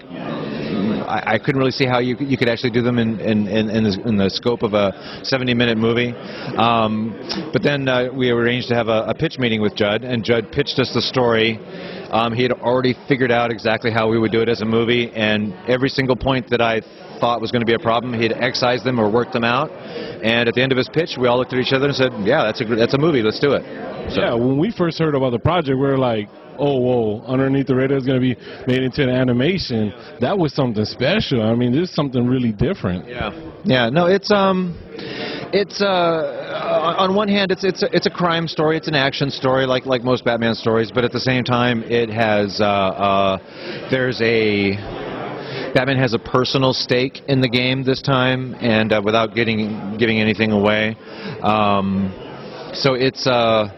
I, 1.09 1.39
couldn't 1.39 1.59
really 1.59 1.73
see 1.73 1.87
how 1.87 1.99
you 2.01 2.17
you 2.19 2.37
could 2.37 2.49
actually 2.49 2.71
do 2.71 2.83
them 2.83 2.99
in 2.99 3.19
in, 3.21 3.49
in, 3.49 3.71
in, 3.71 3.85
the, 3.85 4.03
in 4.07 4.17
the 4.17 4.29
scope 4.31 4.63
of 4.63 4.75
a 4.75 4.93
70-minute 5.23 5.79
movie. 5.79 6.12
Um, 6.57 7.19
but 7.53 7.62
then 7.62 7.89
uh, 7.89 8.09
we 8.12 8.31
arranged 8.31 8.69
to 8.69 8.75
have 8.75 8.89
a, 8.89 9.05
a, 9.09 9.14
pitch 9.14 9.39
meeting 9.39 9.61
with 9.61 9.75
Judd, 9.75 10.05
and 10.05 10.25
Judd 10.25 10.53
pitched 10.53 10.79
us 10.79 10.93
the 10.95 11.01
story. 11.01 11.59
Um, 12.11 12.33
he 12.33 12.43
had 12.43 12.53
already 12.53 12.95
figured 13.09 13.33
out 13.33 13.51
exactly 13.51 13.91
how 13.91 14.09
we 14.09 14.19
would 14.19 14.33
do 14.33 14.43
it 14.43 14.49
as 14.49 14.61
a 14.61 14.64
movie, 14.64 15.11
and 15.12 15.55
every 15.66 15.89
single 15.89 16.16
point 16.16 16.49
that 16.51 16.61
I 16.61 16.83
thought 17.19 17.41
was 17.41 17.51
going 17.51 17.61
to 17.61 17.66
be 17.66 17.75
a 17.75 17.79
problem, 17.79 18.12
He'd 18.12 18.33
excised 18.33 18.85
them 18.85 18.99
or 18.99 19.11
worked 19.11 19.33
them 19.33 19.45
out. 19.45 19.71
And 20.23 20.49
at 20.49 20.55
the 20.55 20.62
end 20.62 20.73
of 20.73 20.79
his 20.79 20.89
pitch, 20.89 21.16
we 21.19 21.29
all 21.29 21.39
looked 21.39 21.53
at 21.53 21.59
each 21.59 21.73
other 21.73 21.87
and 21.87 21.95
said, 21.95 22.12
"Yeah, 22.25 22.45
that's 22.45 22.61
a 22.61 22.64
that's 22.64 22.95
a 22.95 22.99
movie. 22.99 23.23
Let's 23.23 23.41
do 23.41 23.53
it." 23.53 23.62
So. 24.12 24.21
Yeah, 24.21 24.35
when 24.35 24.59
we 24.59 24.71
first 24.71 24.99
heard 24.99 25.14
about 25.14 25.31
the 25.31 25.39
project, 25.39 25.77
we 25.77 25.87
were 25.87 25.99
like, 25.99 26.29
"Oh, 26.59 26.79
whoa! 26.79 27.23
Underneath 27.27 27.66
the 27.66 27.77
radar 27.77 27.99
is 27.99 28.07
going 28.07 28.21
to 28.21 28.35
be 28.35 28.37
made 28.66 28.83
into 28.83 29.03
an 29.03 29.11
animation." 29.11 29.93
That 30.21 30.37
was 30.37 30.55
something 30.55 30.85
special. 30.85 31.43
I 31.43 31.55
mean, 31.55 31.73
this 31.73 31.91
is 31.91 31.95
something 31.95 32.27
really 32.27 32.53
different. 32.53 33.07
Yeah. 33.07 33.31
Yeah. 33.64 33.91
No, 33.91 34.07
it's 34.07 34.31
um, 34.31 34.77
it's 35.53 35.81
uh, 35.81 35.87
uh, 35.87 36.95
on 36.99 37.14
one 37.14 37.29
hand, 37.29 37.51
it's 37.53 37.64
it's 37.64 37.83
a, 37.83 37.89
it's 37.95 38.07
a 38.07 38.11
crime 38.11 38.49
story, 38.49 38.77
it's 38.77 38.89
an 38.89 38.95
action 38.95 39.31
story, 39.31 39.66
like 39.66 39.87
like 39.87 40.03
most 40.03 40.25
Batman 40.25 40.55
stories. 40.55 40.91
But 40.91 41.05
at 41.05 41.12
the 41.12 41.21
same 41.21 41.45
time, 41.45 41.83
it 41.85 42.11
has 42.11 42.61
uh, 42.61 42.64
uh, 42.64 43.39
there's 43.91 44.21
a 44.21 45.08
Batman 45.75 45.99
has 45.99 46.14
a 46.14 46.19
personal 46.19 46.73
stake 46.73 47.21
in 47.29 47.41
the 47.41 47.49
game 47.49 47.85
this 47.85 48.01
time, 48.01 48.55
and 48.61 48.93
uh, 48.93 49.03
without 49.05 49.35
getting 49.35 49.97
giving 49.99 50.21
anything 50.21 50.53
away. 50.53 50.97
Um, 51.43 52.12
so 52.73 52.95
it's 52.95 53.27
uh, 53.27 53.69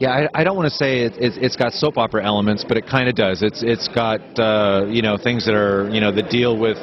yeah, 0.00 0.10
I, 0.34 0.40
I 0.40 0.44
don't 0.44 0.56
want 0.56 0.68
to 0.68 0.76
say 0.76 1.00
it, 1.00 1.12
it, 1.18 1.42
has 1.42 1.56
got 1.56 1.72
soap 1.72 1.98
opera 1.98 2.24
elements, 2.24 2.64
but 2.66 2.76
it 2.76 2.86
kind 2.86 3.08
of 3.08 3.14
does. 3.14 3.42
It's 3.42 3.62
it's 3.62 3.88
got 3.88 4.20
uh, 4.38 4.86
you 4.88 5.02
know 5.02 5.16
things 5.16 5.46
that 5.46 5.54
are 5.54 5.88
you 5.90 6.00
know 6.00 6.10
that 6.12 6.30
deal 6.30 6.58
with 6.58 6.76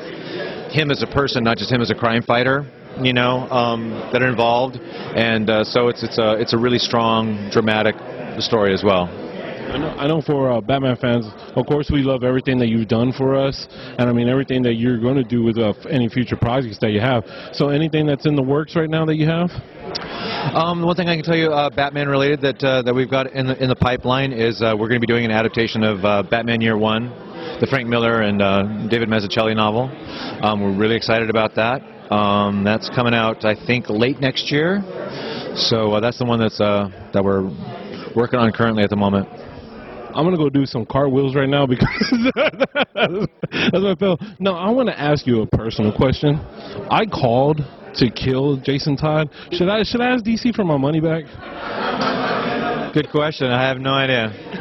him 0.71 0.91
as 0.91 1.03
a 1.03 1.07
person, 1.07 1.43
not 1.43 1.57
just 1.57 1.71
him 1.71 1.81
as 1.81 1.91
a 1.91 1.95
crime 1.95 2.23
fighter. 2.23 2.65
You 3.01 3.13
know 3.13 3.47
um, 3.49 3.91
that 4.11 4.21
are 4.21 4.29
involved, 4.29 4.77
and 4.77 5.49
uh, 5.49 5.63
so 5.63 5.89
it's 5.89 6.03
it's 6.03 6.17
a 6.17 6.33
it's 6.39 6.53
a 6.53 6.57
really 6.57 6.79
strong 6.79 7.49
dramatic 7.51 7.95
story 8.39 8.73
as 8.73 8.83
well. 8.83 9.28
I 9.69 9.77
know, 9.77 9.89
I 9.89 10.07
know 10.07 10.19
for 10.19 10.51
uh, 10.51 10.61
Batman 10.61 10.95
fans, 10.95 11.27
of 11.55 11.67
course, 11.67 11.91
we 11.91 12.01
love 12.01 12.23
everything 12.23 12.57
that 12.57 12.69
you've 12.69 12.87
done 12.87 13.13
for 13.13 13.35
us, 13.35 13.67
and 13.69 14.09
I 14.09 14.11
mean 14.11 14.27
everything 14.27 14.63
that 14.63 14.73
you're 14.73 14.97
going 14.97 15.15
to 15.15 15.23
do 15.23 15.43
with 15.43 15.59
uh, 15.59 15.73
any 15.91 16.09
future 16.09 16.35
projects 16.35 16.79
that 16.79 16.89
you 16.89 16.99
have. 16.99 17.23
So, 17.53 17.69
anything 17.69 18.07
that's 18.07 18.25
in 18.25 18.35
the 18.35 18.41
works 18.41 18.75
right 18.75 18.89
now 18.89 19.05
that 19.05 19.15
you 19.15 19.27
have? 19.27 19.51
Um, 20.55 20.81
one 20.81 20.95
thing 20.95 21.07
I 21.07 21.15
can 21.15 21.23
tell 21.23 21.35
you, 21.35 21.51
uh, 21.51 21.69
Batman 21.69 22.07
related, 22.07 22.41
that 22.41 22.63
uh, 22.63 22.81
that 22.81 22.95
we've 22.95 23.11
got 23.11 23.31
in 23.31 23.45
the 23.45 23.61
in 23.61 23.69
the 23.69 23.75
pipeline 23.75 24.33
is 24.33 24.59
uh, 24.59 24.73
we're 24.73 24.87
going 24.87 24.99
to 24.99 25.05
be 25.05 25.11
doing 25.11 25.23
an 25.23 25.31
adaptation 25.31 25.83
of 25.83 26.03
uh, 26.03 26.23
Batman 26.23 26.61
Year 26.61 26.75
One, 26.75 27.09
the 27.61 27.67
Frank 27.69 27.87
Miller 27.87 28.23
and 28.23 28.89
David 28.89 29.07
Mazzucchelli 29.07 29.55
novel. 29.55 29.83
Um, 30.41 30.61
we're 30.61 30.75
really 30.75 30.95
excited 30.95 31.29
about 31.29 31.53
that. 31.55 31.83
Um, 32.11 32.63
that's 32.63 32.89
coming 32.89 33.13
out, 33.13 33.45
I 33.45 33.53
think, 33.53 33.87
late 33.87 34.19
next 34.19 34.51
year. 34.51 34.81
So 35.55 35.99
that's 35.99 36.17
the 36.17 36.25
one 36.25 36.39
that's 36.39 36.57
that 36.57 37.23
we're 37.23 37.43
working 38.15 38.39
on 38.39 38.51
currently 38.51 38.81
at 38.81 38.89
the 38.89 38.95
moment. 38.95 39.38
I'm 40.13 40.25
gonna 40.25 40.37
go 40.37 40.49
do 40.49 40.65
some 40.65 40.85
cartwheels 40.85 41.35
right 41.35 41.49
now 41.49 41.65
because 41.65 41.87
that's 42.35 43.71
what 43.71 43.85
I 43.85 43.95
felt. 43.95 44.21
No, 44.39 44.55
I 44.55 44.69
want 44.71 44.89
to 44.89 44.99
ask 44.99 45.27
you 45.27 45.41
a 45.41 45.47
personal 45.47 45.95
question. 45.95 46.35
I 46.89 47.05
called 47.05 47.61
to 47.95 48.09
kill 48.11 48.57
Jason 48.57 48.97
Todd. 48.97 49.29
Should 49.51 49.69
I 49.69 49.83
should 49.83 50.01
I 50.01 50.07
ask 50.07 50.25
DC 50.25 50.55
for 50.55 50.63
my 50.63 50.77
money 50.77 50.99
back? 50.99 51.25
Good 52.93 53.09
question. 53.11 53.51
I 53.51 53.67
have 53.67 53.77
no 53.77 53.91
idea. 53.91 54.57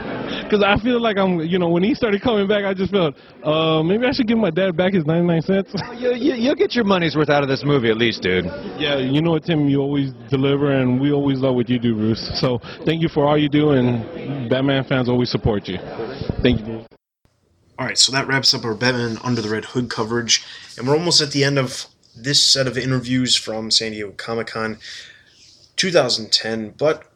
Because 0.49 0.65
I 0.65 0.83
feel 0.83 0.99
like 0.99 1.19
I'm, 1.19 1.41
you 1.41 1.59
know, 1.59 1.69
when 1.69 1.83
he 1.83 1.95
started 1.95 2.23
coming 2.23 2.49
back, 2.49 2.65
I 2.65 2.73
just 2.73 2.91
felt, 2.91 3.15
uh, 3.45 3.83
maybe 3.83 4.07
I 4.07 4.13
should 4.13 4.27
give 4.27 4.39
my 4.39 4.51
dad 4.51 4.79
back 4.79 4.95
his 4.95 5.05
99 5.05 5.43
cents. 5.43 5.75
you, 5.99 6.15
you, 6.15 6.35
you'll 6.35 6.55
get 6.55 6.75
your 6.75 6.85
money's 6.85 7.15
worth 7.15 7.29
out 7.29 7.43
of 7.43 7.51
this 7.51 7.65
movie 7.65 7.91
at 7.91 7.99
least, 7.99 8.23
dude. 8.23 8.47
Yeah, 8.79 8.97
you 8.97 9.21
know 9.21 9.33
what, 9.33 9.45
Timm, 9.45 9.69
you 9.69 9.81
always 9.81 10.13
deliver, 10.31 10.73
and 10.73 10.99
we 10.99 11.13
always 11.13 11.39
love 11.39 11.55
what 11.55 11.69
you 11.69 11.79
do, 11.79 11.95
Bruce. 11.95 12.31
So 12.41 12.61
thank 12.87 13.03
you 13.03 13.09
for 13.09 13.27
all 13.27 13.37
you 13.37 13.51
do, 13.51 13.71
and 13.73 14.49
Batman 14.49 14.85
fans 14.85 15.11
always 15.11 15.31
support 15.31 15.69
you. 15.69 15.79
Thank 16.43 16.61
you. 16.61 16.67
Dude. 16.67 16.87
All 17.79 17.87
right, 17.87 17.99
so 17.99 18.11
that 18.13 18.27
wraps 18.27 18.55
up 18.55 18.65
our 18.65 18.75
Batman 18.75 19.19
Under 19.23 19.43
the 19.43 19.51
Red 19.51 19.67
Hood 19.67 19.91
coverage, 19.91 20.43
and 20.79 20.89
we're 20.89 20.97
almost 20.97 21.21
at 21.21 21.33
the 21.33 21.45
end 21.45 21.59
of 21.59 21.87
this 22.17 22.43
set 22.43 22.67
of 22.67 22.79
interviews 22.79 23.37
from 23.37 23.71
San 23.71 23.93
Diego 23.93 24.13
Comic 24.13 24.49
Con 24.49 24.79
2010. 25.77 26.71
But 26.71 27.08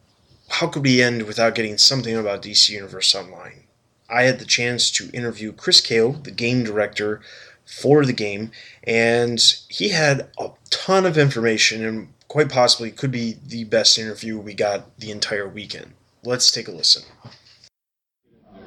how 0.52 0.66
could 0.66 0.82
we 0.82 1.02
end 1.02 1.22
without 1.22 1.54
getting 1.54 1.78
something 1.78 2.14
about 2.14 2.42
DC 2.42 2.68
Universe 2.68 3.14
Online? 3.14 3.64
I 4.10 4.24
had 4.24 4.38
the 4.38 4.44
chance 4.44 4.90
to 4.92 5.10
interview 5.10 5.50
Chris 5.50 5.80
Cao, 5.80 6.22
the 6.22 6.30
game 6.30 6.62
director 6.62 7.22
for 7.64 8.04
the 8.04 8.12
game, 8.12 8.50
and 8.84 9.40
he 9.68 9.88
had 9.88 10.28
a 10.38 10.50
ton 10.68 11.06
of 11.06 11.16
information 11.16 11.84
and 11.84 12.08
quite 12.28 12.50
possibly 12.50 12.90
could 12.90 13.10
be 13.10 13.38
the 13.46 13.64
best 13.64 13.98
interview 13.98 14.38
we 14.38 14.52
got 14.52 14.98
the 14.98 15.10
entire 15.10 15.48
weekend. 15.48 15.92
Let's 16.22 16.50
take 16.50 16.68
a 16.68 16.72
listen. 16.72 17.04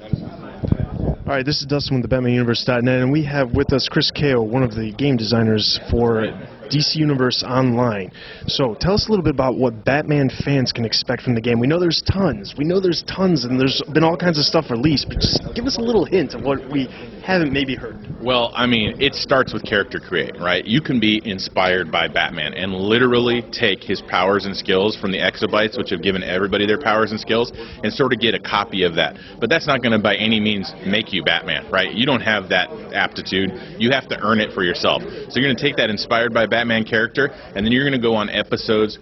All 0.02 1.34
right, 1.34 1.46
this 1.46 1.62
is 1.62 1.68
Dustin 1.68 2.02
with 2.02 2.10
the 2.10 2.16
BatmanUniverse.net, 2.16 3.02
and 3.02 3.12
we 3.12 3.24
have 3.26 3.52
with 3.52 3.72
us 3.74 3.88
Chris 3.90 4.12
Cao, 4.12 4.44
one 4.44 4.64
of 4.64 4.74
the 4.74 4.92
game 4.92 5.18
designers 5.18 5.80
for 5.92 6.26
DC 6.70 6.96
Universe 6.96 7.44
Online. 7.44 8.12
So 8.48 8.76
tell 8.76 8.94
us 8.94 9.08
a 9.08 9.10
little 9.10 9.24
bit 9.24 9.34
about 9.34 9.56
what 9.56 9.86
Batman 9.86 10.30
fans 10.30 10.72
can 10.72 10.86
expect 10.86 11.22
from 11.22 11.36
the 11.36 11.42
game. 11.42 11.60
We 11.60 11.68
know 11.68 11.80
there's 11.80 12.02
tons. 12.02 12.56
We 12.58 12.66
know 12.66 12.80
there's 12.80 13.04
tons, 13.04 13.46
and 13.46 13.60
there's 13.60 13.82
been 13.94 14.04
all 14.04 14.18
kinds 14.18 14.40
of 14.40 14.46
stuff 14.46 14.70
released, 14.70 15.08
but 15.08 15.20
just 15.20 15.42
give 15.56 15.66
us 15.66 15.78
a 15.78 15.82
little 15.82 16.06
hint 16.06 16.34
of 16.34 16.44
what 16.44 16.70
we 16.72 16.88
haven't 17.24 17.54
maybe 17.54 17.76
heard. 17.76 17.98
Well, 18.22 18.52
I 18.56 18.66
mean, 18.66 19.02
it 19.02 19.16
starts 19.16 19.54
with 19.54 19.64
character 19.64 20.00
create, 20.00 20.40
right? 20.40 20.66
You 20.66 20.82
can 20.82 21.00
be 21.00 21.22
inspired 21.26 21.92
by 21.92 22.08
Batman 22.08 22.54
and 22.54 22.74
literally 22.74 23.44
take 23.52 23.84
his 23.84 24.02
powers 24.02 24.46
and 24.46 24.56
skills 24.56 24.96
from 24.96 25.12
the 25.12 25.20
exobytes, 25.20 25.78
which 25.78 25.90
have 25.92 26.02
given 26.02 26.24
everybody 26.24 26.66
their 26.66 26.82
powers 26.82 27.12
and 27.12 27.20
skills, 27.20 27.52
and 27.84 27.94
sort 27.94 28.14
of 28.14 28.20
get 28.20 28.34
a 28.34 28.40
copy 28.40 28.84
of 28.84 28.96
that. 28.96 29.18
But 29.40 29.50
that's 29.50 29.68
not 29.68 29.82
going 29.82 29.92
to 29.92 30.00
by 30.00 30.16
any 30.16 30.40
means 30.40 30.74
make 30.86 31.14
you 31.14 31.24
Batman, 31.24 31.70
right? 31.72 31.92
You 31.94 32.06
don't 32.06 32.22
have 32.22 32.50
that 32.50 32.70
aptitude. 32.94 33.52
You 33.80 33.92
have 33.92 34.08
to 34.10 34.20
earn 34.22 34.40
it 34.40 34.54
for 34.54 34.64
yourself. 34.64 35.02
So 35.02 35.40
you're 35.40 35.48
going 35.48 35.56
to 35.56 35.62
take 35.62 35.78
that 35.78 35.90
inspired 35.90 36.34
by 36.34 36.46
Batman 36.46 36.55
character, 36.86 37.28
and 37.56 37.66
then 37.66 37.72
you're 37.72 37.84
going 37.84 38.00
to 38.00 38.02
go 38.02 38.16
on 38.16 38.30
episodes 38.30 39.00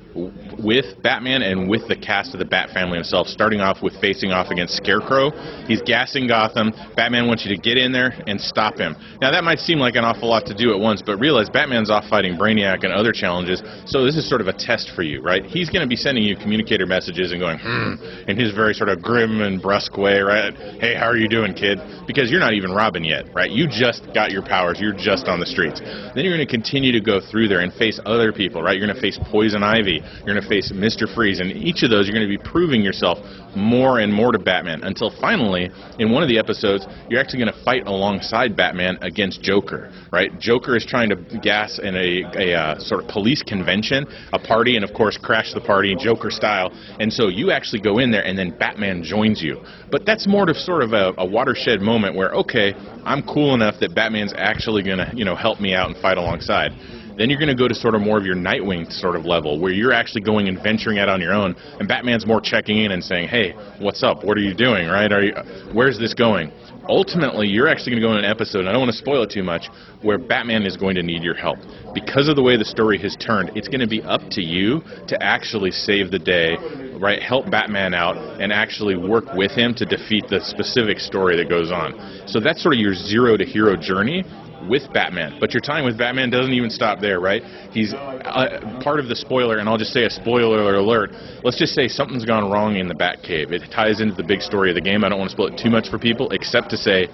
with 0.59 1.01
Batman 1.01 1.41
and 1.41 1.69
with 1.69 1.87
the 1.87 1.95
cast 1.95 2.33
of 2.33 2.39
the 2.39 2.45
Bat 2.45 2.69
family 2.71 2.95
himself, 2.95 3.27
starting 3.27 3.61
off 3.61 3.81
with 3.81 3.99
facing 3.99 4.31
off 4.31 4.49
against 4.49 4.75
Scarecrow. 4.75 5.31
He's 5.67 5.81
gassing 5.81 6.27
Gotham. 6.27 6.71
Batman 6.95 7.27
wants 7.27 7.45
you 7.45 7.55
to 7.55 7.61
get 7.61 7.77
in 7.77 7.91
there 7.91 8.13
and 8.27 8.39
stop 8.39 8.77
him. 8.77 8.95
Now, 9.21 9.31
that 9.31 9.43
might 9.43 9.59
seem 9.59 9.79
like 9.79 9.95
an 9.95 10.03
awful 10.03 10.29
lot 10.29 10.45
to 10.47 10.53
do 10.53 10.73
at 10.73 10.79
once, 10.79 11.01
but 11.01 11.17
realize 11.17 11.49
Batman's 11.49 11.89
off 11.89 12.05
fighting 12.09 12.37
Brainiac 12.37 12.83
and 12.83 12.93
other 12.93 13.11
challenges, 13.11 13.61
so 13.85 14.05
this 14.05 14.15
is 14.15 14.27
sort 14.27 14.41
of 14.41 14.47
a 14.47 14.53
test 14.53 14.91
for 14.95 15.03
you, 15.03 15.21
right? 15.21 15.45
He's 15.45 15.69
going 15.69 15.81
to 15.81 15.87
be 15.87 15.95
sending 15.95 16.23
you 16.23 16.35
communicator 16.35 16.85
messages 16.85 17.31
and 17.31 17.39
going, 17.39 17.59
hmm, 17.59 17.95
in 18.27 18.37
his 18.37 18.53
very 18.53 18.73
sort 18.73 18.89
of 18.89 19.01
grim 19.01 19.41
and 19.41 19.61
brusque 19.61 19.97
way, 19.97 20.19
right? 20.19 20.53
Hey, 20.79 20.95
how 20.95 21.07
are 21.07 21.17
you 21.17 21.27
doing, 21.27 21.53
kid? 21.53 21.79
Because 22.07 22.29
you're 22.29 22.39
not 22.39 22.53
even 22.53 22.71
Robin 22.71 23.03
yet, 23.03 23.33
right? 23.33 23.49
You 23.49 23.67
just 23.67 24.13
got 24.13 24.31
your 24.31 24.43
powers. 24.43 24.79
You're 24.79 24.93
just 24.93 25.27
on 25.27 25.39
the 25.39 25.45
streets. 25.45 25.79
Then 25.79 26.23
you're 26.25 26.35
going 26.35 26.45
to 26.45 26.51
continue 26.51 26.91
to 26.91 27.01
go 27.01 27.19
through 27.19 27.42
there 27.47 27.59
and 27.59 27.73
face 27.73 27.99
other 28.05 28.31
people, 28.31 28.61
right? 28.61 28.77
You're 28.77 28.85
going 28.85 28.95
to 28.95 29.01
face 29.01 29.19
Poison 29.31 29.63
Ivy. 29.63 30.01
You're 30.25 30.33
going 30.35 30.41
to 30.41 30.49
face 30.49 30.71
Mr. 30.71 31.13
Freeze. 31.13 31.39
And 31.39 31.51
each 31.51 31.83
of 31.83 31.89
those, 31.89 32.07
you're 32.07 32.15
going 32.15 32.27
to 32.27 32.37
be 32.37 32.43
proving 32.43 32.81
yourself 32.81 33.19
more 33.55 33.99
and 33.99 34.11
more 34.13 34.31
to 34.31 34.39
Batman 34.39 34.83
until 34.83 35.11
finally, 35.21 35.69
in 35.99 36.11
one 36.11 36.23
of 36.23 36.29
the 36.29 36.39
episodes, 36.39 36.85
you're 37.09 37.19
actually 37.19 37.39
going 37.39 37.53
to 37.53 37.63
fight 37.63 37.85
alongside 37.85 38.55
Batman 38.55 38.97
against 39.01 39.41
Joker, 39.41 39.91
right? 40.11 40.37
Joker 40.39 40.75
is 40.75 40.85
trying 40.85 41.09
to 41.09 41.15
gas 41.41 41.79
in 41.79 41.95
a, 41.95 42.23
a 42.35 42.53
uh, 42.53 42.79
sort 42.79 43.03
of 43.03 43.09
police 43.09 43.43
convention, 43.43 44.05
a 44.33 44.39
party, 44.39 44.75
and 44.75 44.83
of 44.83 44.93
course, 44.93 45.17
crash 45.17 45.53
the 45.53 45.61
party 45.61 45.91
in 45.91 45.99
Joker 45.99 46.31
style. 46.31 46.71
And 46.99 47.11
so 47.11 47.27
you 47.27 47.51
actually 47.51 47.81
go 47.81 47.99
in 47.99 48.11
there, 48.11 48.25
and 48.25 48.37
then 48.37 48.57
Batman 48.57 49.03
joins 49.03 49.41
you. 49.41 49.61
But 49.91 50.05
that's 50.05 50.27
more 50.27 50.49
of 50.49 50.57
sort 50.57 50.83
of 50.83 50.93
a, 50.93 51.13
a 51.17 51.25
watershed 51.25 51.81
moment 51.81 52.15
where, 52.15 52.31
okay, 52.31 52.73
I'm 53.05 53.21
cool 53.23 53.53
enough 53.53 53.75
that 53.81 53.93
Batman's 53.95 54.33
actually 54.35 54.83
going 54.83 54.97
to, 54.97 55.11
you 55.13 55.25
know, 55.25 55.35
help 55.35 55.59
me 55.59 55.73
out 55.73 55.89
and 55.89 55.97
fight 55.97 56.17
alongside. 56.17 56.71
Then 57.17 57.29
you're 57.29 57.39
going 57.39 57.49
to 57.49 57.55
go 57.55 57.67
to 57.67 57.75
sort 57.75 57.95
of 57.95 58.01
more 58.01 58.17
of 58.17 58.25
your 58.25 58.35
Nightwing 58.35 58.91
sort 58.91 59.15
of 59.15 59.25
level, 59.25 59.59
where 59.59 59.71
you're 59.71 59.93
actually 59.93 60.21
going 60.21 60.47
and 60.47 60.61
venturing 60.61 60.99
out 60.99 61.09
on 61.09 61.21
your 61.21 61.33
own, 61.33 61.55
and 61.79 61.87
Batman's 61.87 62.25
more 62.25 62.41
checking 62.41 62.79
in 62.79 62.91
and 62.91 63.03
saying, 63.03 63.27
"Hey, 63.27 63.53
what's 63.79 64.03
up? 64.03 64.23
What 64.23 64.37
are 64.37 64.41
you 64.41 64.53
doing? 64.53 64.87
Right? 64.87 65.11
Are 65.11 65.23
you? 65.23 65.33
Where's 65.71 65.99
this 65.99 66.13
going?" 66.13 66.51
Ultimately, 66.89 67.47
you're 67.47 67.69
actually 67.69 67.91
going 67.91 68.01
to 68.01 68.07
go 68.09 68.11
in 68.11 68.25
an 68.25 68.29
episode, 68.29 68.59
and 68.59 68.69
I 68.69 68.73
don't 68.73 68.81
want 68.81 68.91
to 68.91 68.97
spoil 68.97 69.23
it 69.23 69.29
too 69.29 69.43
much, 69.43 69.69
where 70.01 70.17
Batman 70.17 70.63
is 70.63 70.75
going 70.75 70.95
to 70.95 71.03
need 71.03 71.23
your 71.23 71.33
help. 71.33 71.57
Because 71.93 72.27
of 72.27 72.35
the 72.35 72.43
way 72.43 72.57
the 72.57 72.65
story 72.65 72.97
has 72.97 73.15
turned, 73.15 73.51
it's 73.55 73.69
going 73.69 73.79
to 73.79 73.87
be 73.87 74.01
up 74.03 74.21
to 74.31 74.41
you 74.41 74.83
to 75.07 75.23
actually 75.23 75.71
save 75.71 76.11
the 76.11 76.19
day, 76.19 76.57
right? 76.99 77.21
Help 77.21 77.49
Batman 77.49 77.93
out 77.93 78.17
and 78.41 78.51
actually 78.51 78.97
work 78.97 79.33
with 79.33 79.51
him 79.51 79.73
to 79.75 79.85
defeat 79.85 80.27
the 80.27 80.41
specific 80.41 80.99
story 80.99 81.37
that 81.37 81.47
goes 81.47 81.71
on. 81.71 81.93
So 82.27 82.41
that's 82.41 82.61
sort 82.61 82.73
of 82.73 82.81
your 82.81 82.93
zero 82.93 83.37
to 83.37 83.45
hero 83.45 83.77
journey 83.77 84.25
with 84.67 84.91
Batman. 84.93 85.37
But 85.39 85.53
your 85.53 85.61
time 85.61 85.85
with 85.85 85.97
Batman 85.97 86.29
doesn't 86.29 86.53
even 86.53 86.69
stop 86.69 86.99
there, 86.99 87.19
right? 87.19 87.43
He's 87.71 87.93
uh, 87.93 88.79
part 88.83 88.99
of 88.99 89.07
the 89.07 89.15
spoiler, 89.15 89.57
and 89.57 89.67
I'll 89.67 89.77
just 89.77 89.93
say 89.93 90.05
a 90.05 90.09
spoiler 90.09 90.75
alert. 90.75 91.11
Let's 91.43 91.57
just 91.57 91.73
say 91.73 91.87
something's 91.87 92.25
gone 92.25 92.49
wrong 92.51 92.75
in 92.75 92.87
the 92.87 92.95
Batcave. 92.95 93.51
It 93.51 93.69
ties 93.71 94.01
into 94.01 94.15
the 94.15 94.23
big 94.23 94.41
story 94.41 94.69
of 94.69 94.75
the 94.75 94.81
game. 94.81 95.03
I 95.03 95.09
don't 95.09 95.19
want 95.19 95.31
to 95.31 95.35
spoil 95.35 95.47
it 95.47 95.57
too 95.61 95.69
much 95.69 95.89
for 95.89 95.99
people, 95.99 96.29
except 96.31 96.69
to 96.71 96.77
say 96.77 97.07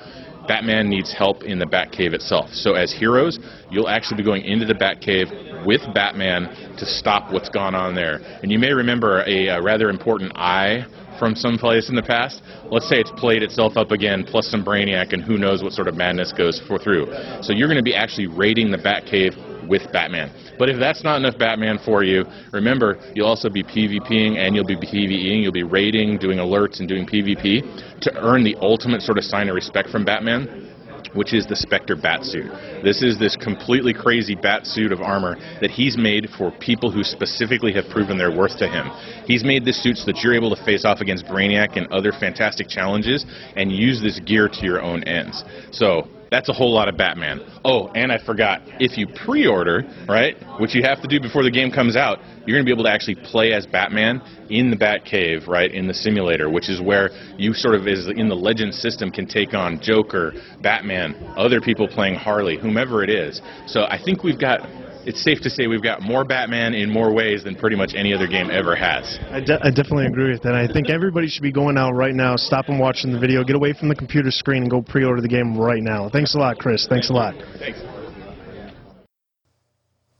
Batman 0.47 0.89
needs 0.89 1.13
help 1.13 1.43
in 1.43 1.59
the 1.59 1.65
Batcave 1.65 2.13
itself. 2.13 2.49
So 2.53 2.73
as 2.73 2.91
heroes, 2.91 3.39
you'll 3.69 3.87
actually 3.87 4.17
be 4.17 4.23
going 4.23 4.43
into 4.43 4.65
the 4.65 4.73
Batcave 4.73 5.65
with 5.65 5.81
Batman 5.93 6.75
to 6.77 6.85
stop 6.85 7.31
what's 7.31 7.49
gone 7.49 7.75
on 7.75 7.93
there. 7.93 8.19
And 8.41 8.51
you 8.51 8.57
may 8.57 8.73
remember 8.73 9.23
a, 9.27 9.47
a 9.47 9.61
rather 9.61 9.89
important 9.89 10.31
eye 10.35 10.85
from 11.19 11.35
someplace 11.35 11.89
in 11.89 11.95
the 11.95 12.01
past. 12.01 12.41
Let's 12.71 12.89
say 12.89 12.95
it's 12.95 13.11
played 13.11 13.43
itself 13.43 13.77
up 13.77 13.91
again, 13.91 14.23
plus 14.23 14.47
some 14.47 14.63
Brainiac, 14.63 15.13
and 15.13 15.21
who 15.21 15.37
knows 15.37 15.61
what 15.61 15.73
sort 15.73 15.87
of 15.87 15.95
madness 15.95 16.31
goes 16.31 16.59
for 16.67 16.79
through. 16.79 17.07
So 17.41 17.53
you're 17.53 17.67
going 17.67 17.77
to 17.77 17.83
be 17.83 17.93
actually 17.93 18.27
raiding 18.27 18.71
the 18.71 18.77
Batcave 18.77 19.67
with 19.67 19.91
Batman. 19.91 20.31
But 20.57 20.69
if 20.69 20.79
that's 20.79 21.03
not 21.03 21.17
enough 21.17 21.37
Batman 21.37 21.77
for 21.85 22.03
you, 22.03 22.25
remember 22.51 22.97
you'll 23.13 23.27
also 23.27 23.49
be 23.49 23.63
PvPing 23.63 24.37
and 24.37 24.55
you'll 24.55 24.65
be 24.65 24.75
PvEing. 24.75 25.43
You'll 25.43 25.51
be 25.51 25.63
raiding, 25.63 26.17
doing 26.17 26.39
alerts, 26.39 26.79
and 26.79 26.89
doing 26.89 27.05
PvP 27.05 27.99
to 28.01 28.17
earn 28.17 28.43
the 28.43 28.55
ultimate 28.61 29.01
sort 29.01 29.17
of 29.17 29.23
sign 29.23 29.49
of 29.49 29.55
respect 29.55 29.89
from 29.89 30.03
Batman 30.03 30.69
which 31.13 31.33
is 31.33 31.45
the 31.47 31.55
Spectre 31.55 31.95
bat 31.95 32.23
suit. 32.23 32.51
This 32.83 33.01
is 33.01 33.17
this 33.17 33.35
completely 33.35 33.93
crazy 33.93 34.35
bat 34.35 34.65
suit 34.65 34.91
of 34.91 35.01
armor 35.01 35.37
that 35.61 35.71
he's 35.71 35.97
made 35.97 36.29
for 36.37 36.51
people 36.59 36.91
who 36.91 37.03
specifically 37.03 37.73
have 37.73 37.85
proven 37.89 38.17
their 38.17 38.35
worth 38.35 38.57
to 38.57 38.67
him. 38.67 38.89
He's 39.25 39.43
made 39.43 39.65
this 39.65 39.81
suit 39.81 39.97
so 39.97 40.05
that 40.05 40.21
you're 40.23 40.35
able 40.35 40.55
to 40.55 40.63
face 40.65 40.85
off 40.85 41.01
against 41.01 41.25
Brainiac 41.25 41.77
and 41.77 41.87
other 41.91 42.11
fantastic 42.11 42.67
challenges 42.67 43.25
and 43.55 43.71
use 43.71 44.01
this 44.01 44.19
gear 44.19 44.47
to 44.47 44.65
your 44.65 44.81
own 44.81 45.03
ends. 45.03 45.43
So 45.71 46.07
that's 46.31 46.49
a 46.49 46.53
whole 46.53 46.73
lot 46.73 46.87
of 46.87 46.97
Batman. 46.97 47.41
Oh, 47.63 47.87
and 47.95 48.11
I 48.11 48.23
forgot, 48.23 48.61
if 48.79 48.97
you 48.97 49.07
pre-order, 49.07 49.83
right, 50.07 50.35
which 50.59 50.75
you 50.75 50.83
have 50.83 51.01
to 51.01 51.07
do 51.07 51.19
before 51.19 51.43
the 51.43 51.51
game 51.51 51.71
comes 51.71 51.95
out, 51.95 52.19
you're 52.45 52.55
going 52.55 52.65
to 52.65 52.69
be 52.69 52.71
able 52.71 52.85
to 52.85 52.91
actually 52.91 53.15
play 53.15 53.53
as 53.53 53.65
Batman 53.65 54.21
in 54.49 54.71
the 54.71 54.77
Batcave, 54.77 55.47
right, 55.47 55.71
in 55.71 55.87
the 55.87 55.93
simulator, 55.93 56.49
which 56.49 56.69
is 56.69 56.81
where 56.81 57.09
you 57.37 57.53
sort 57.53 57.75
of, 57.75 57.87
is 57.87 58.07
in 58.07 58.29
the 58.29 58.35
Legend 58.35 58.73
system, 58.73 59.11
can 59.11 59.27
take 59.27 59.53
on 59.53 59.79
Joker, 59.81 60.33
Batman, 60.61 61.15
other 61.37 61.61
people 61.61 61.87
playing 61.87 62.15
Harley, 62.15 62.57
whomever 62.57 63.03
it 63.03 63.09
is. 63.09 63.41
So 63.67 63.83
I 63.83 63.99
think 64.03 64.23
we've 64.23 64.39
got 64.39 64.61
it's 65.09 65.23
safe 65.23 65.41
to 65.41 65.49
say 65.49 65.65
we've 65.65 65.81
got 65.81 66.03
more 66.03 66.23
Batman 66.23 66.75
in 66.75 66.87
more 66.87 67.11
ways 67.11 67.43
than 67.43 67.55
pretty 67.55 67.75
much 67.75 67.95
any 67.95 68.13
other 68.13 68.27
game 68.27 68.51
ever 68.51 68.75
has. 68.75 69.17
I, 69.31 69.39
de- 69.39 69.59
I 69.59 69.71
definitely 69.71 70.05
agree 70.05 70.31
with 70.31 70.43
that. 70.43 70.53
I 70.53 70.67
think 70.67 70.91
everybody 70.91 71.27
should 71.27 71.41
be 71.41 71.51
going 71.51 71.79
out 71.79 71.95
right 71.95 72.13
now, 72.13 72.35
stop 72.35 72.69
and 72.69 72.79
watching 72.79 73.11
the 73.11 73.17
video, 73.17 73.43
get 73.43 73.55
away 73.55 73.73
from 73.73 73.89
the 73.89 73.95
computer 73.95 74.29
screen, 74.29 74.61
and 74.61 74.69
go 74.69 74.83
pre-order 74.83 75.19
the 75.19 75.27
game 75.27 75.57
right 75.57 75.81
now. 75.81 76.09
Thanks 76.09 76.35
a 76.35 76.37
lot, 76.37 76.59
Chris. 76.59 76.85
Thanks 76.87 77.09
a 77.09 77.13
lot. 77.13 77.33
Thanks. 77.57 77.81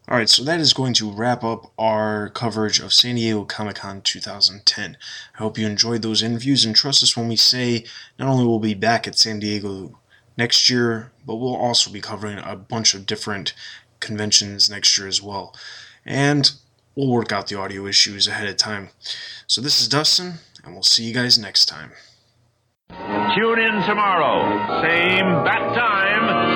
Alright, 0.10 0.30
so 0.30 0.44
that 0.44 0.60
is 0.60 0.74
going 0.74 0.96
to 0.96 1.12
wrap 1.12 1.44
up 1.44 1.72
our 1.78 2.30
coverage 2.30 2.80
of 2.80 2.92
San 2.92 3.14
Diego 3.14 3.46
Comic 3.46 3.76
Con 3.76 4.02
2010. 4.02 4.98
I 5.36 5.38
hope 5.38 5.60
you 5.60 5.68
enjoyed 5.68 6.02
those 6.02 6.24
interviews 6.24 6.66
and 6.66 6.76
trust 6.76 7.04
us 7.04 7.16
when 7.16 7.28
we 7.28 7.36
say 7.36 7.86
not 8.18 8.28
only 8.28 8.44
will 8.44 8.60
we 8.60 8.74
be 8.74 8.80
back 8.80 9.08
at 9.08 9.20
San 9.20 9.38
Diego 9.38 10.00
next 10.36 10.68
year, 10.68 11.12
but 11.28 11.36
we'll 11.36 11.56
also 11.56 11.92
be 11.92 12.02
covering 12.02 12.40
a 12.40 12.56
bunch 12.56 12.96
of 12.96 13.06
different 13.06 13.54
conventions 14.00 14.70
next 14.70 14.98
year 14.98 15.08
as 15.08 15.22
well. 15.22 15.56
And 16.06 16.52
we'll 16.96 17.10
work 17.10 17.32
out 17.32 17.48
the 17.48 17.58
audio 17.58 17.86
issues 17.86 18.28
ahead 18.28 18.48
of 18.48 18.58
time. 18.58 18.90
So 19.48 19.62
this 19.62 19.80
is 19.82 19.88
Dustin, 19.88 20.34
and 20.64 20.74
we'll 20.74 20.84
see 20.84 21.04
you 21.04 21.14
guys 21.14 21.38
next 21.38 21.66
time. 21.66 21.92
Tune 22.90 23.60
in 23.60 23.84
tomorrow. 23.88 24.82
Same 24.82 25.44
bat 25.46 25.76
time, 25.76 26.49